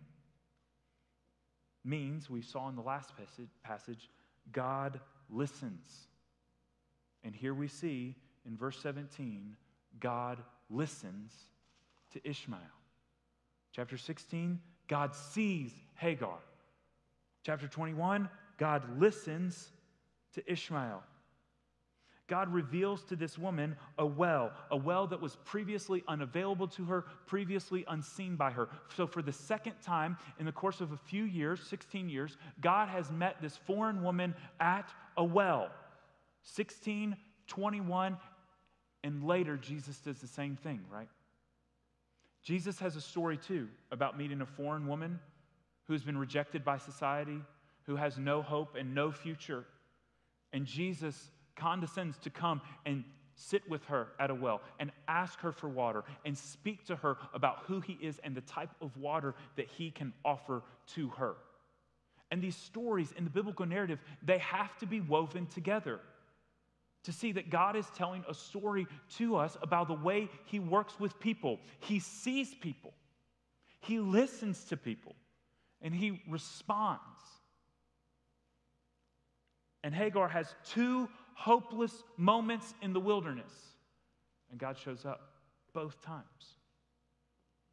means, 1.85 2.29
we 2.29 2.41
saw 2.41 2.67
in 2.67 2.75
the 2.75 2.81
last 2.81 3.13
passage, 3.63 4.09
God 4.51 4.99
listens. 5.29 6.07
And 7.23 7.33
here 7.33 7.53
we 7.53 7.69
see 7.69 8.15
in 8.45 8.57
verse 8.57 8.79
17, 8.79 9.55
God 9.99 10.39
listens 10.69 11.31
to 12.13 12.27
Ishmael. 12.27 12.59
Chapter 13.71 13.97
16, 13.97 14.59
God 14.87 15.15
sees 15.15 15.71
Hagar. 15.95 16.39
Chapter 17.43 17.67
21, 17.67 18.29
God 18.57 18.99
listens 18.99 19.71
to 20.33 20.51
Ishmael. 20.51 21.03
God 22.27 22.53
reveals 22.53 23.03
to 23.05 23.15
this 23.15 23.37
woman 23.37 23.75
a 23.97 24.05
well, 24.05 24.53
a 24.71 24.77
well 24.77 25.07
that 25.07 25.21
was 25.21 25.35
previously 25.43 26.03
unavailable 26.07 26.67
to 26.69 26.85
her, 26.85 27.05
previously 27.25 27.83
unseen 27.89 28.35
by 28.35 28.49
her. 28.49 28.69
So, 28.95 29.05
for 29.05 29.21
the 29.21 29.33
second 29.33 29.75
time 29.83 30.17
in 30.39 30.45
the 30.45 30.51
course 30.51 30.79
of 30.79 30.93
a 30.93 30.97
few 30.97 31.25
years, 31.25 31.61
16 31.67 32.07
years, 32.07 32.37
God 32.61 32.87
has 32.87 33.11
met 33.11 33.41
this 33.41 33.57
foreign 33.57 34.01
woman 34.01 34.33
at 34.59 34.89
a 35.17 35.23
well. 35.23 35.69
16, 36.43 37.17
21, 37.47 38.17
and 39.03 39.23
later, 39.23 39.57
Jesus 39.57 39.97
does 39.99 40.19
the 40.19 40.27
same 40.27 40.55
thing, 40.55 40.81
right? 40.91 41.09
Jesus 42.43 42.79
has 42.79 42.95
a 42.95 43.01
story 43.01 43.37
too 43.37 43.67
about 43.91 44.17
meeting 44.17 44.41
a 44.41 44.45
foreign 44.45 44.87
woman 44.87 45.19
who's 45.85 46.03
been 46.03 46.17
rejected 46.17 46.63
by 46.63 46.77
society, 46.77 47.41
who 47.83 47.95
has 47.95 48.17
no 48.17 48.41
hope 48.41 48.75
and 48.75 48.95
no 48.95 49.11
future. 49.11 49.65
And 50.53 50.65
Jesus 50.65 51.31
condescends 51.55 52.17
to 52.19 52.29
come 52.29 52.61
and 52.85 53.03
sit 53.35 53.67
with 53.69 53.83
her 53.85 54.09
at 54.19 54.29
a 54.29 54.35
well 54.35 54.61
and 54.79 54.91
ask 55.07 55.39
her 55.39 55.51
for 55.51 55.67
water 55.67 56.03
and 56.25 56.37
speak 56.37 56.85
to 56.85 56.95
her 56.97 57.17
about 57.33 57.63
who 57.65 57.79
he 57.79 57.93
is 58.01 58.19
and 58.23 58.35
the 58.35 58.41
type 58.41 58.69
of 58.81 58.95
water 58.97 59.35
that 59.55 59.67
he 59.67 59.89
can 59.91 60.13
offer 60.23 60.61
to 60.87 61.09
her. 61.09 61.35
And 62.31 62.41
these 62.41 62.55
stories 62.55 63.13
in 63.17 63.23
the 63.23 63.29
biblical 63.29 63.65
narrative, 63.65 63.99
they 64.23 64.37
have 64.39 64.77
to 64.79 64.85
be 64.85 65.01
woven 65.01 65.45
together 65.47 65.99
to 67.03 67.11
see 67.11 67.33
that 67.33 67.49
God 67.49 67.75
is 67.75 67.85
telling 67.95 68.23
a 68.27 68.33
story 68.33 68.87
to 69.17 69.35
us 69.35 69.57
about 69.61 69.87
the 69.87 69.93
way 69.93 70.29
he 70.45 70.59
works 70.59 70.99
with 70.99 71.19
people. 71.19 71.59
He 71.79 71.99
sees 71.99 72.53
people, 72.53 72.93
he 73.81 73.99
listens 73.99 74.63
to 74.65 74.77
people, 74.77 75.15
and 75.81 75.93
he 75.93 76.21
responds. 76.29 77.01
And 79.83 79.93
Hagar 79.93 80.29
has 80.29 80.47
two 80.69 81.09
hopeless 81.33 82.03
moments 82.15 82.73
in 82.81 82.93
the 82.93 83.01
wilderness. 83.01 83.51
And 84.49 84.59
God 84.59 84.77
shows 84.77 85.03
up 85.03 85.33
both 85.73 86.01
times. 86.01 86.23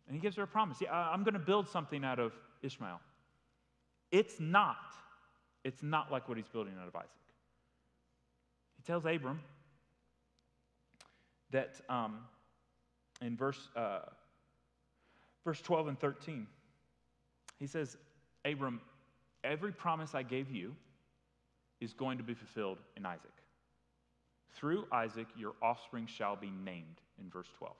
And 0.08 0.16
he 0.16 0.20
gives 0.20 0.34
her 0.36 0.42
a 0.42 0.46
promise. 0.46 0.78
Yeah, 0.80 0.92
I'm 0.92 1.22
going 1.22 1.34
to 1.34 1.38
build 1.38 1.68
something 1.68 2.04
out 2.04 2.18
of 2.18 2.32
Ishmael. 2.62 3.00
It's 4.10 4.40
not. 4.40 4.76
It's 5.62 5.84
not 5.84 6.10
like 6.10 6.28
what 6.28 6.36
he's 6.36 6.48
building 6.48 6.72
out 6.80 6.88
of 6.88 6.96
Isaac. 6.96 7.10
Tells 8.90 9.06
Abram 9.06 9.40
that 11.52 11.80
um, 11.88 12.18
in 13.22 13.36
verse, 13.36 13.68
uh, 13.76 14.00
verse 15.44 15.60
12 15.60 15.86
and 15.86 16.00
13, 16.00 16.48
he 17.60 17.68
says, 17.68 17.96
Abram, 18.44 18.80
every 19.44 19.70
promise 19.70 20.16
I 20.16 20.24
gave 20.24 20.50
you 20.50 20.74
is 21.80 21.92
going 21.92 22.18
to 22.18 22.24
be 22.24 22.34
fulfilled 22.34 22.78
in 22.96 23.06
Isaac. 23.06 23.30
Through 24.56 24.88
Isaac, 24.90 25.28
your 25.38 25.52
offspring 25.62 26.08
shall 26.08 26.34
be 26.34 26.50
named, 26.50 27.00
in 27.20 27.30
verse 27.30 27.46
12. 27.58 27.72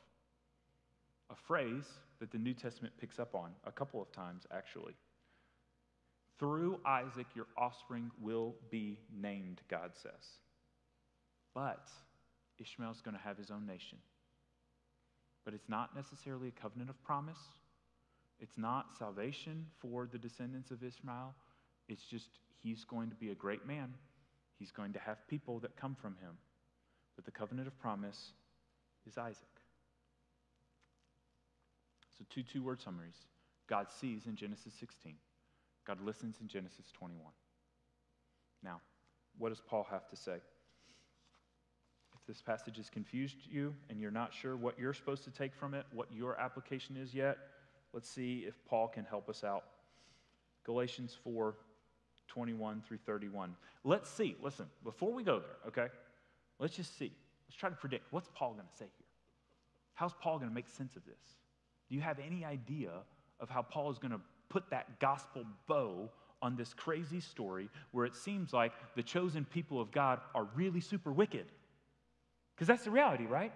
A 1.31 1.35
phrase 1.35 1.87
that 2.21 2.31
the 2.31 2.39
New 2.39 2.55
Testament 2.55 2.95
picks 3.01 3.19
up 3.19 3.35
on 3.35 3.51
a 3.65 3.73
couple 3.73 4.01
of 4.01 4.13
times, 4.13 4.45
actually. 4.53 4.95
Through 6.39 6.79
Isaac, 6.87 7.27
your 7.35 7.47
offspring 7.59 8.13
will 8.21 8.55
be 8.71 8.97
named, 9.13 9.61
God 9.69 9.91
says. 10.01 10.39
But 11.55 11.89
Ishmael's 12.59 13.01
going 13.01 13.17
to 13.17 13.23
have 13.23 13.37
his 13.37 13.51
own 13.51 13.67
nation. 13.67 13.99
But 15.45 15.55
it's 15.55 15.69
not 15.69 15.97
necessarily 15.97 16.49
a 16.49 16.61
covenant 16.61 16.91
of 16.91 17.03
promise. 17.03 17.41
It's 18.39 18.57
not 18.57 18.97
salvation 18.99 19.67
for 19.81 20.09
the 20.11 20.19
descendants 20.19 20.71
of 20.71 20.83
Ishmael. 20.83 21.35
It's 21.89 22.05
just 22.05 22.29
he's 22.63 22.85
going 22.85 23.11
to 23.11 23.17
be 23.17 23.31
a 23.31 23.35
great 23.35 23.67
man. 23.67 23.95
He's 24.59 24.71
going 24.71 24.93
to 24.93 24.99
have 24.99 25.27
people 25.29 25.59
that 25.61 25.77
come 25.77 25.97
from 26.01 26.17
him. 26.21 26.37
But 27.17 27.25
the 27.25 27.31
covenant 27.31 27.67
of 27.67 27.79
promise 27.79 28.33
is 29.07 29.19
Isaac. 29.19 29.37
So, 32.19 32.25
two 32.29 32.43
two 32.43 32.63
word 32.63 32.81
summaries 32.81 33.17
God 33.67 33.87
sees 33.91 34.27
in 34.27 34.37
Genesis 34.37 34.75
16, 34.79 35.15
God 35.87 36.01
listens 36.05 36.37
in 36.41 36.49
Genesis 36.49 36.87
21. 36.93 37.33
Now, 38.63 38.81
what 39.39 39.49
does 39.49 39.61
Paul 39.61 39.87
have 39.91 40.09
to 40.09 40.17
say? 40.17 40.39
This 42.31 42.41
passage 42.41 42.77
has 42.77 42.89
confused 42.89 43.39
you 43.51 43.75
and 43.89 44.01
you're 44.01 44.13
not 44.13 44.33
sure 44.33 44.57
what 44.57 44.79
you're 44.79 44.95
supposed 44.95 45.25
to 45.25 45.33
take 45.33 45.53
from 45.53 45.75
it, 45.75 45.85
what 45.91 46.07
your 46.13 46.39
application 46.39 46.97
is 46.97 47.13
yet, 47.13 47.37
let's 47.93 48.09
see 48.09 48.45
if 48.47 48.55
Paul 48.67 48.87
can 48.87 49.05
help 49.05 49.29
us 49.29 49.43
out. 49.43 49.65
Galatians 50.65 51.17
4 51.25 51.57
21 52.29 52.83
through 52.87 52.99
31. 53.05 53.57
Let's 53.83 54.09
see, 54.09 54.37
listen, 54.41 54.67
before 54.85 55.13
we 55.13 55.25
go 55.25 55.41
there, 55.41 55.57
okay, 55.67 55.93
let's 56.61 56.77
just 56.77 56.97
see. 56.97 57.11
Let's 57.49 57.57
try 57.57 57.69
to 57.69 57.75
predict 57.75 58.13
what's 58.13 58.31
Paul 58.33 58.53
going 58.53 58.69
to 58.71 58.77
say 58.77 58.85
here? 58.85 59.09
How's 59.95 60.15
Paul 60.15 60.39
going 60.39 60.51
to 60.51 60.55
make 60.55 60.69
sense 60.69 60.95
of 60.95 61.05
this? 61.05 61.19
Do 61.89 61.97
you 61.97 62.01
have 62.01 62.21
any 62.25 62.45
idea 62.45 62.93
of 63.41 63.51
how 63.51 63.63
Paul 63.63 63.91
is 63.91 63.99
going 63.99 64.13
to 64.13 64.21
put 64.49 64.71
that 64.71 65.01
gospel 65.01 65.43
bow 65.67 66.09
on 66.41 66.55
this 66.55 66.75
crazy 66.75 67.19
story 67.19 67.69
where 67.91 68.07
it 68.07 68.15
seems 68.15 68.53
like 68.53 68.71
the 68.95 69.03
chosen 69.03 69.45
people 69.45 69.81
of 69.81 69.91
God 69.91 70.21
are 70.33 70.47
really 70.55 70.81
super 70.81 71.11
wicked? 71.11 71.47
Because 72.61 72.69
that's 72.69 72.85
the 72.85 72.91
reality, 72.91 73.25
right? 73.25 73.55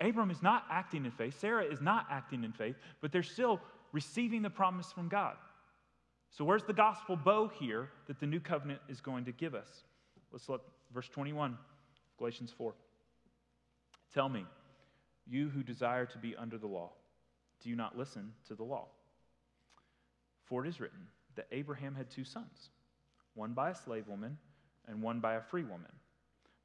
Abram 0.00 0.30
is 0.30 0.40
not 0.40 0.62
acting 0.70 1.04
in 1.04 1.10
faith, 1.10 1.40
Sarah 1.40 1.64
is 1.64 1.80
not 1.80 2.06
acting 2.08 2.44
in 2.44 2.52
faith, 2.52 2.76
but 3.00 3.10
they're 3.10 3.24
still 3.24 3.60
receiving 3.90 4.40
the 4.40 4.50
promise 4.50 4.92
from 4.92 5.08
God. 5.08 5.34
So, 6.30 6.44
where's 6.44 6.62
the 6.62 6.72
gospel 6.72 7.16
bow 7.16 7.48
here 7.48 7.90
that 8.06 8.20
the 8.20 8.26
new 8.26 8.38
covenant 8.38 8.82
is 8.88 9.00
going 9.00 9.24
to 9.24 9.32
give 9.32 9.52
us? 9.52 9.82
Let's 10.30 10.48
look, 10.48 10.62
verse 10.94 11.08
21, 11.08 11.58
Galatians 12.18 12.54
4. 12.56 12.72
Tell 14.14 14.28
me, 14.28 14.46
you 15.26 15.48
who 15.48 15.64
desire 15.64 16.06
to 16.06 16.18
be 16.18 16.36
under 16.36 16.56
the 16.56 16.68
law, 16.68 16.92
do 17.64 17.68
you 17.68 17.74
not 17.74 17.98
listen 17.98 18.32
to 18.46 18.54
the 18.54 18.62
law? 18.62 18.86
For 20.44 20.64
it 20.64 20.68
is 20.68 20.78
written 20.78 21.08
that 21.34 21.48
Abraham 21.50 21.96
had 21.96 22.12
two 22.12 22.22
sons, 22.22 22.70
one 23.34 23.54
by 23.54 23.70
a 23.70 23.74
slave 23.74 24.06
woman 24.06 24.38
and 24.86 25.02
one 25.02 25.18
by 25.18 25.34
a 25.34 25.40
free 25.40 25.64
woman. 25.64 25.90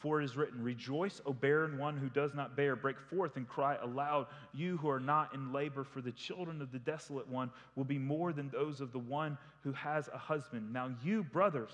For 0.00 0.20
it 0.20 0.24
is 0.24 0.34
written, 0.34 0.62
Rejoice, 0.62 1.20
O 1.26 1.34
barren 1.34 1.76
one 1.76 1.96
who 1.98 2.08
does 2.08 2.34
not 2.34 2.56
bear. 2.56 2.74
Break 2.74 2.98
forth 2.98 3.36
and 3.36 3.46
cry 3.46 3.76
aloud, 3.82 4.26
you 4.54 4.78
who 4.78 4.88
are 4.88 4.98
not 4.98 5.34
in 5.34 5.52
labor, 5.52 5.84
for 5.84 6.00
the 6.00 6.12
children 6.12 6.62
of 6.62 6.72
the 6.72 6.78
desolate 6.78 7.28
one 7.28 7.50
will 7.76 7.84
be 7.84 7.98
more 7.98 8.32
than 8.32 8.48
those 8.48 8.80
of 8.80 8.92
the 8.92 8.98
one 8.98 9.36
who 9.62 9.72
has 9.72 10.08
a 10.08 10.16
husband. 10.16 10.72
Now, 10.72 10.90
you, 11.04 11.22
brothers, 11.22 11.72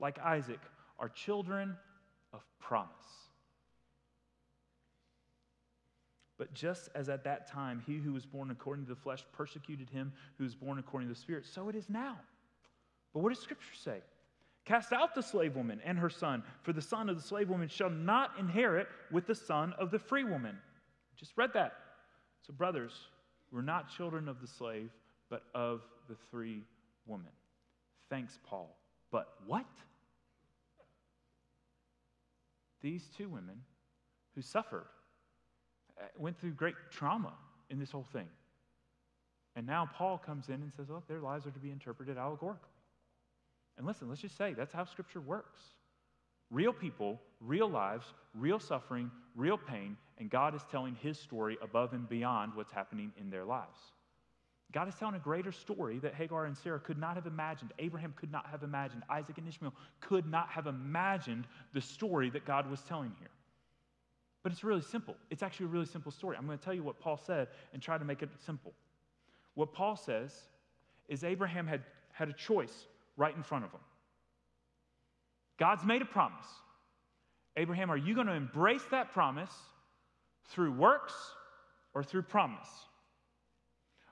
like 0.00 0.18
Isaac, 0.18 0.60
are 0.98 1.10
children 1.10 1.76
of 2.32 2.40
promise. 2.58 2.90
But 6.38 6.54
just 6.54 6.88
as 6.94 7.10
at 7.10 7.24
that 7.24 7.46
time 7.46 7.82
he 7.86 7.98
who 7.98 8.14
was 8.14 8.24
born 8.24 8.50
according 8.50 8.86
to 8.86 8.94
the 8.94 9.00
flesh 9.00 9.22
persecuted 9.32 9.90
him 9.90 10.14
who 10.38 10.44
was 10.44 10.54
born 10.54 10.78
according 10.78 11.08
to 11.08 11.14
the 11.14 11.20
Spirit, 11.20 11.44
so 11.44 11.68
it 11.68 11.74
is 11.74 11.90
now. 11.90 12.16
But 13.12 13.20
what 13.20 13.34
does 13.34 13.42
Scripture 13.42 13.74
say? 13.74 14.00
Cast 14.66 14.92
out 14.92 15.14
the 15.14 15.22
slave 15.22 15.54
woman 15.54 15.80
and 15.84 15.96
her 15.96 16.10
son, 16.10 16.42
for 16.62 16.72
the 16.72 16.82
son 16.82 17.08
of 17.08 17.16
the 17.16 17.22
slave 17.22 17.48
woman 17.48 17.68
shall 17.68 17.88
not 17.88 18.32
inherit 18.38 18.88
with 19.12 19.26
the 19.26 19.34
son 19.34 19.72
of 19.78 19.92
the 19.92 19.98
free 19.98 20.24
woman. 20.24 20.58
Just 21.16 21.32
read 21.36 21.52
that. 21.54 21.72
So, 22.42 22.52
brothers, 22.52 22.92
we're 23.52 23.62
not 23.62 23.88
children 23.88 24.28
of 24.28 24.40
the 24.40 24.46
slave, 24.46 24.90
but 25.30 25.44
of 25.54 25.82
the 26.08 26.16
free 26.30 26.64
woman. 27.06 27.30
Thanks, 28.10 28.38
Paul. 28.44 28.76
But 29.12 29.28
what? 29.46 29.66
These 32.82 33.08
two 33.16 33.28
women 33.28 33.60
who 34.34 34.42
suffered, 34.42 34.86
uh, 36.00 36.04
went 36.18 36.38
through 36.38 36.52
great 36.52 36.74
trauma 36.90 37.32
in 37.70 37.78
this 37.78 37.90
whole 37.90 38.06
thing. 38.12 38.28
And 39.54 39.66
now 39.66 39.88
Paul 39.94 40.18
comes 40.18 40.48
in 40.48 40.56
and 40.56 40.72
says, 40.76 40.90
look, 40.90 41.08
their 41.08 41.20
lives 41.20 41.46
are 41.46 41.50
to 41.52 41.58
be 41.58 41.70
interpreted 41.70 42.18
allegorically. 42.18 42.68
And 43.78 43.86
listen, 43.86 44.08
let's 44.08 44.20
just 44.20 44.36
say 44.36 44.54
that's 44.54 44.72
how 44.72 44.84
Scripture 44.84 45.20
works. 45.20 45.60
Real 46.50 46.72
people, 46.72 47.20
real 47.40 47.68
lives, 47.68 48.06
real 48.34 48.58
suffering, 48.58 49.10
real 49.34 49.58
pain, 49.58 49.96
and 50.18 50.30
God 50.30 50.54
is 50.54 50.62
telling 50.70 50.94
His 51.02 51.18
story 51.18 51.58
above 51.60 51.92
and 51.92 52.08
beyond 52.08 52.54
what's 52.54 52.72
happening 52.72 53.12
in 53.20 53.30
their 53.30 53.44
lives. 53.44 53.78
God 54.72 54.88
is 54.88 54.94
telling 54.94 55.14
a 55.14 55.20
greater 55.20 55.52
story 55.52 55.98
that 56.00 56.14
Hagar 56.14 56.46
and 56.46 56.56
Sarah 56.56 56.80
could 56.80 56.98
not 56.98 57.14
have 57.14 57.26
imagined. 57.26 57.72
Abraham 57.78 58.14
could 58.16 58.32
not 58.32 58.46
have 58.50 58.62
imagined. 58.62 59.02
Isaac 59.08 59.38
and 59.38 59.48
Ishmael 59.48 59.72
could 60.00 60.26
not 60.26 60.48
have 60.48 60.66
imagined 60.66 61.46
the 61.72 61.80
story 61.80 62.30
that 62.30 62.44
God 62.44 62.68
was 62.68 62.80
telling 62.82 63.12
here. 63.18 63.30
But 64.42 64.52
it's 64.52 64.64
really 64.64 64.82
simple. 64.82 65.16
It's 65.30 65.42
actually 65.42 65.66
a 65.66 65.70
really 65.70 65.86
simple 65.86 66.12
story. 66.12 66.36
I'm 66.36 66.46
going 66.46 66.58
to 66.58 66.64
tell 66.64 66.74
you 66.74 66.82
what 66.82 66.98
Paul 67.00 67.16
said 67.16 67.48
and 67.72 67.82
try 67.82 67.96
to 67.96 68.04
make 68.04 68.22
it 68.22 68.28
simple. 68.44 68.72
What 69.54 69.72
Paul 69.72 69.96
says 69.96 70.32
is 71.08 71.24
Abraham 71.24 71.66
had, 71.66 71.82
had 72.12 72.28
a 72.28 72.32
choice 72.32 72.86
right 73.16 73.34
in 73.34 73.42
front 73.42 73.64
of 73.64 73.72
them. 73.72 73.80
God's 75.58 75.84
made 75.84 76.02
a 76.02 76.06
promise. 76.06 76.46
Abraham, 77.56 77.90
are 77.90 77.96
you 77.96 78.14
going 78.14 78.26
to 78.26 78.34
embrace 78.34 78.84
that 78.90 79.12
promise 79.12 79.52
through 80.50 80.72
works 80.72 81.14
or 81.94 82.04
through 82.04 82.22
promise? 82.22 82.68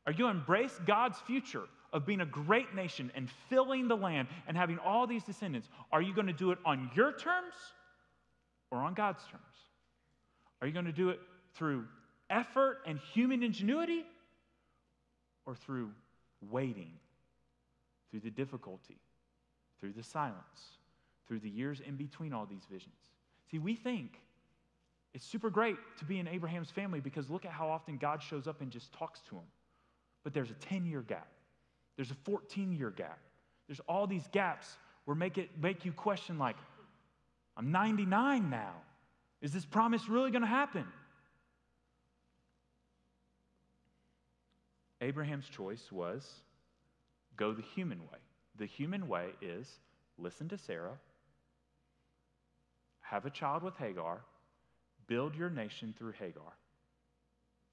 Are 0.06 0.12
you 0.12 0.18
going 0.18 0.34
to 0.34 0.40
embrace 0.40 0.78
God's 0.86 1.18
future 1.20 1.64
of 1.92 2.06
being 2.06 2.22
a 2.22 2.26
great 2.26 2.74
nation 2.74 3.12
and 3.14 3.28
filling 3.48 3.88
the 3.88 3.96
land 3.96 4.28
and 4.48 4.56
having 4.56 4.78
all 4.78 5.06
these 5.06 5.22
descendants? 5.22 5.68
Are 5.92 6.02
you 6.02 6.14
going 6.14 6.26
to 6.26 6.32
do 6.32 6.50
it 6.50 6.58
on 6.64 6.90
your 6.94 7.12
terms 7.12 7.54
or 8.70 8.78
on 8.78 8.94
God's 8.94 9.22
terms? 9.30 9.42
Are 10.60 10.66
you 10.66 10.72
going 10.72 10.86
to 10.86 10.92
do 10.92 11.10
it 11.10 11.20
through 11.54 11.84
effort 12.30 12.78
and 12.86 12.98
human 12.98 13.42
ingenuity 13.42 14.04
or 15.46 15.54
through 15.54 15.90
waiting 16.50 16.90
through 18.14 18.20
the 18.20 18.30
difficulty, 18.30 18.96
through 19.80 19.92
the 19.92 20.02
silence, 20.04 20.78
through 21.26 21.40
the 21.40 21.50
years 21.50 21.80
in 21.84 21.96
between 21.96 22.32
all 22.32 22.46
these 22.46 22.62
visions. 22.70 22.94
See, 23.50 23.58
we 23.58 23.74
think 23.74 24.20
it's 25.14 25.26
super 25.26 25.50
great 25.50 25.74
to 25.98 26.04
be 26.04 26.20
in 26.20 26.28
Abraham's 26.28 26.70
family 26.70 27.00
because 27.00 27.28
look 27.28 27.44
at 27.44 27.50
how 27.50 27.68
often 27.68 27.96
God 27.96 28.22
shows 28.22 28.46
up 28.46 28.60
and 28.60 28.70
just 28.70 28.92
talks 28.92 29.20
to 29.30 29.34
him. 29.34 29.42
But 30.22 30.32
there's 30.32 30.52
a 30.52 30.54
10 30.54 30.86
year 30.86 31.02
gap, 31.02 31.26
there's 31.96 32.12
a 32.12 32.16
14 32.22 32.72
year 32.72 32.90
gap. 32.90 33.18
There's 33.66 33.80
all 33.88 34.06
these 34.06 34.28
gaps 34.30 34.76
where 35.06 35.16
make 35.16 35.36
it 35.36 35.50
make 35.60 35.84
you 35.84 35.90
question 35.90 36.38
like, 36.38 36.56
I'm 37.56 37.72
99 37.72 38.48
now. 38.48 38.74
Is 39.42 39.52
this 39.52 39.64
promise 39.64 40.08
really 40.08 40.30
going 40.30 40.42
to 40.42 40.46
happen? 40.46 40.86
Abraham's 45.00 45.48
choice 45.48 45.90
was 45.90 46.43
go 47.36 47.52
the 47.52 47.62
human 47.62 48.00
way. 48.00 48.18
The 48.56 48.66
human 48.66 49.08
way 49.08 49.30
is 49.42 49.68
listen 50.18 50.48
to 50.48 50.58
Sarah, 50.58 50.98
have 53.00 53.26
a 53.26 53.30
child 53.30 53.62
with 53.62 53.76
Hagar, 53.76 54.20
build 55.06 55.34
your 55.34 55.50
nation 55.50 55.94
through 55.98 56.12
Hagar. 56.12 56.52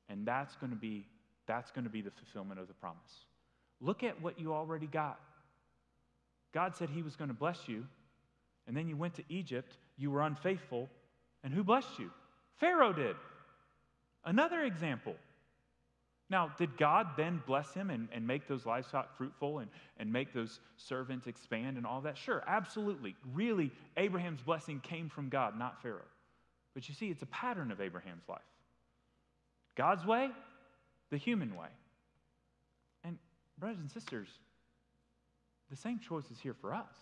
And 0.09 0.25
that's 0.25 0.55
going 0.55 0.71
to 0.71 0.77
be 0.77 1.05
that's 1.47 1.71
going 1.71 1.83
to 1.83 1.89
be 1.89 2.01
the 2.01 2.11
fulfillment 2.11 2.59
of 2.59 2.67
the 2.67 2.73
promise. 2.73 3.25
Look 3.81 4.03
at 4.03 4.21
what 4.21 4.39
you 4.39 4.53
already 4.53 4.87
got. 4.87 5.19
God 6.53 6.75
said 6.75 6.89
he 6.89 7.01
was 7.01 7.15
going 7.15 7.29
to 7.29 7.33
bless 7.33 7.67
you, 7.67 7.85
and 8.67 8.77
then 8.77 8.87
you 8.87 8.95
went 8.95 9.15
to 9.15 9.23
Egypt, 9.27 9.77
you 9.97 10.11
were 10.11 10.21
unfaithful, 10.21 10.89
and 11.43 11.53
who 11.53 11.63
blessed 11.63 11.97
you? 11.97 12.11
Pharaoh 12.59 12.93
did. 12.93 13.15
Another 14.23 14.61
example. 14.61 15.15
Now, 16.31 16.49
did 16.57 16.77
God 16.77 17.07
then 17.17 17.43
bless 17.45 17.73
him 17.73 17.89
and, 17.89 18.07
and 18.13 18.25
make 18.25 18.47
those 18.47 18.65
livestock 18.65 19.17
fruitful 19.17 19.59
and, 19.59 19.69
and 19.97 20.11
make 20.11 20.33
those 20.33 20.61
servants 20.77 21.27
expand 21.27 21.75
and 21.75 21.85
all 21.85 21.99
that? 22.01 22.17
Sure, 22.17 22.41
absolutely. 22.47 23.17
Really, 23.33 23.69
Abraham's 23.97 24.39
blessing 24.41 24.79
came 24.79 25.09
from 25.09 25.27
God, 25.27 25.59
not 25.59 25.81
Pharaoh. 25.83 26.07
But 26.73 26.87
you 26.87 26.95
see, 26.95 27.09
it's 27.09 27.21
a 27.21 27.27
pattern 27.27 27.69
of 27.69 27.81
Abraham's 27.81 28.29
life 28.29 28.39
God's 29.75 30.05
way, 30.05 30.29
the 31.09 31.17
human 31.17 31.53
way. 31.53 31.67
And, 33.03 33.17
brothers 33.59 33.79
and 33.79 33.91
sisters, 33.91 34.29
the 35.69 35.75
same 35.75 35.99
choice 35.99 36.31
is 36.31 36.39
here 36.39 36.55
for 36.61 36.73
us 36.73 36.95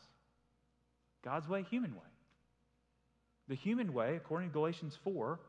God's 1.24 1.48
way, 1.48 1.62
human 1.70 1.92
way. 1.92 2.02
The 3.48 3.56
human 3.56 3.94
way, 3.94 4.16
according 4.16 4.50
to 4.50 4.54
Galatians 4.54 4.98
4, 5.04 5.40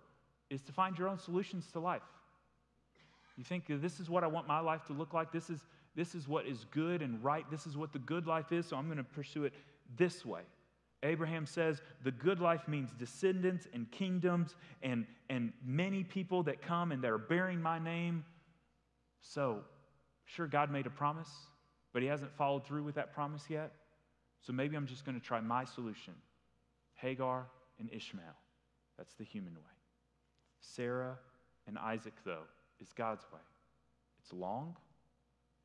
is 0.51 0.61
to 0.63 0.73
find 0.73 0.99
your 0.99 1.09
own 1.09 1.19
solutions 1.19 1.67
to 1.73 1.81
life. 1.81 2.03
You 3.41 3.45
think 3.45 3.65
this 3.81 4.01
is 4.01 4.11
what 4.11 4.23
I 4.23 4.27
want 4.27 4.47
my 4.47 4.61
life 4.61 4.85
to 4.89 4.93
look 4.93 5.15
like. 5.15 5.33
This 5.33 5.49
is, 5.49 5.65
this 5.97 6.15
is 6.15 6.29
what 6.29 6.47
is 6.47 6.67
good 6.71 7.01
and 7.01 7.25
right. 7.25 7.51
This 7.51 7.67
is 7.67 7.75
what 7.75 7.91
the 7.91 7.99
good 7.99 8.27
life 8.27 8.53
is, 8.53 8.67
so 8.67 8.77
I'm 8.77 8.85
going 8.85 8.99
to 8.99 9.03
pursue 9.03 9.45
it 9.45 9.55
this 9.97 10.27
way. 10.27 10.43
Abraham 11.03 11.47
says 11.47 11.81
the 12.05 12.11
good 12.11 12.39
life 12.39 12.69
means 12.69 12.91
descendants 12.99 13.67
and 13.73 13.91
kingdoms 13.91 14.57
and, 14.83 15.07
and 15.31 15.55
many 15.65 16.05
people 16.05 16.43
that 16.43 16.61
come 16.61 16.93
and 16.93 17.03
that 17.03 17.11
are 17.11 17.17
bearing 17.17 17.63
my 17.63 17.79
name. 17.79 18.27
So, 19.23 19.61
sure, 20.27 20.47
God 20.47 20.71
made 20.71 20.85
a 20.85 20.91
promise, 20.91 21.31
but 21.95 22.03
he 22.03 22.09
hasn't 22.09 22.37
followed 22.37 22.67
through 22.67 22.83
with 22.83 22.97
that 22.97 23.15
promise 23.15 23.45
yet. 23.49 23.73
So 24.43 24.53
maybe 24.53 24.77
I'm 24.77 24.87
just 24.87 25.07
going 25.07 25.19
to 25.19 25.27
try 25.27 25.41
my 25.41 25.65
solution 25.65 26.13
Hagar 26.93 27.47
and 27.79 27.89
Ishmael. 27.91 28.37
That's 28.99 29.15
the 29.15 29.25
human 29.25 29.55
way. 29.55 29.61
Sarah 30.61 31.17
and 31.67 31.79
Isaac, 31.79 32.13
though, 32.27 32.45
is 32.81 32.93
God's 32.93 33.25
way. 33.33 33.41
It's 34.23 34.33
long, 34.33 34.77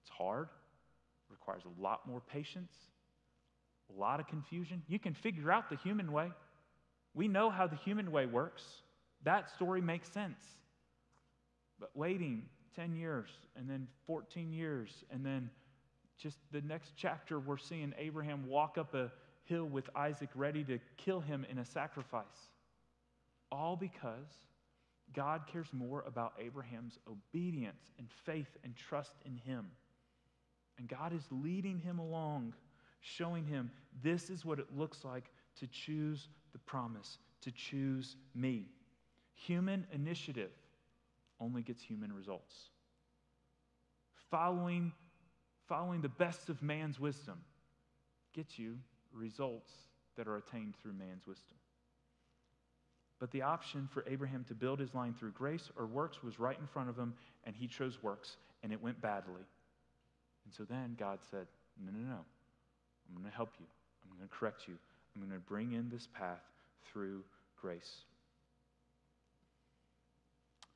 it's 0.01 0.09
hard, 0.09 0.47
requires 1.30 1.63
a 1.66 1.82
lot 1.82 2.07
more 2.07 2.22
patience, 2.22 2.74
a 3.95 3.99
lot 3.99 4.20
of 4.20 4.28
confusion. 4.28 4.82
You 4.88 4.99
can 4.99 5.13
figure 5.13 5.51
out 5.51 5.70
the 5.70 5.78
human 5.78 6.11
way. 6.11 6.32
We 7.13 7.28
know 7.28 7.49
how 7.49 7.68
the 7.68 7.76
human 7.76 8.11
way 8.11 8.26
works. 8.26 8.63
That 9.24 9.49
story 9.49 9.82
makes 9.82 10.09
sense. 10.09 10.39
But 11.80 11.89
waiting 11.95 12.43
10 12.76 12.95
years 12.95 13.30
and 13.55 13.70
then 13.70 13.88
14 14.07 14.51
years 14.51 15.03
and 15.11 15.26
then 15.26 15.49
just 16.18 16.38
the 16.51 16.61
next 16.61 16.93
chapter, 16.95 17.39
we're 17.39 17.57
seeing 17.57 17.93
Abraham 17.97 18.47
walk 18.47 18.78
up 18.78 18.93
a 18.93 19.11
hill 19.43 19.66
with 19.66 19.89
Isaac 19.95 20.30
ready 20.36 20.63
to 20.63 20.80
kill 20.97 21.20
him 21.20 21.45
in 21.49 21.59
a 21.59 21.66
sacrifice. 21.66 22.24
All 23.51 23.76
because 23.76 24.32
God 25.14 25.43
cares 25.51 25.68
more 25.72 26.03
about 26.08 26.34
Abraham's 26.39 26.99
obedience 27.08 27.91
and 27.97 28.08
faith 28.26 28.58
and 28.64 28.76
trust 28.76 29.14
in 29.26 29.38
him. 29.38 29.68
And 30.78 30.88
God 30.88 31.14
is 31.14 31.24
leading 31.32 31.80
him 31.80 31.99
along, 31.99 32.53
showing 33.01 33.45
him 33.45 33.72
this 34.03 34.30
is 34.30 34.43
what 34.43 34.60
it 34.60 34.68
looks 34.76 35.06
like 35.06 35.32
to 35.60 35.68
choose 35.68 36.28
the 36.51 36.60
promise, 36.60 37.18
to 37.41 37.51
choose 37.51 38.18
me. 38.34 38.68
Human 39.36 39.86
initiative 39.93 40.51
only 41.39 41.62
gets 41.62 41.82
human 41.82 42.12
results. 42.12 42.56
Following, 44.32 44.91
following 45.68 46.01
the 46.01 46.10
best 46.10 46.49
of 46.49 46.62
man's 46.62 46.99
wisdom 46.99 47.39
gets 48.34 48.60
you 48.60 48.78
results 49.14 49.72
that 50.18 50.28
are 50.28 50.38
attained 50.38 50.76
through 50.82 50.93
man's 50.93 51.28
wisdom. 51.28 51.56
But 53.20 53.32
the 53.32 53.41
option 53.41 53.88
for 53.91 54.03
Abraham 54.07 54.43
to 54.49 54.53
build 54.53 54.80
his 54.80 54.93
line 54.93 55.13
through 55.13 55.32
grace 55.32 55.72
or 55.78 55.86
works 55.86 56.22
was 56.22 56.39
right 56.39 56.57
in 56.59 56.68
front 56.68 56.89
of 56.89 56.97
him, 56.97 57.13
and 57.45 57.55
he 57.55 57.68
chose 57.68 58.03
works, 58.03 58.38
and 58.61 58.74
it 58.74 58.82
went 58.82 59.01
badly. 59.01 59.41
And 60.43 60.53
so 60.53 60.63
then 60.63 60.95
God 60.99 61.20
said, 61.32 61.47
No, 61.84 61.91
no, 61.91 61.99
no. 61.99 62.20
I'm 63.07 63.16
going 63.16 63.30
to 63.30 63.36
help 63.36 63.53
you. 63.59 63.66
I'm 64.03 64.18
going 64.18 64.28
to 64.28 64.36
correct 64.36 64.68
you. 64.68 64.76
I'm 65.16 65.22
going 65.22 65.34
to 65.34 65.45
bring 65.47 65.74
in 65.74 65.89
this 65.89 66.07
path 66.13 66.41
through 66.91 67.24
grace. 67.59 68.03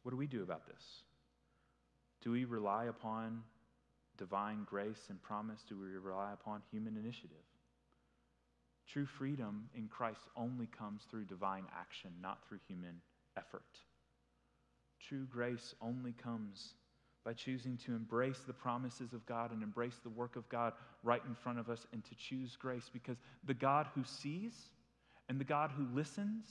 What 0.04 0.12
do 0.12 0.18
we 0.18 0.28
do 0.28 0.44
about 0.44 0.66
this? 0.66 0.84
Do 2.22 2.32
we 2.32 2.46
rely 2.46 2.86
upon 2.86 3.44
divine 4.18 4.66
grace 4.70 5.08
and 5.10 5.22
promise? 5.22 5.64
Do 5.68 5.78
we 5.78 5.88
rely 5.98 6.34
upon 6.34 6.62
human 6.72 6.98
initiative? 6.98 7.38
True 8.92 9.06
freedom 9.06 9.70
in 9.76 9.88
Christ 9.88 10.22
only 10.36 10.66
comes 10.66 11.04
through 11.04 11.26
divine 11.26 11.66
action, 11.78 12.10
not 12.22 12.40
through 12.48 12.58
human 12.68 13.02
effort. 13.38 13.62
True 15.00 15.28
grace 15.32 15.76
only 15.80 16.14
comes 16.14 16.74
by 17.24 17.34
choosing 17.34 17.78
to 17.86 17.92
embrace 17.92 18.40
the 18.48 18.54
promises 18.54 19.14
of 19.14 19.24
God 19.28 19.52
and 19.52 19.62
embrace 19.62 20.00
the 20.02 20.10
work 20.10 20.36
of 20.36 20.50
God 20.50 20.74
right 21.04 21.22
in 21.28 21.36
front 21.36 21.60
of 21.60 21.70
us 21.70 21.86
and 21.94 22.04
to 22.04 22.16
choose 22.16 22.56
grace 22.56 22.90
because 22.92 23.18
the 23.46 23.54
God 23.54 23.88
who 23.94 24.04
sees 24.04 24.54
and 25.28 25.40
the 25.40 25.46
God 25.46 25.70
who 25.78 25.86
listens, 25.94 26.46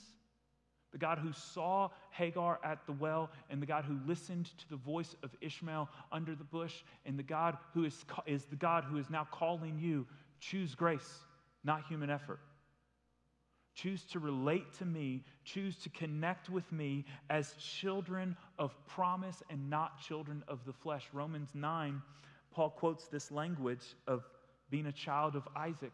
the 0.93 0.97
God 0.97 1.19
who 1.19 1.33
saw 1.33 1.89
Hagar 2.11 2.59
at 2.63 2.85
the 2.85 2.93
well 2.93 3.29
and 3.49 3.61
the 3.61 3.65
God 3.65 3.83
who 3.83 3.99
listened 4.07 4.45
to 4.59 4.69
the 4.69 4.77
voice 4.77 5.13
of 5.23 5.35
Ishmael 5.41 5.89
under 6.13 6.35
the 6.35 6.45
bush 6.45 6.83
and 7.05 7.19
the 7.19 7.23
God 7.23 7.57
who 7.73 7.83
is, 7.83 8.05
is 8.25 8.45
the 8.45 8.55
God 8.55 8.85
who 8.85 8.97
is 8.97 9.09
now 9.09 9.27
calling 9.29 9.77
you, 9.77 10.07
choose 10.39 10.73
grace 10.73 11.19
not 11.63 11.85
human 11.87 12.09
effort. 12.09 12.39
Choose 13.75 14.03
to 14.11 14.19
relate 14.19 14.73
to 14.79 14.85
me, 14.85 15.23
choose 15.45 15.77
to 15.77 15.89
connect 15.89 16.49
with 16.49 16.69
me 16.71 17.05
as 17.29 17.53
children 17.53 18.35
of 18.57 18.75
promise 18.87 19.41
and 19.49 19.69
not 19.69 20.01
children 20.01 20.43
of 20.47 20.65
the 20.65 20.73
flesh. 20.73 21.07
Romans 21.13 21.49
9, 21.53 22.01
Paul 22.51 22.71
quotes 22.71 23.07
this 23.07 23.31
language 23.31 23.95
of 24.07 24.23
being 24.69 24.87
a 24.87 24.91
child 24.91 25.35
of 25.35 25.47
Isaac. 25.55 25.93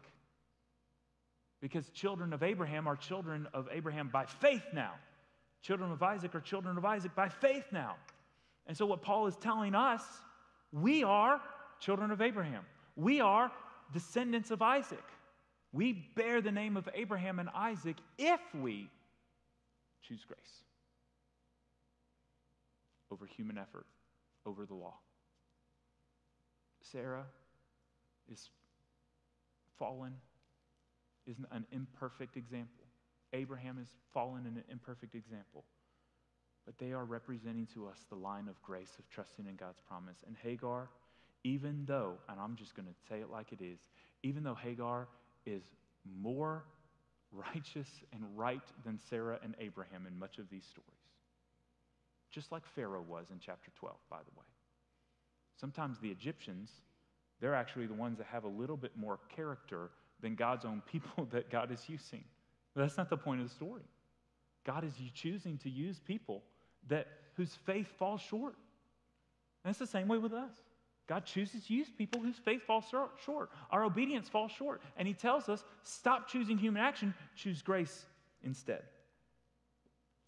Because 1.60 1.88
children 1.90 2.32
of 2.32 2.42
Abraham 2.42 2.86
are 2.86 2.96
children 2.96 3.46
of 3.54 3.68
Abraham 3.72 4.08
by 4.12 4.26
faith 4.26 4.64
now. 4.74 4.92
Children 5.62 5.92
of 5.92 6.02
Isaac 6.02 6.34
are 6.34 6.40
children 6.40 6.76
of 6.76 6.84
Isaac 6.84 7.14
by 7.14 7.28
faith 7.28 7.64
now. 7.72 7.96
And 8.66 8.76
so, 8.76 8.84
what 8.84 9.02
Paul 9.02 9.26
is 9.26 9.36
telling 9.36 9.74
us, 9.74 10.02
we 10.72 11.04
are 11.04 11.40
children 11.80 12.10
of 12.10 12.20
Abraham. 12.20 12.64
We 12.96 13.20
are 13.20 13.50
descendants 13.92 14.50
of 14.50 14.60
Isaac. 14.60 15.04
We 15.76 15.92
bear 16.14 16.40
the 16.40 16.52
name 16.52 16.78
of 16.78 16.88
Abraham 16.94 17.38
and 17.38 17.50
Isaac 17.54 17.96
if 18.16 18.40
we 18.54 18.88
choose 20.00 20.24
grace 20.26 20.38
over 23.10 23.26
human 23.26 23.58
effort, 23.58 23.84
over 24.46 24.64
the 24.64 24.74
law. 24.74 24.94
Sarah 26.80 27.26
is 28.32 28.48
fallen, 29.78 30.14
is 31.26 31.36
an 31.50 31.66
imperfect 31.70 32.38
example. 32.38 32.84
Abraham 33.34 33.78
is 33.78 33.88
fallen 34.14 34.46
in 34.46 34.56
an 34.56 34.64
imperfect 34.70 35.14
example. 35.14 35.64
But 36.64 36.78
they 36.78 36.92
are 36.92 37.04
representing 37.04 37.68
to 37.74 37.86
us 37.86 37.98
the 38.08 38.16
line 38.16 38.48
of 38.48 38.60
grace 38.62 38.94
of 38.98 39.08
trusting 39.10 39.46
in 39.46 39.56
God's 39.56 39.82
promise. 39.86 40.16
And 40.26 40.36
Hagar, 40.42 40.88
even 41.44 41.84
though, 41.86 42.14
and 42.30 42.40
I'm 42.40 42.56
just 42.56 42.74
going 42.74 42.88
to 42.88 42.94
say 43.10 43.20
it 43.20 43.30
like 43.30 43.52
it 43.52 43.62
is, 43.62 43.78
even 44.22 44.42
though 44.42 44.54
Hagar 44.54 45.06
is 45.46 45.62
more 46.20 46.64
righteous 47.32 47.88
and 48.12 48.22
right 48.36 48.62
than 48.84 48.98
Sarah 49.10 49.38
and 49.42 49.54
Abraham 49.60 50.06
in 50.06 50.18
much 50.18 50.38
of 50.38 50.48
these 50.50 50.64
stories. 50.64 50.90
Just 52.30 52.52
like 52.52 52.66
Pharaoh 52.74 53.04
was 53.06 53.26
in 53.30 53.38
chapter 53.38 53.70
12, 53.76 53.96
by 54.10 54.18
the 54.18 54.38
way. 54.38 54.46
Sometimes 55.58 55.98
the 55.98 56.10
Egyptians, 56.10 56.70
they're 57.40 57.54
actually 57.54 57.86
the 57.86 57.94
ones 57.94 58.18
that 58.18 58.26
have 58.26 58.44
a 58.44 58.48
little 58.48 58.76
bit 58.76 58.92
more 58.96 59.18
character 59.34 59.90
than 60.20 60.34
God's 60.34 60.64
own 60.64 60.82
people 60.90 61.24
that 61.32 61.50
God 61.50 61.70
is 61.70 61.80
using. 61.88 62.24
But 62.74 62.82
that's 62.82 62.96
not 62.96 63.08
the 63.08 63.16
point 63.16 63.40
of 63.40 63.48
the 63.48 63.54
story. 63.54 63.84
God 64.64 64.84
is 64.84 64.92
choosing 65.14 65.58
to 65.58 65.70
use 65.70 66.00
people 66.00 66.42
that 66.88 67.06
whose 67.36 67.54
faith 67.64 67.88
falls 67.98 68.20
short. 68.20 68.54
And 69.64 69.70
it's 69.70 69.78
the 69.78 69.86
same 69.86 70.08
way 70.08 70.18
with 70.18 70.32
us. 70.32 70.52
God 71.06 71.24
chooses 71.24 71.66
to 71.66 71.74
use 71.74 71.88
people 71.96 72.20
whose 72.20 72.36
faith 72.36 72.62
falls 72.62 72.84
short. 73.24 73.50
Our 73.70 73.84
obedience 73.84 74.28
falls 74.28 74.50
short. 74.50 74.82
And 74.96 75.06
He 75.06 75.14
tells 75.14 75.48
us 75.48 75.64
stop 75.82 76.28
choosing 76.28 76.58
human 76.58 76.82
action, 76.82 77.14
choose 77.36 77.62
grace 77.62 78.04
instead. 78.42 78.82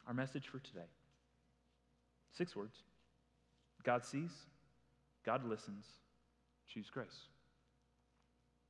Our 0.06 0.14
message 0.14 0.48
for 0.48 0.58
today 0.60 0.86
six 2.32 2.54
words 2.54 2.76
God 3.82 4.04
sees, 4.04 4.30
God 5.24 5.44
listens, 5.44 5.84
choose 6.68 6.88
grace. 6.90 7.26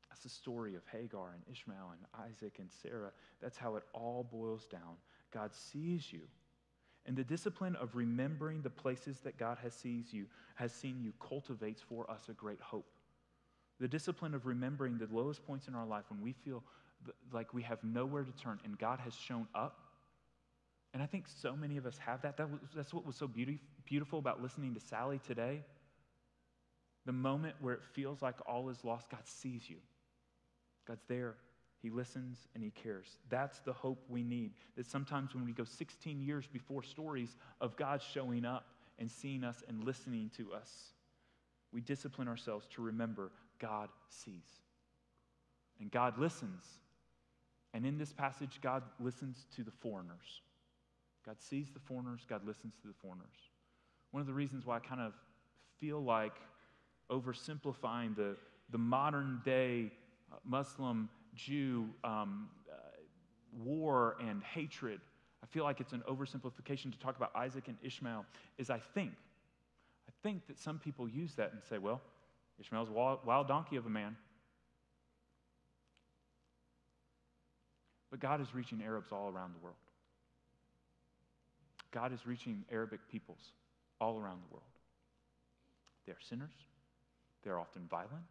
That's 0.09 0.23
the 0.23 0.29
story 0.31 0.75
of 0.75 0.83
Hagar 0.91 1.35
and 1.35 1.43
Ishmael 1.53 1.93
and 1.93 2.27
Isaac 2.29 2.57
and 2.59 2.71
Sarah. 2.83 3.13
That's 3.43 3.59
how 3.59 3.77
it 3.77 3.83
all 3.93 4.27
boils 4.33 4.65
down. 4.65 4.97
God 5.33 5.55
sees 5.55 6.11
you 6.13 6.23
and 7.09 7.17
the 7.17 7.25
discipline 7.25 7.75
of 7.77 7.97
remembering 7.97 8.61
the 8.61 8.69
places 8.69 9.21
that 9.21 9.39
God 9.39 9.57
has, 9.63 9.73
sees 9.73 10.13
you, 10.13 10.27
has 10.57 10.73
seen 10.73 11.01
you 11.01 11.15
cultivates 11.27 11.81
for 11.81 12.09
us 12.11 12.29
a 12.29 12.35
great 12.35 12.61
hope. 12.61 12.87
The 13.81 13.89
discipline 13.89 14.35
of 14.35 14.45
remembering 14.45 14.99
the 14.99 15.09
lowest 15.11 15.45
points 15.47 15.69
in 15.69 15.75
our 15.75 15.87
life 15.87 16.05
when 16.11 16.21
we 16.21 16.33
feel 16.33 16.63
like 17.33 17.55
we 17.55 17.63
have 17.63 17.83
nowhere 17.83 18.25
to 18.25 18.33
turn 18.33 18.61
and 18.63 18.79
God 18.79 19.01
has 19.01 19.15
shown 19.15 19.49
up. 19.55 19.79
And 20.93 21.03
I 21.03 21.07
think 21.07 21.25
so 21.29 21.57
many 21.57 21.79
of 21.79 21.87
us 21.87 21.97
have 21.97 22.21
that. 22.23 22.37
that 22.37 22.51
was, 22.51 22.61
that's 22.77 22.93
what 22.93 23.07
was 23.07 23.17
so 23.17 23.27
beauty, 23.27 23.59
beautiful 23.87 24.19
about 24.19 24.43
listening 24.43 24.75
to 24.75 24.81
Sally 24.81 25.19
today. 25.27 25.63
The 27.07 27.13
moment 27.13 27.55
where 27.61 27.73
it 27.73 27.85
feels 27.95 28.21
like 28.21 28.35
all 28.47 28.69
is 28.69 28.85
lost, 28.85 29.09
God 29.09 29.25
sees 29.25 29.71
you. 29.71 29.77
God's 30.87 31.05
there. 31.09 31.37
He 31.83 31.91
listens 31.91 32.49
and 32.55 32.63
He 32.63 32.71
cares. 32.71 33.19
That's 33.29 33.61
the 33.61 33.73
hope 33.73 34.05
we 34.09 34.23
need. 34.23 34.53
That 34.77 34.87
sometimes 34.87 35.35
when 35.35 35.45
we 35.45 35.53
go 35.53 35.65
16 35.65 36.21
years 36.21 36.47
before 36.47 36.83
stories 36.83 37.37
of 37.61 37.77
God 37.77 38.03
showing 38.03 38.45
up 38.45 38.67
and 38.99 39.11
seeing 39.11 39.45
us 39.45 39.63
and 39.69 39.85
listening 39.85 40.31
to 40.37 40.53
us, 40.53 40.93
we 41.73 41.81
discipline 41.81 42.29
ourselves 42.29 42.67
to 42.75 42.83
remember 42.83 43.31
God 43.59 43.89
sees. 44.09 44.63
And 45.81 45.91
God 45.91 46.19
listens. 46.19 46.65
And 47.75 47.87
in 47.87 47.99
this 47.99 48.13
passage, 48.13 48.59
God 48.63 48.83
listens 48.99 49.47
to 49.55 49.63
the 49.63 49.71
foreigners. 49.71 50.43
God 51.25 51.37
sees 51.41 51.71
the 51.71 51.81
foreigners, 51.81 52.25
God 52.29 52.47
listens 52.47 52.75
to 52.81 52.89
the 52.89 52.95
foreigners. 52.95 53.27
One 54.13 54.23
of 54.23 54.27
the 54.27 54.33
reasons 54.33 54.65
why 54.65 54.77
I 54.77 54.81
kind 54.81 55.01
of 55.01 55.13
feel 55.79 56.03
like 56.03 56.33
oversimplifying 57.11 58.17
the, 58.17 58.37
the 58.71 58.79
modern 58.79 59.41
day 59.45 59.93
uh, 60.33 60.37
Muslim 60.45 61.09
Jew 61.39 61.89
um, 62.03 62.49
uh, 62.71 62.75
war 63.65 64.17
and 64.21 64.43
hatred, 64.43 65.01
I 65.43 65.47
feel 65.47 65.65
like 65.65 65.81
it's 65.81 65.93
an 65.93 66.03
oversimplification 66.09 66.93
to 66.93 66.99
talk 66.99 67.17
about 67.17 67.31
Isaac 67.35 67.69
and 67.69 67.77
Ishmael, 67.83 68.27
is 68.59 68.71
I 68.71 68.81
think, 68.95 69.13
I 70.09 70.13
think 70.23 70.47
that 70.49 70.59
some 70.59 70.79
people 70.79 71.09
use 71.09 71.35
that 71.37 71.53
and 71.53 71.63
say, 71.71 71.79
well, 71.79 72.03
Ishmael's 72.61 72.89
a 72.89 72.93
wild, 72.93 73.21
wild 73.25 73.47
donkey 73.47 73.77
of 73.77 73.87
a 73.87 73.91
man. 73.91 74.17
But 78.11 78.21
God 78.21 78.41
is 78.41 78.55
reaching 78.55 78.83
Arabs 78.83 79.13
all 79.13 79.31
around 79.31 79.55
the 79.55 79.63
world. 79.63 79.77
God 81.93 82.13
is 82.13 82.27
reaching 82.27 82.65
Arabic 82.71 83.01
peoples 83.11 83.53
all 84.01 84.19
around 84.19 84.41
the 84.49 84.53
world. 84.53 84.65
They 86.07 86.13
are 86.13 86.21
sinners. 86.29 86.55
They 87.45 87.51
are 87.51 87.59
often 87.59 87.83
violent. 87.89 88.27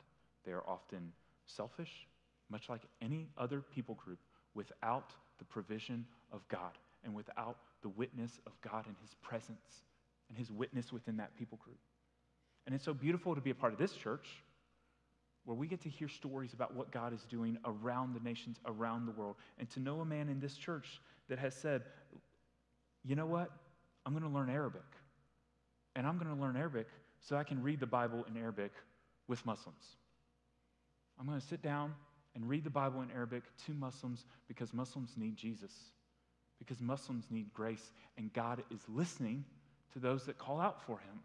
They 0.46 0.52
are 0.52 0.64
often 0.68 1.14
selfish, 1.46 2.08
much 2.50 2.70
like 2.70 2.82
any 3.02 3.28
other 3.38 3.62
people 3.62 3.96
group, 3.96 4.20
without 4.54 5.14
the 5.38 5.46
provision 5.46 6.06
of 6.32 6.48
God 6.48 6.72
and 7.04 7.14
without 7.14 7.58
the 7.82 7.90
witness 7.90 8.40
of 8.48 8.54
God 8.62 8.86
and 8.88 8.96
His 9.02 9.14
presence 9.22 9.84
and 10.30 10.38
His 10.38 10.52
witness 10.52 10.92
within 10.92 11.18
that 11.18 11.36
people 11.38 11.60
group. 11.64 11.78
And 12.66 12.76
it's 12.76 12.84
so 12.84 12.94
beautiful 12.94 13.36
to 13.36 13.42
be 13.42 13.52
a 13.52 13.56
part 13.56 13.74
of 13.74 13.80
this 13.80 13.94
church 13.94 14.28
where 15.46 15.56
we 15.56 15.68
get 15.68 15.82
to 15.84 15.90
hear 15.90 16.10
stories 16.10 16.54
about 16.54 16.76
what 16.76 16.92
God 16.92 17.14
is 17.14 17.24
doing 17.30 17.58
around 17.64 18.14
the 18.14 18.20
nations, 18.20 18.58
around 18.66 19.06
the 19.06 19.12
world, 19.12 19.36
and 19.58 19.70
to 19.70 19.80
know 19.80 20.02
a 20.02 20.06
man 20.06 20.28
in 20.28 20.42
this 20.42 20.58
church 20.58 21.00
that 21.30 21.40
has 21.40 21.56
said, 21.56 21.84
you 23.06 23.16
know 23.16 23.26
what? 23.26 23.52
I'm 24.06 24.12
going 24.12 24.24
to 24.24 24.30
learn 24.30 24.50
Arabic. 24.50 24.82
And 25.96 26.06
I'm 26.06 26.18
going 26.18 26.36
to 26.36 26.42
learn 26.42 26.58
Arabic 26.58 26.88
so 27.22 27.38
I 27.38 27.44
can 27.44 27.64
read 27.64 27.80
the 27.80 27.88
Bible 27.88 28.26
in 28.30 28.36
Arabic 28.36 28.72
with 29.30 29.46
Muslims. 29.46 29.96
I'm 31.18 31.26
going 31.26 31.40
to 31.40 31.48
sit 31.48 31.62
down 31.62 31.94
and 32.38 32.48
read 32.48 32.64
the 32.64 32.70
Bible 32.70 33.02
in 33.02 33.10
Arabic 33.10 33.44
to 33.66 33.74
Muslims 33.74 34.26
because 34.48 34.72
Muslims 34.72 35.16
need 35.18 35.36
Jesus, 35.36 35.74
because 36.60 36.80
Muslims 36.80 37.26
need 37.32 37.52
grace, 37.52 37.92
and 38.16 38.32
God 38.32 38.64
is 38.72 38.80
listening 38.88 39.44
to 39.94 40.00
those 40.00 40.26
that 40.28 40.38
call 40.38 40.62
out 40.62 40.80
for 40.84 41.00
him. 41.00 41.20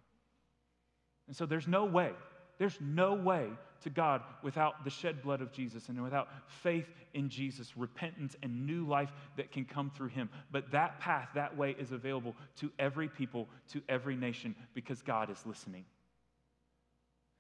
And 1.29 1.37
so 1.37 1.45
there's 1.45 1.69
no 1.69 1.85
way, 1.85 2.13
there's 2.59 2.79
no 2.81 3.13
way 3.13 3.47
to 3.83 3.91
God 3.91 4.23
without 4.43 4.85
the 4.85 4.91
shed 4.91 5.23
blood 5.23 5.43
of 5.43 5.53
Jesus 5.53 5.91
and 5.91 6.03
without 6.03 6.29
faith 6.47 6.89
in 7.13 7.29
Jesus, 7.29 7.77
repentance, 7.77 8.35
and 8.43 8.67
new 8.67 8.87
life 8.87 9.13
that 9.37 9.53
can 9.53 9.67
come 9.67 9.91
through 9.91 10.09
him. 10.09 10.31
But 10.51 10.71
that 10.71 10.99
path, 10.99 11.29
that 11.35 11.57
way 11.59 11.77
is 11.79 11.93
available 11.93 12.35
to 12.61 12.73
every 12.79 13.09
people, 13.09 13.49
to 13.73 13.83
every 13.87 14.17
nation, 14.17 14.55
because 14.73 15.03
God 15.03 15.31
is 15.31 15.45
listening. 15.45 15.85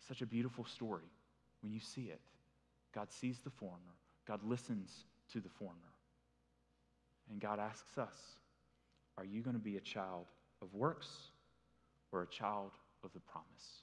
Such 0.09 0.21
a 0.21 0.27
beautiful 0.27 0.67
story 0.67 1.09
when 1.63 1.73
you 1.73 1.81
see 1.81 2.03
it. 2.03 2.21
God 2.95 3.11
sees 3.11 3.39
the 3.41 3.51
foreigner, 3.51 3.97
God 4.27 4.41
listens 4.45 5.05
to 5.33 5.41
the 5.41 5.49
foreigner. 5.49 5.81
And 7.31 7.41
God 7.41 7.59
asks 7.59 7.99
us 7.99 8.17
Are 9.17 9.25
you 9.25 9.43
going 9.43 9.57
to 9.57 9.63
be 9.63 9.77
a 9.77 9.81
child 9.81 10.27
of 10.61 10.75
works 10.75 11.09
or 12.13 12.23
a 12.23 12.27
child 12.27 12.73
of 13.05 13.13
the 13.13 13.21
promise? 13.21 13.83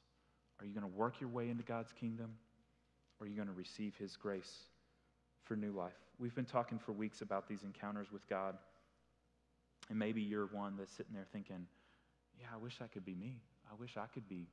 Are 0.59 0.65
you 0.65 0.73
going 0.73 0.89
to 0.89 0.97
work 0.97 1.21
your 1.21 1.29
way 1.29 1.49
into 1.49 1.63
God's 1.63 1.91
kingdom? 1.93 2.35
Or 3.19 3.25
are 3.25 3.29
you 3.29 3.35
going 3.35 3.47
to 3.47 3.53
receive 3.53 3.95
His 3.97 4.15
grace 4.15 4.63
for 5.43 5.55
new 5.55 5.71
life? 5.71 5.97
We've 6.19 6.35
been 6.35 6.45
talking 6.45 6.79
for 6.79 6.91
weeks 6.91 7.21
about 7.21 7.47
these 7.47 7.63
encounters 7.63 8.11
with 8.11 8.27
God. 8.29 8.57
And 9.89 9.97
maybe 9.97 10.21
you're 10.21 10.45
one 10.47 10.75
that's 10.77 10.93
sitting 10.93 11.13
there 11.13 11.25
thinking, 11.31 11.65
yeah, 12.39 12.47
I 12.53 12.57
wish 12.57 12.77
that 12.77 12.91
could 12.91 13.05
be 13.05 13.15
me. 13.15 13.41
I 13.69 13.75
wish 13.79 13.97
I 13.97 14.05
could 14.13 14.27
be 14.27 14.47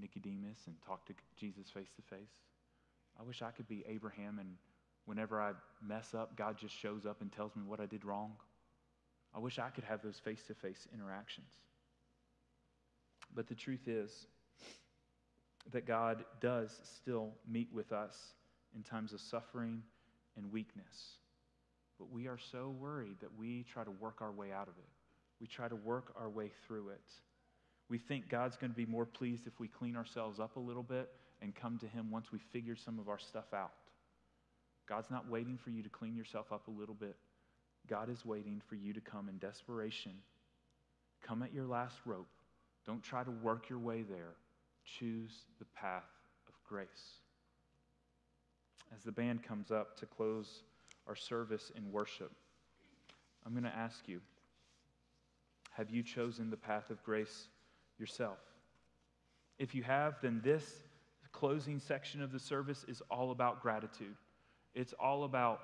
Nicodemus 0.00 0.58
and 0.66 0.76
talk 0.86 1.06
to 1.06 1.14
Jesus 1.36 1.70
face 1.70 1.90
to 1.96 2.02
face. 2.02 2.30
I 3.18 3.22
wish 3.22 3.42
I 3.42 3.50
could 3.50 3.68
be 3.68 3.84
Abraham 3.88 4.38
and 4.38 4.50
whenever 5.04 5.40
I 5.40 5.52
mess 5.82 6.14
up, 6.14 6.36
God 6.36 6.56
just 6.58 6.74
shows 6.74 7.06
up 7.06 7.20
and 7.20 7.32
tells 7.32 7.56
me 7.56 7.62
what 7.66 7.80
I 7.80 7.86
did 7.86 8.04
wrong. 8.04 8.32
I 9.34 9.38
wish 9.38 9.58
I 9.58 9.70
could 9.70 9.84
have 9.84 10.02
those 10.02 10.18
face 10.18 10.42
to 10.48 10.54
face 10.54 10.86
interactions. 10.92 11.52
But 13.34 13.48
the 13.48 13.54
truth 13.54 13.88
is, 13.88 14.26
that 15.72 15.86
God 15.86 16.24
does 16.40 16.80
still 16.84 17.32
meet 17.46 17.68
with 17.72 17.92
us 17.92 18.16
in 18.74 18.82
times 18.82 19.12
of 19.12 19.20
suffering 19.20 19.82
and 20.36 20.50
weakness. 20.50 21.16
But 21.98 22.10
we 22.10 22.26
are 22.26 22.38
so 22.38 22.74
worried 22.78 23.16
that 23.20 23.36
we 23.38 23.64
try 23.64 23.84
to 23.84 23.90
work 23.90 24.20
our 24.20 24.32
way 24.32 24.52
out 24.52 24.68
of 24.68 24.74
it. 24.78 24.88
We 25.40 25.46
try 25.46 25.68
to 25.68 25.76
work 25.76 26.14
our 26.18 26.28
way 26.28 26.50
through 26.66 26.90
it. 26.90 27.04
We 27.88 27.98
think 27.98 28.28
God's 28.28 28.56
going 28.56 28.70
to 28.70 28.76
be 28.76 28.86
more 28.86 29.06
pleased 29.06 29.46
if 29.46 29.58
we 29.58 29.68
clean 29.68 29.96
ourselves 29.96 30.40
up 30.40 30.56
a 30.56 30.60
little 30.60 30.82
bit 30.82 31.10
and 31.40 31.54
come 31.54 31.78
to 31.78 31.86
Him 31.86 32.10
once 32.10 32.32
we 32.32 32.38
figure 32.38 32.76
some 32.76 32.98
of 32.98 33.08
our 33.08 33.18
stuff 33.18 33.52
out. 33.54 33.72
God's 34.88 35.10
not 35.10 35.28
waiting 35.28 35.58
for 35.58 35.70
you 35.70 35.82
to 35.82 35.88
clean 35.88 36.16
yourself 36.16 36.52
up 36.52 36.68
a 36.68 36.70
little 36.70 36.94
bit. 36.94 37.16
God 37.88 38.10
is 38.10 38.24
waiting 38.24 38.60
for 38.68 38.74
you 38.74 38.92
to 38.92 39.00
come 39.00 39.28
in 39.28 39.38
desperation. 39.38 40.12
Come 41.22 41.42
at 41.42 41.52
your 41.52 41.66
last 41.66 41.96
rope. 42.04 42.28
Don't 42.86 43.02
try 43.02 43.22
to 43.22 43.30
work 43.30 43.68
your 43.68 43.78
way 43.78 44.02
there 44.02 44.34
choose 44.98 45.44
the 45.58 45.64
path 45.76 46.08
of 46.48 46.54
grace. 46.68 47.20
As 48.96 49.02
the 49.02 49.12
band 49.12 49.42
comes 49.42 49.70
up 49.70 49.98
to 49.98 50.06
close 50.06 50.62
our 51.06 51.16
service 51.16 51.70
in 51.76 51.92
worship, 51.92 52.32
I'm 53.44 53.52
going 53.52 53.64
to 53.64 53.76
ask 53.76 54.08
you 54.08 54.20
have 55.72 55.90
you 55.90 56.02
chosen 56.02 56.50
the 56.50 56.56
path 56.56 56.90
of 56.90 57.02
grace 57.04 57.48
yourself? 57.98 58.38
If 59.60 59.76
you 59.76 59.84
have, 59.84 60.16
then 60.20 60.40
this 60.42 60.64
closing 61.38 61.78
section 61.78 62.20
of 62.20 62.32
the 62.32 62.38
service 62.38 62.84
is 62.88 63.00
all 63.12 63.30
about 63.30 63.62
gratitude. 63.62 64.16
It's 64.74 64.92
all 64.94 65.22
about 65.22 65.60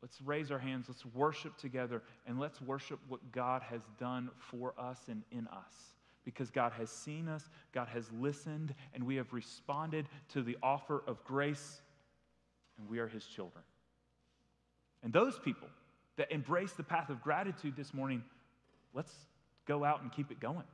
let's 0.00 0.20
raise 0.22 0.50
our 0.50 0.58
hands, 0.58 0.86
let's 0.88 1.04
worship 1.04 1.56
together, 1.58 2.02
and 2.26 2.40
let's 2.40 2.62
worship 2.62 2.98
what 3.08 3.20
God 3.30 3.62
has 3.62 3.82
done 4.00 4.30
for 4.38 4.72
us 4.78 4.98
and 5.08 5.22
in 5.30 5.46
us 5.48 5.92
because 6.24 6.50
God 6.50 6.72
has 6.78 6.88
seen 6.88 7.28
us, 7.28 7.50
God 7.72 7.88
has 7.88 8.10
listened, 8.12 8.74
and 8.94 9.04
we 9.04 9.16
have 9.16 9.32
responded 9.32 10.08
to 10.30 10.42
the 10.42 10.56
offer 10.62 11.02
of 11.06 11.22
grace, 11.24 11.82
and 12.78 12.88
we 12.88 12.98
are 12.98 13.08
His 13.08 13.26
children. 13.26 13.64
And 15.02 15.12
those 15.12 15.38
people 15.38 15.68
that 16.16 16.32
embrace 16.32 16.72
the 16.72 16.84
path 16.84 17.10
of 17.10 17.20
gratitude 17.22 17.74
this 17.76 17.92
morning, 17.92 18.22
let's 18.94 19.12
go 19.66 19.84
out 19.84 20.02
and 20.02 20.12
keep 20.12 20.30
it 20.30 20.40
going. 20.40 20.64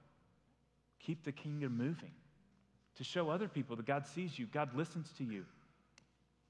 Keep 1.00 1.24
the 1.24 1.32
kingdom 1.32 1.76
moving 1.76 2.12
to 2.98 3.04
show 3.04 3.30
other 3.30 3.48
people 3.48 3.76
that 3.76 3.86
God 3.86 4.06
sees 4.06 4.38
you, 4.38 4.46
God 4.46 4.74
listens 4.74 5.10
to 5.18 5.24
you, 5.24 5.44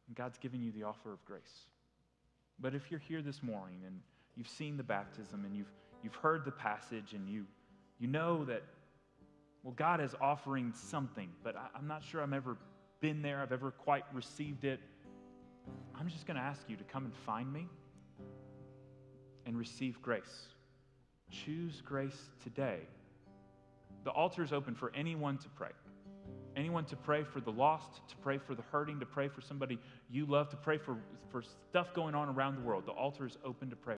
and 0.06 0.16
God's 0.16 0.38
giving 0.38 0.62
you 0.62 0.72
the 0.72 0.82
offer 0.82 1.12
of 1.12 1.24
grace. 1.24 1.66
But 2.58 2.74
if 2.74 2.90
you're 2.90 3.00
here 3.00 3.22
this 3.22 3.42
morning 3.42 3.80
and 3.86 4.00
you've 4.34 4.48
seen 4.48 4.76
the 4.76 4.82
baptism 4.82 5.44
and 5.44 5.54
you've, 5.54 5.70
you've 6.02 6.14
heard 6.14 6.44
the 6.44 6.50
passage 6.50 7.12
and 7.12 7.28
you, 7.28 7.44
you 7.98 8.08
know 8.08 8.44
that 8.46 8.62
well, 9.62 9.74
God 9.76 10.00
is 10.00 10.14
offering 10.20 10.72
something, 10.74 11.28
but 11.42 11.54
I, 11.56 11.78
am 11.78 11.86
not 11.86 12.02
sure 12.02 12.22
I've 12.22 12.32
ever 12.32 12.56
been 13.00 13.20
there, 13.20 13.40
I've 13.40 13.52
ever 13.52 13.70
quite 13.70 14.04
received 14.14 14.64
it. 14.64 14.80
I'm 15.98 16.08
just 16.08 16.26
going 16.26 16.36
to 16.36 16.42
ask 16.42 16.62
you 16.68 16.76
to 16.76 16.84
come 16.84 17.04
and 17.04 17.14
find 17.14 17.52
me 17.52 17.66
and 19.44 19.58
receive 19.58 20.00
grace. 20.00 20.46
Choose 21.30 21.82
grace 21.84 22.30
today. 22.42 22.80
The 24.04 24.10
altar 24.10 24.42
is 24.42 24.52
open 24.52 24.74
for 24.74 24.90
anyone 24.94 25.36
to 25.38 25.48
pray. 25.50 25.72
Anyone 26.58 26.84
to 26.86 26.96
pray 26.96 27.22
for 27.22 27.40
the 27.40 27.52
lost, 27.52 28.00
to 28.08 28.16
pray 28.16 28.36
for 28.36 28.56
the 28.56 28.62
hurting, 28.72 28.98
to 28.98 29.06
pray 29.06 29.28
for 29.28 29.40
somebody 29.40 29.78
you 30.10 30.26
love, 30.26 30.50
to 30.50 30.56
pray 30.56 30.76
for, 30.76 30.96
for 31.30 31.40
stuff 31.40 31.94
going 31.94 32.16
on 32.16 32.28
around 32.28 32.56
the 32.56 32.62
world. 32.62 32.84
The 32.84 32.92
altar 32.92 33.26
is 33.26 33.38
open 33.44 33.70
to 33.70 33.76
pray. 33.76 33.96